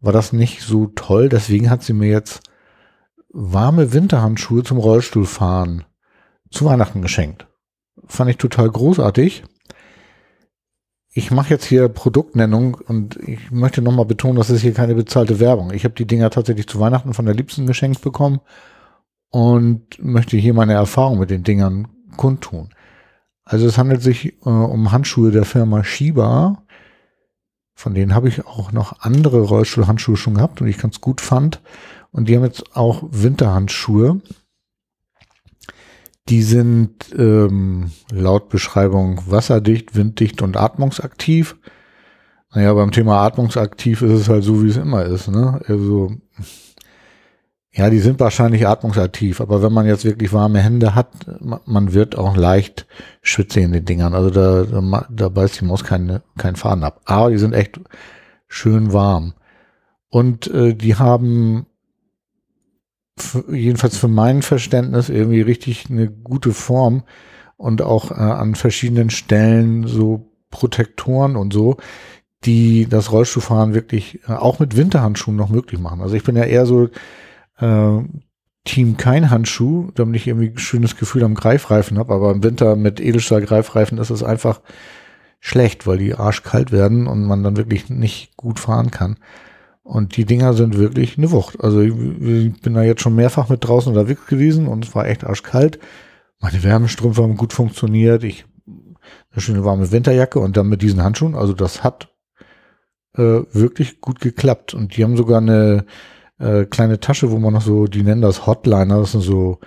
war 0.02 0.12
das 0.12 0.34
nicht 0.34 0.62
so 0.62 0.88
toll. 0.88 1.30
Deswegen 1.30 1.70
hat 1.70 1.84
sie 1.84 1.94
mir 1.94 2.10
jetzt 2.10 2.42
warme 3.30 3.94
Winterhandschuhe 3.94 4.64
zum 4.64 4.78
Rollstuhlfahren 4.78 5.86
zu 6.50 6.66
Weihnachten 6.66 7.02
geschenkt. 7.02 7.48
Fand 8.06 8.30
ich 8.30 8.38
total 8.38 8.70
großartig. 8.70 9.44
Ich 11.14 11.30
mache 11.30 11.50
jetzt 11.50 11.66
hier 11.66 11.90
Produktnennung 11.90 12.76
und 12.76 13.18
ich 13.18 13.52
möchte 13.52 13.82
nochmal 13.82 14.06
betonen, 14.06 14.38
das 14.38 14.50
ist 14.50 14.62
hier 14.62 14.74
keine 14.74 14.96
bezahlte 14.96 15.40
Werbung. 15.40 15.72
Ich 15.74 15.84
habe 15.84 15.94
die 15.94 16.08
Dinger 16.08 16.30
tatsächlich 16.30 16.68
zu 16.68 16.80
Weihnachten 16.80 17.14
von 17.14 17.26
der 17.26 17.36
Liebsten 17.36 17.68
geschenkt 17.68 18.02
bekommen 18.02 18.40
und 19.30 20.02
möchte 20.02 20.38
hier 20.38 20.54
meine 20.54 20.74
Erfahrung 20.74 21.20
mit 21.20 21.30
den 21.30 21.44
Dingern 21.44 21.88
kundtun. 22.16 22.70
Also 23.44 23.66
es 23.66 23.78
handelt 23.78 24.02
sich 24.02 24.38
äh, 24.46 24.50
um 24.50 24.92
Handschuhe 24.92 25.32
der 25.32 25.46
Firma 25.46 25.84
Shiba. 25.84 26.64
Von 27.82 27.96
denen 27.96 28.14
habe 28.14 28.28
ich 28.28 28.46
auch 28.46 28.72
noch 28.72 29.00
andere 29.00 29.42
Rollstuhlhandschuhe 29.42 30.16
schon 30.16 30.36
gehabt 30.36 30.62
und 30.62 30.68
ich 30.68 30.78
ganz 30.78 31.02
gut 31.02 31.20
fand. 31.20 31.62
Und 32.12 32.30
die 32.30 32.36
haben 32.36 32.44
jetzt 32.44 32.76
auch 32.76 33.02
Winterhandschuhe. 33.10 34.22
Die 36.30 36.44
sind 36.44 37.12
ähm, 37.18 37.90
laut 38.12 38.50
Beschreibung 38.50 39.24
wasserdicht, 39.26 39.96
winddicht 39.96 40.44
und 40.44 40.58
atmungsaktiv. 40.58 41.58
Naja, 42.54 42.72
beim 42.76 42.92
Thema 42.92 43.26
atmungsaktiv 43.26 44.04
ist 44.04 44.12
es 44.12 44.30
halt 44.30 44.44
so, 44.44 44.64
wie 44.64 44.70
es 44.70 44.78
immer 44.78 45.04
ist. 45.06 45.30
Ne? 45.30 45.60
Also, 45.66 46.12
ja, 47.74 47.90
die 47.90 48.00
sind 48.00 48.20
wahrscheinlich 48.20 48.68
atmungsaktiv, 48.68 49.40
aber 49.40 49.64
wenn 49.64 49.72
man 49.72 49.86
jetzt 49.86 50.04
wirklich 50.04 50.34
warme 50.34 50.60
Hände 50.60 50.94
hat, 50.94 51.08
man 51.40 51.94
wird 51.94 52.18
auch 52.18 52.36
leicht 52.36 52.86
schwitzig 53.22 53.64
in 53.64 53.72
den 53.72 53.86
Dingern. 53.86 54.14
Also 54.14 54.30
da, 54.30 54.64
da, 54.64 55.08
da 55.10 55.30
beißt 55.30 55.62
die 55.62 55.66
Maus 55.66 55.86
keinen 55.86 56.20
kein 56.38 56.58
Faden 56.58 56.84
ab. 56.84 57.00
Aber 57.06 57.30
die 57.30 57.38
sind 57.38 57.54
echt 57.54 57.80
schön 58.50 58.92
warm. 58.92 59.34
Und 60.10 60.48
äh, 60.48 60.76
die 60.76 60.96
haben 60.96 61.66
jedenfalls 63.50 63.98
für 63.98 64.10
mein 64.10 64.42
Verständnis 64.42 65.08
irgendwie 65.08 65.42
richtig 65.42 65.90
eine 65.90 66.10
gute 66.10 66.52
Form 66.52 67.04
und 67.56 67.82
auch 67.82 68.12
äh, 68.12 68.16
an 68.16 68.56
verschiedenen 68.56 69.10
Stellen 69.10 69.88
so 69.88 70.30
Protektoren 70.50 71.38
und 71.38 71.54
so, 71.54 71.78
die 72.44 72.88
das 72.90 73.14
Rollstuhlfahren 73.14 73.74
wirklich 73.74 74.20
äh, 74.28 74.34
auch 74.34 74.60
mit 74.60 74.76
Winterhandschuhen 74.76 75.38
noch 75.38 75.50
möglich 75.50 75.80
machen. 75.80 76.02
Also 76.02 76.16
ich 76.16 76.24
bin 76.24 76.36
ja 76.36 76.44
eher 76.44 76.66
so 76.66 76.90
äh, 77.62 78.04
Team 78.64 78.98
kein 78.98 79.32
Handschuh, 79.32 79.92
damit 79.96 80.18
ich 80.18 80.28
irgendwie 80.28 80.50
ein 80.50 80.58
schönes 80.58 80.98
Gefühl 80.98 81.24
am 81.24 81.34
Greifreifen 81.34 81.98
habe, 81.98 82.14
aber 82.14 82.32
im 82.32 82.44
Winter 82.44 82.76
mit 82.76 83.00
Edelstahl-Greifreifen 83.00 83.98
ist 83.98 84.12
es 84.12 84.24
einfach 84.24 84.62
schlecht, 85.40 85.88
weil 85.88 85.98
die 85.98 86.14
arschkalt 86.14 86.72
werden 86.72 87.08
und 87.08 87.26
man 87.26 87.44
dann 87.44 87.58
wirklich 87.58 87.90
nicht 87.90 88.38
gut 88.38 88.60
fahren 88.60 88.92
kann. 88.92 89.18
Und 89.84 90.16
die 90.16 90.26
Dinger 90.26 90.54
sind 90.54 90.78
wirklich 90.78 91.18
eine 91.18 91.32
Wucht. 91.32 91.60
Also 91.64 91.82
ich, 91.82 91.92
ich 91.92 92.62
bin 92.62 92.76
da 92.76 92.84
jetzt 92.84 93.02
schon 93.02 93.16
mehrfach 93.16 93.50
mit 93.50 93.68
draußen 93.68 93.92
unterwegs 93.92 94.28
gewesen 94.28 94.68
und 94.68 94.86
es 94.86 94.94
war 94.94 95.08
echt 95.08 95.24
arschkalt. 95.24 95.80
Meine 96.40 96.64
Wärmestrümpfe 96.64 97.24
haben 97.24 97.38
gut 97.38 97.54
funktioniert. 97.54 98.24
Ich 98.24 98.46
eine 99.32 99.42
schöne 99.42 99.66
warme 99.66 99.92
Winterjacke 99.92 100.40
und 100.40 100.58
dann 100.58 100.68
mit 100.68 100.82
diesen 100.82 101.04
Handschuhen. 101.04 101.36
Also 101.36 101.54
das 101.54 101.84
hat 101.84 102.10
äh, 103.16 103.42
wirklich 103.52 104.02
gut 104.02 104.20
geklappt. 104.20 104.74
Und 104.74 104.96
die 104.96 105.04
haben 105.04 105.18
sogar 105.18 105.40
eine 105.40 105.86
äh, 106.42 106.66
kleine 106.66 107.00
Tasche, 107.00 107.32
wo 107.32 107.40
man 107.40 107.54
noch 107.54 107.62
so, 107.62 107.86
die 107.86 108.04
nennen 108.04 108.22
das 108.22 108.46
Hotliner, 108.46 109.00
das 109.00 109.14
sind 109.14 109.22
so 109.22 109.60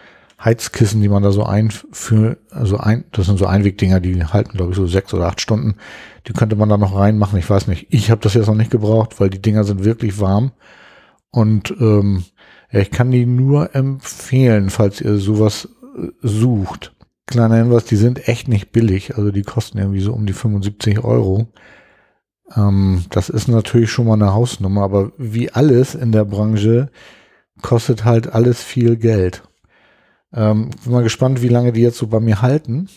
Heizkissen, 0.42 1.00
die 1.00 1.08
man 1.08 1.22
da 1.22 1.30
so 1.30 1.44
einführt, 1.44 2.38
also 2.50 2.76
ein, 2.76 3.04
das 3.12 3.26
sind 3.26 3.38
so 3.38 3.46
Einwegdinger, 3.46 4.00
die 4.00 4.24
halten, 4.24 4.56
glaube 4.56 4.72
ich, 4.72 4.76
so 4.76 4.86
sechs 4.86 5.14
oder 5.14 5.26
acht 5.26 5.40
Stunden. 5.40 5.76
Die 6.26 6.32
könnte 6.32 6.56
man 6.56 6.68
da 6.68 6.76
noch 6.76 6.96
reinmachen. 6.96 7.38
Ich 7.38 7.48
weiß 7.48 7.66
nicht. 7.68 7.86
Ich 7.90 8.10
habe 8.10 8.20
das 8.20 8.34
jetzt 8.34 8.46
noch 8.46 8.54
nicht 8.54 8.70
gebraucht, 8.70 9.20
weil 9.20 9.30
die 9.30 9.40
Dinger 9.40 9.64
sind 9.64 9.84
wirklich 9.84 10.20
warm. 10.20 10.52
Und 11.30 11.74
ähm, 11.80 12.24
ja, 12.70 12.80
ich 12.80 12.90
kann 12.90 13.10
die 13.10 13.26
nur 13.26 13.74
empfehlen, 13.74 14.70
falls 14.70 15.00
ihr 15.00 15.16
sowas 15.18 15.68
äh, 15.96 16.08
sucht. 16.22 16.94
Kleiner 17.26 17.56
Hinweis, 17.56 17.84
die 17.84 17.96
sind 17.96 18.28
echt 18.28 18.48
nicht 18.48 18.72
billig. 18.72 19.16
Also 19.16 19.30
die 19.30 19.42
kosten 19.42 19.78
irgendwie 19.78 20.00
so 20.00 20.12
um 20.12 20.26
die 20.26 20.32
75 20.32 21.04
Euro. 21.04 21.48
Ähm, 22.56 23.04
das 23.10 23.28
ist 23.28 23.48
natürlich 23.48 23.90
schon 23.90 24.06
mal 24.06 24.14
eine 24.14 24.34
Hausnummer, 24.34 24.82
aber 24.82 25.12
wie 25.18 25.50
alles 25.50 25.94
in 25.94 26.12
der 26.12 26.24
Branche 26.24 26.90
kostet 27.62 28.04
halt 28.04 28.32
alles 28.32 28.62
viel 28.62 28.96
Geld. 28.96 29.42
Ähm, 30.32 30.70
bin 30.82 30.92
mal 30.92 31.02
gespannt, 31.02 31.42
wie 31.42 31.48
lange 31.48 31.72
die 31.72 31.80
jetzt 31.82 31.98
so 31.98 32.08
bei 32.08 32.20
mir 32.20 32.42
halten. 32.42 32.88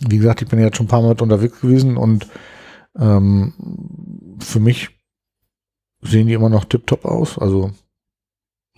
Wie 0.00 0.18
gesagt, 0.18 0.42
ich 0.42 0.48
bin 0.48 0.58
jetzt 0.58 0.76
schon 0.76 0.86
ein 0.86 0.88
paar 0.88 1.02
Mal 1.02 1.20
unterwegs 1.20 1.60
gewesen 1.60 1.96
und 1.96 2.26
ähm, 2.98 3.52
für 4.40 4.60
mich 4.60 4.90
sehen 6.00 6.26
die 6.26 6.32
immer 6.32 6.48
noch 6.48 6.64
tiptop 6.64 7.04
aus. 7.04 7.38
Also 7.38 7.72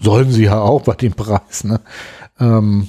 sollen 0.01 0.31
sie 0.31 0.45
ja 0.45 0.61
auch 0.61 0.83
bei 0.83 0.95
dem 0.95 1.13
Preis. 1.13 1.65
Ne? 1.65 1.81
Ähm, 2.41 2.89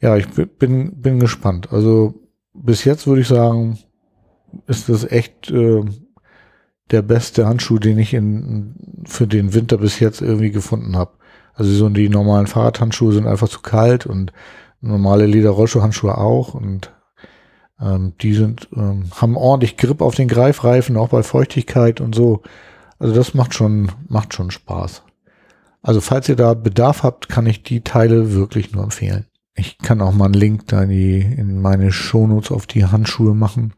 ja, 0.00 0.16
ich 0.16 0.28
bin, 0.28 1.00
bin 1.00 1.18
gespannt. 1.18 1.72
Also 1.72 2.14
bis 2.54 2.84
jetzt 2.84 3.06
würde 3.06 3.22
ich 3.22 3.28
sagen, 3.28 3.78
ist 4.66 4.88
das 4.88 5.04
echt 5.04 5.50
äh, 5.50 5.84
der 6.90 7.02
beste 7.02 7.46
Handschuh, 7.46 7.78
den 7.78 7.98
ich 7.98 8.14
in, 8.14 9.04
für 9.06 9.26
den 9.26 9.54
Winter 9.54 9.78
bis 9.78 10.00
jetzt 10.00 10.22
irgendwie 10.22 10.50
gefunden 10.50 10.96
habe. 10.96 11.12
Also 11.54 11.72
so 11.72 11.88
die 11.88 12.08
normalen 12.08 12.46
Fahrradhandschuhe 12.46 13.12
sind 13.12 13.26
einfach 13.26 13.48
zu 13.48 13.60
kalt 13.60 14.06
und 14.06 14.32
normale 14.80 15.26
Lederrollschuhhandschuhe 15.26 16.16
auch 16.16 16.54
und 16.54 16.92
ähm, 17.80 18.14
die 18.20 18.34
sind 18.34 18.68
ähm, 18.76 19.04
haben 19.16 19.36
ordentlich 19.36 19.76
Grip 19.76 20.00
auf 20.00 20.14
den 20.14 20.28
Greifreifen, 20.28 20.96
auch 20.96 21.08
bei 21.08 21.22
Feuchtigkeit 21.22 22.00
und 22.00 22.14
so. 22.14 22.42
Also 22.98 23.14
das 23.14 23.34
macht 23.34 23.54
schon 23.54 23.90
macht 24.08 24.34
schon 24.34 24.50
Spaß. 24.50 25.02
Also 25.82 26.00
falls 26.00 26.28
ihr 26.28 26.36
da 26.36 26.54
Bedarf 26.54 27.02
habt, 27.02 27.28
kann 27.28 27.46
ich 27.46 27.62
die 27.62 27.82
Teile 27.82 28.32
wirklich 28.34 28.72
nur 28.72 28.84
empfehlen. 28.84 29.26
Ich 29.54 29.78
kann 29.78 30.00
auch 30.00 30.12
mal 30.12 30.26
einen 30.26 30.34
Link 30.34 30.68
da 30.68 30.82
in, 30.82 30.90
die, 30.90 31.20
in 31.20 31.60
meine 31.60 31.90
Shownotes 31.90 32.52
auf 32.52 32.66
die 32.66 32.84
Handschuhe 32.84 33.34
machen. 33.34 33.74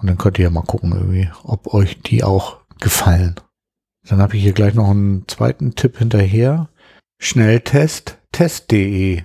Und 0.00 0.08
dann 0.08 0.18
könnt 0.18 0.38
ihr 0.38 0.44
ja 0.44 0.50
mal 0.50 0.62
gucken, 0.62 0.92
irgendwie, 0.92 1.28
ob 1.44 1.74
euch 1.74 2.00
die 2.00 2.24
auch 2.24 2.58
gefallen. 2.80 3.36
Dann 4.08 4.20
habe 4.20 4.36
ich 4.36 4.42
hier 4.42 4.52
gleich 4.52 4.74
noch 4.74 4.88
einen 4.88 5.28
zweiten 5.28 5.74
Tipp 5.74 5.98
hinterher. 5.98 6.68
Schnelltest 7.18 8.16
test.de 8.32 9.22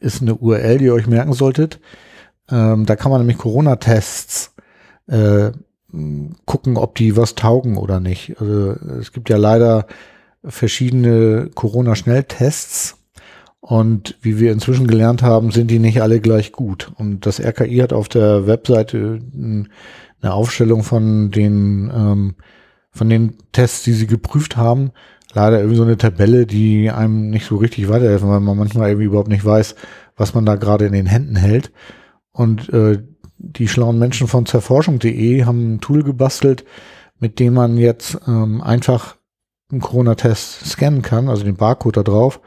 ist 0.00 0.22
eine 0.22 0.34
URL, 0.34 0.78
die 0.78 0.86
ihr 0.86 0.94
euch 0.94 1.06
merken 1.06 1.34
solltet. 1.34 1.80
Ähm, 2.50 2.86
da 2.86 2.96
kann 2.96 3.10
man 3.10 3.20
nämlich 3.20 3.38
Corona-Tests 3.38 4.54
äh, 5.08 5.50
gucken, 6.46 6.76
ob 6.76 6.94
die 6.94 7.16
was 7.16 7.34
taugen 7.34 7.76
oder 7.76 8.00
nicht. 8.00 8.40
Also 8.40 8.72
es 8.98 9.12
gibt 9.12 9.28
ja 9.28 9.36
leider 9.36 9.86
verschiedene 10.42 11.50
Corona-Schnelltests 11.54 12.96
und 13.60 14.16
wie 14.20 14.38
wir 14.38 14.52
inzwischen 14.52 14.86
gelernt 14.86 15.22
haben, 15.22 15.50
sind 15.50 15.70
die 15.70 15.78
nicht 15.78 16.02
alle 16.02 16.20
gleich 16.20 16.52
gut. 16.52 16.92
Und 16.96 17.24
das 17.24 17.40
RKI 17.40 17.78
hat 17.78 17.94
auf 17.94 18.08
der 18.10 18.46
Webseite 18.46 19.20
eine 20.24 20.34
Aufstellung 20.34 20.82
von 20.82 21.30
den 21.30 21.92
ähm, 21.94 22.34
von 22.90 23.08
den 23.08 23.36
Tests, 23.52 23.82
die 23.82 23.92
sie 23.92 24.06
geprüft 24.06 24.56
haben, 24.56 24.92
leider 25.32 25.58
irgendwie 25.58 25.76
so 25.76 25.82
eine 25.82 25.98
Tabelle, 25.98 26.46
die 26.46 26.90
einem 26.90 27.28
nicht 27.28 27.46
so 27.46 27.56
richtig 27.56 27.88
weiterhelfen, 27.88 28.28
weil 28.28 28.40
man 28.40 28.56
manchmal 28.56 28.88
irgendwie 28.88 29.06
überhaupt 29.06 29.28
nicht 29.28 29.44
weiß, 29.44 29.74
was 30.16 30.32
man 30.32 30.46
da 30.46 30.54
gerade 30.54 30.86
in 30.86 30.92
den 30.92 31.06
Händen 31.06 31.34
hält. 31.34 31.72
Und 32.30 32.72
äh, 32.72 33.02
die 33.36 33.68
schlauen 33.68 33.98
Menschen 33.98 34.28
von 34.28 34.46
zerforschung.de 34.46 35.44
haben 35.44 35.74
ein 35.74 35.80
Tool 35.80 36.04
gebastelt, 36.04 36.64
mit 37.18 37.40
dem 37.40 37.54
man 37.54 37.76
jetzt 37.76 38.18
ähm, 38.28 38.62
einfach 38.62 39.16
einen 39.70 39.80
Corona-Test 39.80 40.66
scannen 40.66 41.02
kann, 41.02 41.28
also 41.28 41.42
den 41.42 41.56
Barcode 41.56 41.96
da 41.96 42.02
drauf, 42.04 42.40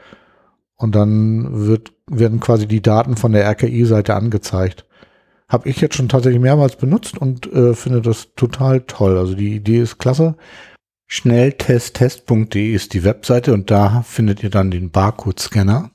und 0.76 0.94
dann 0.94 1.66
wird, 1.66 1.92
werden 2.06 2.40
quasi 2.40 2.66
die 2.66 2.80
Daten 2.80 3.16
von 3.16 3.32
der 3.32 3.46
RKI-Seite 3.50 4.14
angezeigt. 4.14 4.86
Habe 5.48 5.68
ich 5.68 5.80
jetzt 5.80 5.96
schon 5.96 6.08
tatsächlich 6.08 6.42
mehrmals 6.42 6.76
benutzt 6.76 7.16
und 7.18 7.50
äh, 7.52 7.74
finde 7.74 8.02
das 8.02 8.34
total 8.34 8.82
toll. 8.82 9.16
Also 9.16 9.34
die 9.34 9.56
Idee 9.56 9.80
ist 9.80 9.98
klasse. 9.98 10.36
Schnelltesttest.de 11.06 12.74
ist 12.74 12.92
die 12.92 13.02
Webseite 13.02 13.54
und 13.54 13.70
da 13.70 14.02
findet 14.02 14.42
ihr 14.42 14.50
dann 14.50 14.70
den 14.70 14.90
Barcode-Scanner. 14.90 15.90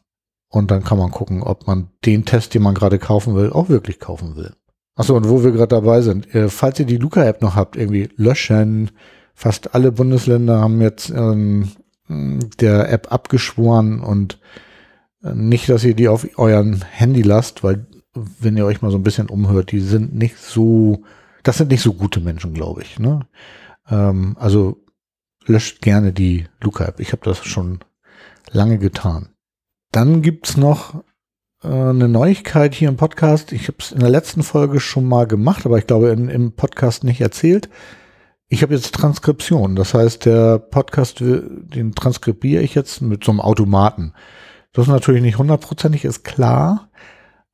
Und 0.49 0.69
dann 0.69 0.83
kann 0.83 0.97
man 0.97 1.11
gucken, 1.11 1.41
ob 1.41 1.67
man 1.67 1.89
den 2.05 2.25
Test, 2.25 2.53
den 2.53 2.61
man 2.61 2.75
gerade 2.75 2.99
kaufen 2.99 3.35
will, 3.35 3.51
auch 3.51 3.69
wirklich 3.69 3.99
kaufen 3.99 4.35
will. 4.35 4.53
Achso, 4.95 5.15
und 5.15 5.27
wo 5.27 5.43
wir 5.43 5.51
gerade 5.51 5.75
dabei 5.75 6.01
sind, 6.01 6.33
äh, 6.35 6.49
falls 6.49 6.79
ihr 6.79 6.85
die 6.85 6.97
Luca-App 6.97 7.41
noch 7.41 7.55
habt, 7.55 7.75
irgendwie 7.75 8.09
löschen. 8.15 8.91
Fast 9.33 9.73
alle 9.73 9.91
Bundesländer 9.91 10.61
haben 10.61 10.79
jetzt 10.81 11.09
ähm, 11.09 11.69
der 12.07 12.91
App 12.91 13.11
abgeschworen 13.11 13.99
und 13.99 14.39
äh, 15.23 15.33
nicht, 15.33 15.69
dass 15.69 15.83
ihr 15.83 15.95
die 15.95 16.07
auf 16.07 16.27
euren 16.37 16.83
Handy 16.83 17.23
lasst, 17.23 17.63
weil 17.63 17.87
wenn 18.13 18.57
ihr 18.57 18.65
euch 18.65 18.81
mal 18.81 18.91
so 18.91 18.97
ein 18.97 19.03
bisschen 19.03 19.29
umhört, 19.29 19.71
die 19.71 19.79
sind 19.79 20.13
nicht 20.13 20.37
so, 20.37 21.03
das 21.43 21.57
sind 21.57 21.71
nicht 21.71 21.81
so 21.81 21.93
gute 21.93 22.19
Menschen, 22.19 22.53
glaube 22.53 22.81
ich. 22.83 22.99
Ne? 22.99 23.21
Ähm, 23.89 24.35
also 24.39 24.83
löscht 25.45 25.81
gerne 25.81 26.13
die 26.13 26.45
Luca-App. 26.61 26.99
Ich 26.99 27.11
habe 27.11 27.23
das 27.23 27.45
schon 27.45 27.79
lange 28.51 28.77
getan. 28.77 29.29
Dann 29.91 30.21
gibt's 30.21 30.57
noch 30.57 31.03
äh, 31.63 31.67
eine 31.67 32.07
Neuigkeit 32.07 32.75
hier 32.75 32.89
im 32.89 32.97
Podcast. 32.97 33.51
Ich 33.51 33.67
habe 33.67 33.77
es 33.79 33.91
in 33.91 33.99
der 33.99 34.09
letzten 34.09 34.43
Folge 34.43 34.79
schon 34.79 35.05
mal 35.05 35.27
gemacht, 35.27 35.65
aber 35.65 35.77
ich 35.77 35.87
glaube 35.87 36.09
in, 36.09 36.29
im 36.29 36.53
Podcast 36.53 37.03
nicht 37.03 37.21
erzählt. 37.21 37.69
Ich 38.47 38.61
habe 38.61 38.75
jetzt 38.75 38.93
Transkription. 38.93 39.75
Das 39.75 39.93
heißt, 39.93 40.25
der 40.25 40.59
Podcast, 40.59 41.19
den 41.19 41.95
transkribiere 41.95 42.61
ich 42.61 42.75
jetzt 42.75 43.01
mit 43.01 43.23
so 43.23 43.31
einem 43.31 43.41
Automaten. 43.41 44.13
Das 44.73 44.85
ist 44.85 44.91
natürlich 44.91 45.21
nicht 45.21 45.37
hundertprozentig, 45.37 46.05
ist 46.05 46.23
klar, 46.23 46.89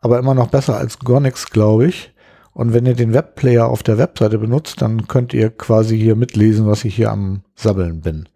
aber 0.01 0.19
immer 0.19 0.33
noch 0.33 0.49
besser 0.49 0.77
als 0.77 0.99
Gonix, 0.99 1.49
glaube 1.49 1.87
ich. 1.87 2.13
Und 2.53 2.73
wenn 2.73 2.85
ihr 2.85 2.95
den 2.95 3.13
Webplayer 3.13 3.67
auf 3.67 3.83
der 3.83 3.97
Webseite 3.97 4.37
benutzt, 4.37 4.81
dann 4.81 5.07
könnt 5.07 5.33
ihr 5.33 5.49
quasi 5.49 5.97
hier 5.97 6.15
mitlesen, 6.15 6.67
was 6.67 6.83
ich 6.83 6.95
hier 6.95 7.11
am 7.11 7.43
Sabbeln 7.55 8.01
bin. 8.01 8.27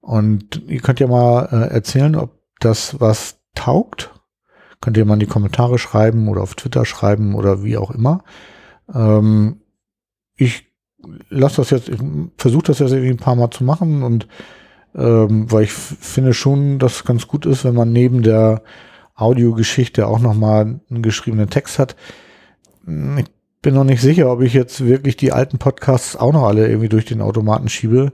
Und 0.00 0.62
ihr 0.66 0.80
könnt 0.80 1.00
ja 1.00 1.06
mal 1.06 1.48
äh, 1.52 1.72
erzählen, 1.72 2.16
ob 2.16 2.40
das 2.60 3.00
was 3.00 3.38
taugt. 3.54 4.10
Könnt 4.80 4.96
ihr 4.96 5.04
mal 5.04 5.14
in 5.14 5.20
die 5.20 5.26
Kommentare 5.26 5.78
schreiben 5.78 6.28
oder 6.28 6.42
auf 6.42 6.56
Twitter 6.56 6.84
schreiben 6.84 7.34
oder 7.34 7.62
wie 7.62 7.76
auch 7.76 7.92
immer. 7.92 8.24
Ähm, 8.92 9.60
ich 10.34 10.66
lasse 11.28 11.56
das 11.58 11.70
jetzt, 11.70 11.90
versuche 12.36 12.64
das 12.64 12.80
jetzt 12.80 12.90
irgendwie 12.90 13.10
ein 13.10 13.16
paar 13.16 13.36
Mal 13.36 13.50
zu 13.50 13.64
machen 13.64 14.02
und 14.02 14.26
ähm, 14.94 15.50
weil 15.50 15.64
ich 15.64 15.72
finde 15.72 16.34
schon, 16.34 16.78
dass 16.78 16.96
es 16.96 17.04
ganz 17.04 17.26
gut 17.26 17.46
ist, 17.46 17.64
wenn 17.64 17.74
man 17.74 17.92
neben 17.92 18.22
der 18.22 18.62
Audiogeschichte 19.22 20.06
auch 20.06 20.18
nochmal 20.18 20.80
einen 20.90 21.02
geschriebenen 21.02 21.50
Text 21.50 21.78
hat. 21.78 21.96
Ich 22.86 23.26
bin 23.62 23.74
noch 23.74 23.84
nicht 23.84 24.02
sicher, 24.02 24.30
ob 24.30 24.42
ich 24.42 24.54
jetzt 24.54 24.84
wirklich 24.84 25.16
die 25.16 25.32
alten 25.32 25.58
Podcasts 25.58 26.16
auch 26.16 26.32
noch 26.32 26.44
alle 26.44 26.66
irgendwie 26.66 26.88
durch 26.88 27.04
den 27.04 27.20
Automaten 27.20 27.68
schiebe. 27.68 28.12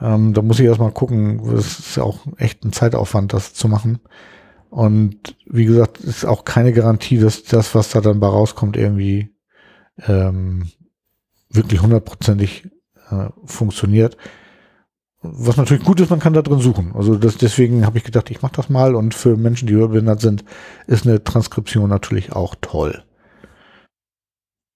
Ähm, 0.00 0.32
da 0.32 0.42
muss 0.42 0.58
ich 0.58 0.66
erstmal 0.66 0.92
gucken. 0.92 1.42
Das 1.54 1.78
ist 1.78 1.96
ja 1.96 2.02
auch 2.02 2.20
echt 2.38 2.64
ein 2.64 2.72
Zeitaufwand, 2.72 3.32
das 3.32 3.54
zu 3.54 3.68
machen. 3.68 4.00
Und 4.70 5.36
wie 5.46 5.64
gesagt, 5.64 5.98
ist 5.98 6.24
auch 6.24 6.44
keine 6.44 6.72
Garantie, 6.72 7.18
dass 7.18 7.42
das, 7.42 7.74
was 7.74 7.90
da 7.90 8.00
dann 8.00 8.20
bei 8.20 8.28
rauskommt, 8.28 8.76
irgendwie 8.76 9.34
ähm, 10.06 10.68
wirklich 11.50 11.82
hundertprozentig 11.82 12.68
äh, 13.10 13.28
funktioniert. 13.44 14.16
Was 15.22 15.58
natürlich 15.58 15.84
gut 15.84 16.00
ist, 16.00 16.08
man 16.08 16.20
kann 16.20 16.32
da 16.32 16.40
drin 16.40 16.60
suchen. 16.60 16.92
Also 16.94 17.14
das, 17.16 17.36
deswegen 17.36 17.84
habe 17.84 17.98
ich 17.98 18.04
gedacht, 18.04 18.30
ich 18.30 18.40
mache 18.40 18.54
das 18.56 18.70
mal. 18.70 18.94
Und 18.94 19.14
für 19.14 19.36
Menschen, 19.36 19.66
die 19.66 19.74
überbehindert 19.74 20.20
sind, 20.20 20.44
ist 20.86 21.06
eine 21.06 21.22
Transkription 21.22 21.90
natürlich 21.90 22.32
auch 22.32 22.54
toll. 22.60 23.04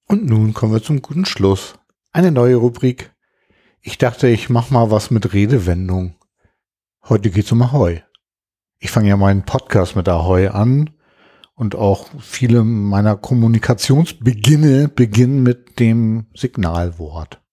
Und 0.06 0.26
nun 0.26 0.52
kommen 0.52 0.72
wir 0.72 0.82
zum 0.82 1.00
guten 1.00 1.24
Schluss. 1.24 1.74
Eine 2.12 2.30
neue 2.30 2.56
Rubrik. 2.56 3.14
Ich 3.80 3.96
dachte, 3.96 4.28
ich 4.28 4.50
mache 4.50 4.72
mal 4.72 4.90
was 4.90 5.10
mit 5.10 5.32
Redewendung. 5.32 6.16
Heute 7.08 7.30
geht's 7.30 7.52
um 7.52 7.62
Ahoi. 7.62 8.02
Ich 8.78 8.90
fange 8.90 9.08
ja 9.08 9.16
meinen 9.16 9.44
Podcast 9.44 9.96
mit 9.96 10.08
Ahoi 10.08 10.48
an 10.48 10.90
und 11.54 11.74
auch 11.74 12.08
viele 12.20 12.64
meiner 12.64 13.16
Kommunikationsbeginne 13.16 14.88
beginnen 14.88 15.42
mit 15.42 15.80
dem 15.80 16.26
Signalwort. 16.34 17.43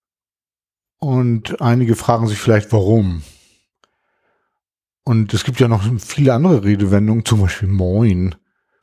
Und 1.02 1.60
einige 1.60 1.96
fragen 1.96 2.28
sich 2.28 2.38
vielleicht, 2.38 2.70
warum. 2.70 3.24
Und 5.02 5.34
es 5.34 5.42
gibt 5.42 5.58
ja 5.58 5.66
noch 5.66 5.82
viele 5.98 6.32
andere 6.32 6.62
Redewendungen, 6.62 7.24
zum 7.24 7.40
Beispiel 7.40 7.66
Moin 7.66 8.36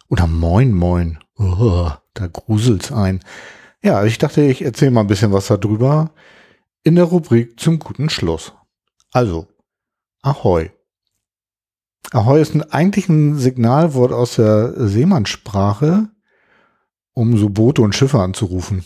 oder 0.09 0.27
Moin 0.27 0.73
Moin. 0.73 1.19
Oh, 1.37 1.89
da 2.13 2.27
gruselt's 2.27 2.91
ein. 2.91 3.21
Ja, 3.81 4.03
ich 4.03 4.17
dachte, 4.17 4.41
ich 4.41 4.61
erzähle 4.63 4.91
mal 4.91 4.99
ein 4.99 5.07
bisschen 5.07 5.31
was 5.31 5.47
darüber 5.47 6.11
in 6.83 6.95
der 6.95 7.05
Rubrik 7.05 7.57
zum 7.57 7.79
guten 7.79 8.09
Schluss. 8.09 8.51
Also, 9.13 9.47
Ahoi. 10.21 10.71
Ahoi 12.11 12.41
ist 12.41 12.53
ein, 12.53 12.63
eigentlich 12.63 13.07
ein 13.07 13.37
Signalwort 13.37 14.11
aus 14.11 14.35
der 14.35 14.73
Seemannssprache, 14.89 16.09
um 17.13 17.37
so 17.37 17.47
Boote 17.47 17.81
und 17.81 17.95
Schiffe 17.95 18.19
anzurufen. 18.19 18.83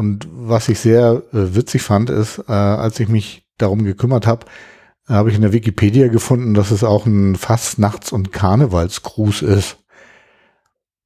Und 0.00 0.26
was 0.32 0.70
ich 0.70 0.80
sehr 0.80 1.24
äh, 1.34 1.54
witzig 1.54 1.82
fand, 1.82 2.08
ist, 2.08 2.38
äh, 2.48 2.52
als 2.52 2.98
ich 3.00 3.10
mich 3.10 3.46
darum 3.58 3.84
gekümmert 3.84 4.26
habe, 4.26 4.46
habe 5.06 5.28
ich 5.28 5.36
in 5.36 5.42
der 5.42 5.52
Wikipedia 5.52 6.08
gefunden, 6.08 6.54
dass 6.54 6.70
es 6.70 6.84
auch 6.84 7.04
ein 7.04 7.36
Fastnachts- 7.36 8.10
und 8.10 8.32
Karnevalsgruß 8.32 9.42
ist. 9.42 9.76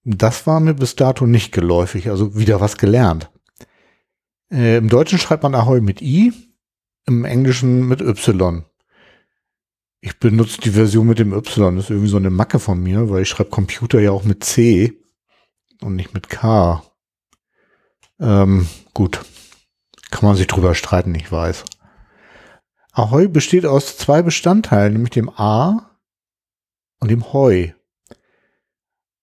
Das 0.04 0.46
war 0.46 0.60
mir 0.60 0.74
bis 0.74 0.94
dato 0.94 1.26
nicht 1.26 1.50
geläufig, 1.50 2.08
also 2.08 2.36
wieder 2.38 2.60
was 2.60 2.76
gelernt. 2.76 3.32
Äh, 4.52 4.76
Im 4.76 4.88
Deutschen 4.88 5.18
schreibt 5.18 5.42
man 5.42 5.56
Ahoi 5.56 5.80
mit 5.80 6.00
I, 6.00 6.32
im 7.04 7.24
Englischen 7.24 7.88
mit 7.88 8.00
Y. 8.00 8.64
Ich 10.02 10.20
benutze 10.20 10.60
die 10.60 10.70
Version 10.70 11.08
mit 11.08 11.18
dem 11.18 11.32
Y, 11.32 11.74
das 11.74 11.86
ist 11.86 11.90
irgendwie 11.90 12.10
so 12.10 12.16
eine 12.16 12.30
Macke 12.30 12.60
von 12.60 12.80
mir, 12.80 13.10
weil 13.10 13.22
ich 13.22 13.28
schreibe 13.28 13.50
Computer 13.50 13.98
ja 13.98 14.12
auch 14.12 14.22
mit 14.22 14.44
C 14.44 15.02
und 15.80 15.96
nicht 15.96 16.14
mit 16.14 16.28
K. 16.28 16.80
Ähm, 18.20 18.68
gut. 18.92 19.24
Kann 20.10 20.28
man 20.28 20.36
sich 20.36 20.46
drüber 20.46 20.74
streiten, 20.74 21.14
ich 21.14 21.30
weiß. 21.30 21.64
Ahoi 22.92 23.26
besteht 23.26 23.66
aus 23.66 23.98
zwei 23.98 24.22
Bestandteilen, 24.22 24.92
nämlich 24.92 25.10
dem 25.10 25.28
A 25.28 25.98
und 27.00 27.10
dem 27.10 27.32
Heu. 27.32 27.72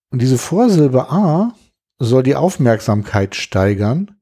Und 0.10 0.22
diese 0.22 0.38
Vorsilbe 0.38 1.10
A 1.10 1.54
soll 2.00 2.24
die 2.24 2.36
Aufmerksamkeit 2.36 3.36
steigern. 3.36 4.18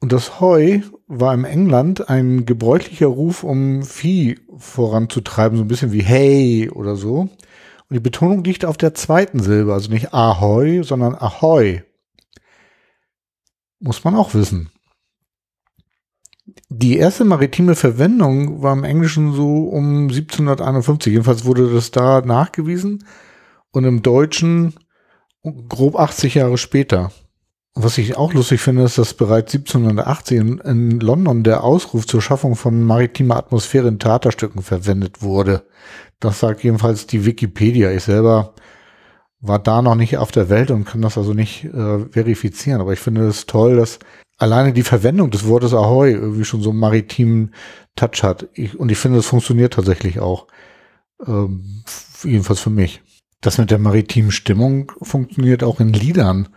Und 0.00 0.12
das 0.12 0.40
Heu 0.40 0.80
war 1.06 1.34
im 1.34 1.44
England 1.44 2.08
ein 2.08 2.46
gebräuchlicher 2.46 3.08
Ruf, 3.08 3.42
um 3.42 3.82
Vieh 3.82 4.38
voranzutreiben, 4.56 5.58
so 5.58 5.64
ein 5.64 5.68
bisschen 5.68 5.92
wie 5.92 6.02
Hey 6.02 6.70
oder 6.70 6.96
so. 6.96 7.20
Und 7.20 7.94
die 7.94 8.00
Betonung 8.00 8.44
liegt 8.44 8.64
auf 8.64 8.76
der 8.76 8.94
zweiten 8.94 9.40
Silbe, 9.40 9.74
also 9.74 9.90
nicht 9.90 10.14
Ahoi, 10.14 10.82
sondern 10.82 11.14
Ahoi. 11.14 11.82
Muss 13.80 14.04
man 14.04 14.16
auch 14.16 14.34
wissen. 14.34 14.70
Die 16.68 16.96
erste 16.96 17.24
maritime 17.24 17.74
Verwendung 17.74 18.62
war 18.62 18.72
im 18.72 18.84
Englischen 18.84 19.32
so 19.32 19.64
um 19.64 20.08
1751. 20.08 21.12
Jedenfalls 21.12 21.44
wurde 21.44 21.72
das 21.72 21.90
da 21.90 22.20
nachgewiesen. 22.20 23.04
Und 23.70 23.84
im 23.84 24.02
Deutschen 24.02 24.74
grob 25.68 25.96
80 25.96 26.34
Jahre 26.34 26.58
später. 26.58 27.12
Was 27.74 27.96
ich 27.98 28.16
auch 28.16 28.32
lustig 28.32 28.60
finde, 28.60 28.82
ist, 28.82 28.98
dass 28.98 29.14
bereits 29.14 29.54
1780 29.54 30.38
in, 30.38 30.58
in 30.58 31.00
London 31.00 31.44
der 31.44 31.62
Ausruf 31.62 32.06
zur 32.06 32.20
Schaffung 32.20 32.56
von 32.56 32.82
maritimer 32.82 33.36
Atmosphäre 33.36 33.86
in 33.88 34.00
Theaterstücken 34.00 34.62
verwendet 34.62 35.22
wurde. 35.22 35.62
Das 36.18 36.40
sagt 36.40 36.64
jedenfalls 36.64 37.06
die 37.06 37.24
Wikipedia. 37.24 37.92
Ich 37.92 38.02
selber 38.02 38.54
war 39.40 39.58
da 39.58 39.82
noch 39.82 39.94
nicht 39.94 40.16
auf 40.18 40.32
der 40.32 40.48
Welt 40.48 40.70
und 40.70 40.84
kann 40.84 41.02
das 41.02 41.16
also 41.16 41.32
nicht 41.32 41.64
äh, 41.64 42.06
verifizieren. 42.10 42.80
Aber 42.80 42.92
ich 42.92 42.98
finde 42.98 43.26
es 43.26 43.46
toll, 43.46 43.76
dass 43.76 43.98
alleine 44.36 44.72
die 44.72 44.82
Verwendung 44.82 45.30
des 45.30 45.46
Wortes 45.46 45.74
Ahoi 45.74 46.12
irgendwie 46.12 46.44
schon 46.44 46.62
so 46.62 46.70
einen 46.70 46.78
maritimen 46.78 47.54
Touch 47.96 48.22
hat. 48.22 48.48
Ich, 48.54 48.78
und 48.78 48.90
ich 48.90 48.98
finde, 48.98 49.18
es 49.18 49.26
funktioniert 49.26 49.74
tatsächlich 49.74 50.20
auch. 50.20 50.46
Ähm, 51.26 51.84
jedenfalls 52.22 52.60
für 52.60 52.70
mich. 52.70 53.02
Das 53.40 53.58
mit 53.58 53.70
der 53.70 53.78
maritimen 53.78 54.32
Stimmung 54.32 54.92
funktioniert 55.02 55.62
auch 55.62 55.80
in 55.80 55.92
Liedern 55.92 56.48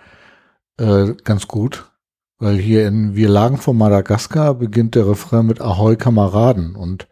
äh, 0.78 1.14
ganz 1.24 1.48
gut. 1.48 1.92
Weil 2.40 2.58
hier 2.58 2.88
in 2.88 3.16
Wir 3.16 3.30
lagen 3.30 3.58
vor 3.58 3.76
Madagaskar 3.76 4.56
beginnt 4.56 4.96
der 4.96 5.08
Refrain 5.08 5.46
mit 5.46 5.62
Ahoi 5.62 5.96
Kameraden 5.96 6.76
und 6.76 7.08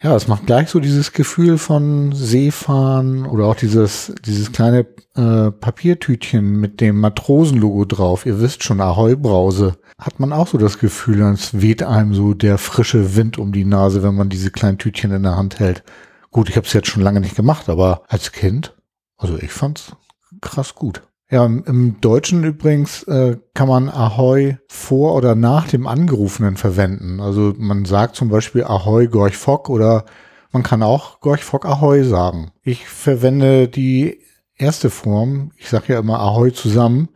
ja, 0.00 0.14
es 0.14 0.28
macht 0.28 0.46
gleich 0.46 0.68
so 0.68 0.78
dieses 0.78 1.12
Gefühl 1.12 1.58
von 1.58 2.12
Seefahren 2.12 3.26
oder 3.26 3.46
auch 3.46 3.56
dieses, 3.56 4.14
dieses 4.24 4.52
kleine 4.52 4.86
äh, 5.16 5.50
Papiertütchen 5.50 6.60
mit 6.60 6.80
dem 6.80 7.00
Matrosenlogo 7.00 7.84
drauf. 7.84 8.24
Ihr 8.24 8.40
wisst 8.40 8.62
schon, 8.62 8.80
Ahoi 8.80 9.16
Brause. 9.16 9.76
Hat 9.98 10.20
man 10.20 10.32
auch 10.32 10.46
so 10.46 10.56
das 10.56 10.78
Gefühl, 10.78 11.22
als 11.22 11.60
weht 11.60 11.82
einem 11.82 12.14
so 12.14 12.32
der 12.32 12.58
frische 12.58 13.16
Wind 13.16 13.38
um 13.38 13.50
die 13.50 13.64
Nase, 13.64 14.04
wenn 14.04 14.14
man 14.14 14.28
diese 14.28 14.52
kleinen 14.52 14.78
Tütchen 14.78 15.10
in 15.10 15.24
der 15.24 15.36
Hand 15.36 15.58
hält. 15.58 15.82
Gut, 16.30 16.48
ich 16.48 16.56
habe 16.56 16.66
es 16.66 16.72
jetzt 16.72 16.88
schon 16.88 17.02
lange 17.02 17.20
nicht 17.20 17.34
gemacht, 17.34 17.68
aber 17.68 18.02
als 18.06 18.30
Kind, 18.30 18.76
also 19.16 19.36
ich 19.36 19.50
fand's 19.50 19.96
krass 20.40 20.76
gut. 20.76 21.02
Ja, 21.30 21.44
im 21.44 22.00
Deutschen 22.00 22.42
übrigens 22.42 23.02
äh, 23.02 23.36
kann 23.52 23.68
man 23.68 23.90
Ahoi 23.90 24.56
vor 24.66 25.14
oder 25.14 25.34
nach 25.34 25.68
dem 25.68 25.86
Angerufenen 25.86 26.56
verwenden. 26.56 27.20
Also 27.20 27.54
man 27.58 27.84
sagt 27.84 28.16
zum 28.16 28.30
Beispiel 28.30 28.64
Ahoi 28.64 29.08
Gorch 29.08 29.36
Fock 29.36 29.68
oder 29.68 30.06
man 30.52 30.62
kann 30.62 30.82
auch 30.82 31.20
Gorch 31.20 31.44
Fock 31.44 31.66
Ahoi 31.66 32.02
sagen. 32.04 32.50
Ich 32.62 32.88
verwende 32.88 33.68
die 33.68 34.22
erste 34.56 34.88
Form. 34.88 35.52
Ich 35.56 35.68
sage 35.68 35.92
ja 35.92 35.98
immer 35.98 36.18
Ahoi 36.20 36.50
zusammen, 36.50 37.10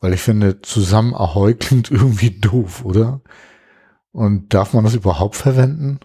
weil 0.00 0.12
ich 0.12 0.20
finde, 0.20 0.60
zusammen 0.62 1.14
Ahoi 1.14 1.54
klingt 1.58 1.88
irgendwie 1.88 2.30
doof, 2.30 2.84
oder? 2.84 3.20
Und 4.10 4.52
darf 4.54 4.74
man 4.74 4.82
das 4.82 4.94
überhaupt 4.94 5.36
verwenden? 5.36 6.00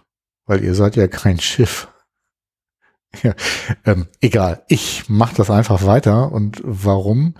Weil 0.46 0.62
ihr 0.62 0.76
seid 0.76 0.94
ja 0.94 1.08
kein 1.08 1.40
Schiff. 1.40 1.88
Ja, 3.22 3.32
ähm, 3.86 4.06
egal, 4.20 4.62
ich 4.68 5.08
mache 5.08 5.34
das 5.34 5.50
einfach 5.50 5.86
weiter 5.86 6.30
und 6.30 6.60
warum 6.62 7.34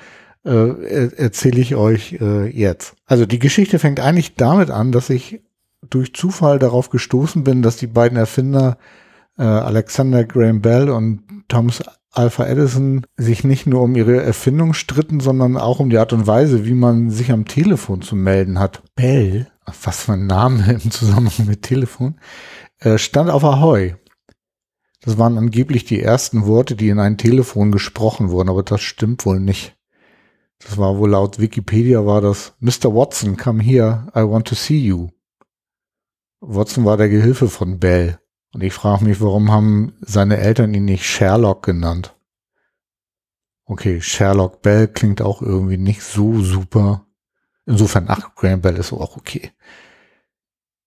äh, 0.45 1.09
erzähle 1.15 1.61
ich 1.61 1.75
euch 1.75 2.15
äh, 2.21 2.47
jetzt. 2.47 2.95
Also 3.07 3.27
die 3.27 3.39
Geschichte 3.39 3.79
fängt 3.79 4.01
eigentlich 4.01 4.35
damit 4.35 4.71
an, 4.71 4.93
dass 4.93 5.11
ich 5.11 5.43
durch 5.89 6.15
Zufall 6.15 6.59
darauf 6.59 6.91
gestoßen 6.91 7.45
bin, 7.45 7.63
dass 7.63 7.77
die 7.77 7.87
beiden 7.87 8.17
Erfinder 8.17 8.79
äh, 9.37 9.43
Alexander 9.43 10.25
Graham 10.25 10.63
Bell 10.63 10.89
und 10.89 11.23
Thomas 11.49 11.83
Alpha 12.13 12.47
Edison 12.47 13.07
sich 13.17 13.45
nicht 13.45 13.67
nur 13.67 13.83
um 13.83 13.95
ihre 13.95 14.23
Erfindung 14.23 14.75
stritten, 14.75 15.21
sondern 15.21 15.57
auch 15.57 15.79
um 15.79 15.91
die 15.91 15.99
Art 15.99 16.13
und 16.13 16.27
Weise, 16.27 16.65
wie 16.65 16.75
man 16.75 17.11
sich 17.11 17.31
am 17.31 17.45
Telefon 17.45 18.03
zu 18.03 18.17
melden 18.17 18.59
hat. 18.59 18.83
Bell, 18.97 19.47
was 19.85 20.05
für 20.05 20.15
ein 20.15 20.27
Name 20.27 20.73
im 20.73 20.91
Zusammenhang 20.91 21.47
mit 21.47 21.63
Telefon, 21.63 22.19
äh, 22.81 22.99
stand 22.99 23.31
auf 23.31 23.45
Ahoi. 23.45 23.95
Das 25.01 25.19
waren 25.19 25.39
angeblich 25.39 25.85
die 25.85 26.03
ersten 26.03 26.47
Worte, 26.47 26.75
die 26.75 26.89
in 26.89 26.99
ein 26.99 27.19
Telefon 27.19 27.71
gesprochen 27.71 28.31
wurden, 28.31 28.49
aber 28.49 28.63
das 28.63 28.81
stimmt 28.81 29.25
wohl 29.27 29.39
nicht. 29.39 29.77
Das 30.59 30.77
war 30.77 30.99
wohl 30.99 31.11
laut 31.11 31.39
Wikipedia 31.39 32.05
war 32.05 32.21
das 32.21 32.55
Mr. 32.59 32.95
Watson, 32.95 33.37
come 33.37 33.63
here, 33.63 34.09
I 34.15 34.21
want 34.21 34.49
to 34.49 34.57
see 34.57 34.79
you. 34.79 35.09
Watson 36.41 36.85
war 36.85 36.97
der 36.97 37.09
Gehilfe 37.09 37.49
von 37.49 37.79
Bell. 37.79 38.19
Und 38.53 38.63
ich 38.63 38.73
frage 38.73 39.05
mich, 39.05 39.21
warum 39.21 39.53
haben 39.53 39.95
seine 40.01 40.39
Eltern 40.39 40.75
ihn 40.75 40.87
nicht 40.87 41.05
Sherlock 41.05 41.65
genannt? 41.65 42.17
Okay, 43.67 44.01
Sherlock 44.01 44.63
Bell 44.63 44.89
klingt 44.89 45.21
auch 45.21 45.43
irgendwie 45.43 45.77
nicht 45.77 46.03
so 46.03 46.41
super. 46.41 47.07
Insofern, 47.67 48.07
ach, 48.09 48.35
Graham 48.35 48.63
Bell 48.63 48.77
ist 48.77 48.93
auch 48.93 49.17
okay. 49.17 49.53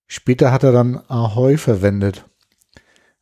Später 0.07 0.51
hat 0.51 0.63
er 0.63 0.71
dann 0.71 0.97
Ahoy 1.07 1.57
verwendet. 1.57 2.25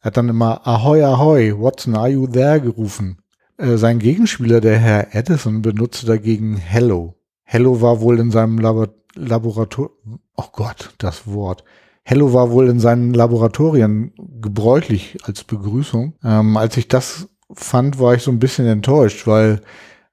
Er 0.02 0.06
hat 0.06 0.18
dann 0.18 0.30
immer 0.30 0.66
Ahoy, 0.66 1.04
Ahoy, 1.04 1.54
Watson, 1.60 1.94
are 1.94 2.08
you 2.08 2.26
there 2.26 2.62
gerufen. 2.62 3.18
Äh, 3.58 3.76
sein 3.76 4.00
Gegenspieler, 4.00 4.62
der 4.62 4.78
Herr 4.78 5.14
Edison, 5.14 5.62
benutzte 5.62 6.06
dagegen 6.06 6.56
Hello. 6.56 7.16
Hello 7.44 7.82
war 7.82 8.00
wohl 8.00 8.20
in 8.20 8.32
seinem 8.32 8.60
Labor 8.60 8.90
Laborator, 9.16 9.90
oh 10.38 10.46
Gott, 10.54 10.94
das 11.00 11.28
Wort. 11.28 11.66
Hello 12.04 12.32
war 12.32 12.52
wohl 12.52 12.70
in 12.70 12.80
seinen 12.80 13.14
Laboratorien 13.14 14.14
gebräuchlich 14.40 15.18
als 15.24 15.44
Begrüßung. 15.44 16.14
Ähm, 16.24 16.56
als 16.56 16.78
ich 16.78 16.88
das 16.88 17.28
fand, 17.52 18.00
war 18.00 18.14
ich 18.14 18.24
so 18.24 18.32
ein 18.32 18.40
bisschen 18.40 18.68
enttäuscht, 18.68 19.28
weil 19.28 19.62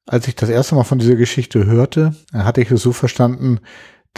als 0.07 0.26
ich 0.26 0.34
das 0.34 0.49
erste 0.49 0.74
Mal 0.74 0.84
von 0.84 0.99
dieser 0.99 1.14
Geschichte 1.14 1.64
hörte, 1.64 2.16
hatte 2.32 2.61
ich 2.61 2.70
es 2.72 2.82
so 2.82 2.91
verstanden, 2.91 3.61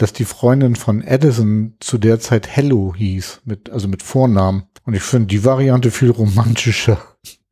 dass 0.01 0.13
die 0.13 0.25
Freundin 0.25 0.75
von 0.75 1.01
Edison 1.01 1.75
zu 1.79 1.97
der 1.97 2.19
Zeit 2.19 2.47
Hello 2.47 2.93
hieß, 2.95 3.41
mit, 3.45 3.69
also 3.69 3.87
mit 3.87 4.01
Vornamen. 4.01 4.63
Und 4.85 4.93
ich 4.93 5.03
finde 5.03 5.27
die 5.27 5.43
Variante 5.43 5.91
viel 5.91 6.09
romantischer. 6.09 6.99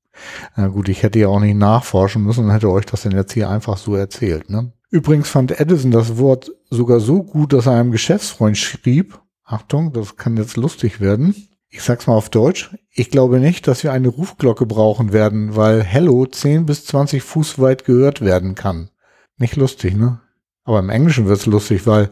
Na 0.56 0.68
gut, 0.68 0.90
ich 0.90 1.04
hätte 1.04 1.20
ja 1.20 1.28
auch 1.28 1.40
nicht 1.40 1.58
nachforschen 1.58 2.24
müssen 2.24 2.46
und 2.46 2.52
hätte 2.52 2.72
euch 2.72 2.86
das 2.86 3.04
denn 3.04 3.12
jetzt 3.12 3.34
hier 3.34 3.50
einfach 3.50 3.78
so 3.78 3.96
erzählt. 3.96 4.50
Ne? 4.50 4.72
Übrigens 4.90 5.30
fand 5.30 5.60
Edison 5.60 5.92
das 5.92 6.18
Wort 6.18 6.52
sogar 6.70 7.00
so 7.00 7.22
gut, 7.24 7.54
dass 7.54 7.66
er 7.66 7.74
einem 7.74 7.92
Geschäftsfreund 7.92 8.58
schrieb, 8.58 9.20
Achtung, 9.44 9.94
das 9.94 10.16
kann 10.16 10.38
jetzt 10.38 10.58
lustig 10.58 11.00
werden. 11.00 11.36
Ich 11.70 11.84
sag's 11.84 12.08
mal 12.08 12.16
auf 12.16 12.30
Deutsch. 12.30 12.76
Ich 12.92 13.12
glaube 13.12 13.40
nicht, 13.40 13.68
dass 13.68 13.84
wir 13.84 13.92
eine 13.92 14.08
Rufglocke 14.08 14.66
brauchen 14.66 15.12
werden, 15.12 15.56
weil 15.56 15.84
Hello 15.84 16.26
10 16.26 16.66
bis 16.66 16.86
20 16.86 17.24
Fuß 17.24 17.60
weit 17.60 17.84
gehört 17.86 18.22
werden 18.22 18.56
kann. 18.56 18.90
Nicht 19.38 19.58
lustig, 19.58 19.96
ne? 19.96 20.22
Aber 20.64 20.80
im 20.80 20.90
Englischen 20.90 21.28
wird's 21.28 21.46
lustig, 21.46 21.88
weil 21.88 22.10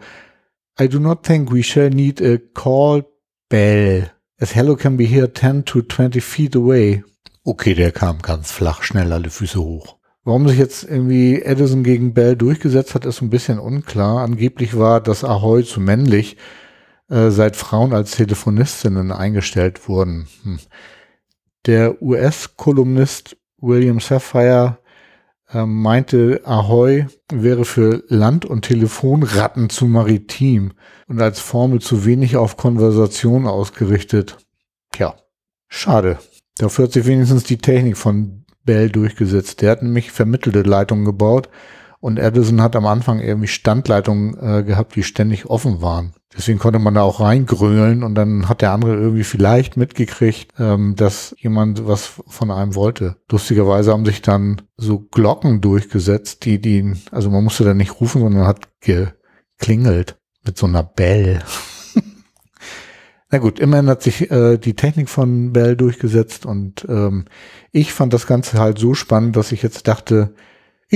I 0.78 0.88
do 0.88 1.00
not 1.00 1.24
think 1.24 1.52
we 1.52 1.64
shall 1.64 1.90
need 1.90 2.22
a 2.22 2.38
call 2.38 3.04
bell, 3.50 4.12
as 4.42 4.52
Hello 4.52 4.76
can 4.76 4.98
be 4.98 5.06
here 5.06 5.32
10 5.32 5.64
to 5.64 5.82
20 5.82 6.20
feet 6.20 6.56
away. 6.56 7.02
Okay, 7.46 7.74
der 7.76 7.94
kam 7.94 8.22
ganz 8.22 8.52
flach, 8.52 8.84
schnell 8.84 9.14
alle 9.14 9.30
Füße 9.30 9.58
hoch. 9.58 9.96
Warum 10.26 10.50
sich 10.50 10.58
jetzt 10.58 10.84
irgendwie 10.84 11.42
Edison 11.42 11.84
gegen 11.84 12.14
Bell 12.14 12.36
durchgesetzt 12.36 12.94
hat, 12.94 13.06
ist 13.06 13.22
ein 13.22 13.30
bisschen 13.30 13.58
unklar. 13.58 14.24
Angeblich 14.24 14.78
war 14.78 15.00
das 15.00 15.24
Ahoy 15.24 15.64
zu 15.64 15.80
männlich, 15.80 16.36
äh, 17.10 17.30
seit 17.30 17.56
Frauen 17.56 17.94
als 17.94 18.12
Telefonistinnen 18.12 19.14
eingestellt 19.14 19.88
wurden. 19.88 20.28
Hm. 20.44 20.60
Der 21.68 22.02
US-Kolumnist 22.02 23.38
William 23.60 24.02
Sapphire 24.02 24.80
äh, 25.52 25.66
meinte, 25.66 26.42
Ahoy 26.44 27.06
wäre 27.32 27.66
für 27.66 28.04
Land- 28.08 28.46
und 28.46 28.64
Telefonratten 28.64 29.70
zu 29.70 29.86
maritim 29.86 30.74
und 31.08 31.22
als 31.22 31.40
Formel 31.40 31.82
zu 31.82 32.06
wenig 32.06 32.38
auf 32.38 32.58
Konversation 32.58 33.48
ausgerichtet. 33.48 34.38
Tja, 34.92 35.16
schade. 35.68 36.20
Dafür 36.58 36.86
hat 36.86 36.94
sich 36.94 37.06
wenigstens 37.06 37.44
die 37.44 37.58
Technik 37.58 37.98
von 37.98 38.46
Bell 38.64 38.90
durchgesetzt. 38.90 39.62
Der 39.62 39.72
hat 39.72 39.84
nämlich 39.84 40.12
vermittelte 40.12 40.62
Leitungen 40.62 41.06
gebaut 41.06 41.50
und 42.06 42.20
Edison 42.20 42.62
hat 42.62 42.76
am 42.76 42.86
Anfang 42.86 43.20
irgendwie 43.20 43.48
Standleitungen 43.48 44.38
äh, 44.40 44.62
gehabt, 44.62 44.96
die 44.96 45.02
ständig 45.02 45.48
offen 45.48 45.82
waren. 45.82 46.14
Deswegen 46.38 46.60
konnte 46.60 46.78
man 46.78 46.94
da 46.94 47.02
auch 47.02 47.20
reingrölen 47.20 48.04
und 48.04 48.14
dann 48.14 48.48
hat 48.48 48.62
der 48.62 48.74
andere 48.74 48.94
irgendwie 48.96 49.24
vielleicht 49.24 49.76
mitgekriegt, 49.76 50.54
ähm, 50.60 50.96
dass 50.96 51.36
jemand 51.40 51.88
was 51.88 52.22
von 52.28 52.52
einem 52.52 52.76
wollte. 52.76 53.16
Lustigerweise 53.32 53.92
haben 53.92 54.06
sich 54.06 54.22
dann 54.22 54.62
so 54.78 55.00
Glocken 55.00 55.62
durchgesetzt, 55.62 56.46
die, 56.46 56.62
die, 56.62 56.94
also 57.10 57.32
man 57.32 57.44
musste 57.44 57.64
da 57.64 57.74
nicht 57.74 58.00
rufen, 58.00 58.22
sondern 58.22 58.46
hat 58.46 58.68
geklingelt 58.82 60.20
mit 60.46 60.60
so 60.60 60.68
einer 60.68 60.84
Bell. 60.84 61.40
Na 63.32 63.40
gut, 63.40 63.58
immerhin 63.58 63.90
hat 63.90 64.04
sich 64.04 64.30
äh, 64.30 64.60
die 64.60 64.76
Technik 64.76 65.10
von 65.10 65.54
Bell 65.54 65.76
durchgesetzt 65.76 66.46
und 66.46 66.86
ähm, 66.88 67.26
ich 67.72 67.94
fand 67.94 68.14
das 68.14 68.28
Ganze 68.28 68.60
halt 68.60 68.78
so 68.78 68.94
spannend, 68.94 69.36
dass 69.36 69.52
ich 69.52 69.64
jetzt 69.64 69.88
dachte, 69.88 70.36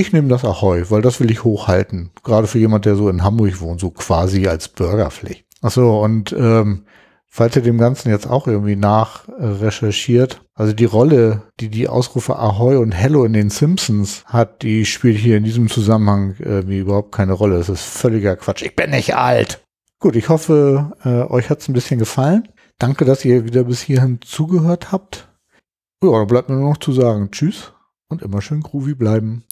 ich 0.00 0.12
nehme 0.12 0.28
das 0.28 0.44
Ahoi, 0.44 0.84
weil 0.88 1.02
das 1.02 1.20
will 1.20 1.30
ich 1.30 1.44
hochhalten. 1.44 2.10
Gerade 2.24 2.46
für 2.46 2.58
jemand, 2.58 2.86
der 2.86 2.96
so 2.96 3.08
in 3.08 3.22
Hamburg 3.22 3.60
wohnt, 3.60 3.80
so 3.80 3.90
quasi 3.90 4.46
als 4.48 4.68
Bürgerpflicht. 4.68 5.44
Achso, 5.62 6.02
und 6.02 6.32
ähm, 6.32 6.84
falls 7.28 7.54
ihr 7.56 7.62
dem 7.62 7.78
Ganzen 7.78 8.10
jetzt 8.10 8.26
auch 8.26 8.46
irgendwie 8.46 8.76
nachrecherchiert, 8.76 10.42
also 10.54 10.72
die 10.72 10.86
Rolle, 10.86 11.42
die 11.60 11.68
die 11.68 11.88
Ausrufe 11.88 12.36
Ahoi 12.36 12.76
und 12.76 12.92
Hello 12.92 13.24
in 13.24 13.32
den 13.32 13.50
Simpsons 13.50 14.24
hat, 14.26 14.62
die 14.62 14.86
spielt 14.86 15.18
hier 15.18 15.36
in 15.36 15.44
diesem 15.44 15.68
Zusammenhang 15.68 16.34
irgendwie 16.38 16.78
überhaupt 16.78 17.12
keine 17.12 17.32
Rolle. 17.32 17.58
Das 17.58 17.68
ist 17.68 17.82
völliger 17.82 18.36
Quatsch. 18.36 18.62
Ich 18.62 18.74
bin 18.74 18.90
nicht 18.90 19.14
alt. 19.14 19.62
Gut, 19.98 20.16
ich 20.16 20.30
hoffe, 20.30 20.92
äh, 21.04 21.30
euch 21.30 21.50
hat's 21.50 21.68
ein 21.68 21.74
bisschen 21.74 21.98
gefallen. 21.98 22.48
Danke, 22.78 23.04
dass 23.04 23.24
ihr 23.24 23.44
wieder 23.44 23.64
bis 23.64 23.82
hierhin 23.82 24.20
zugehört 24.22 24.92
habt. 24.92 25.28
Ja, 26.02 26.12
dann 26.12 26.26
bleibt 26.26 26.48
mir 26.48 26.56
nur 26.56 26.70
noch 26.70 26.78
zu 26.78 26.92
sagen 26.92 27.30
Tschüss 27.30 27.74
und 28.08 28.22
immer 28.22 28.40
schön 28.40 28.62
groovy 28.62 28.94
bleiben. 28.94 29.44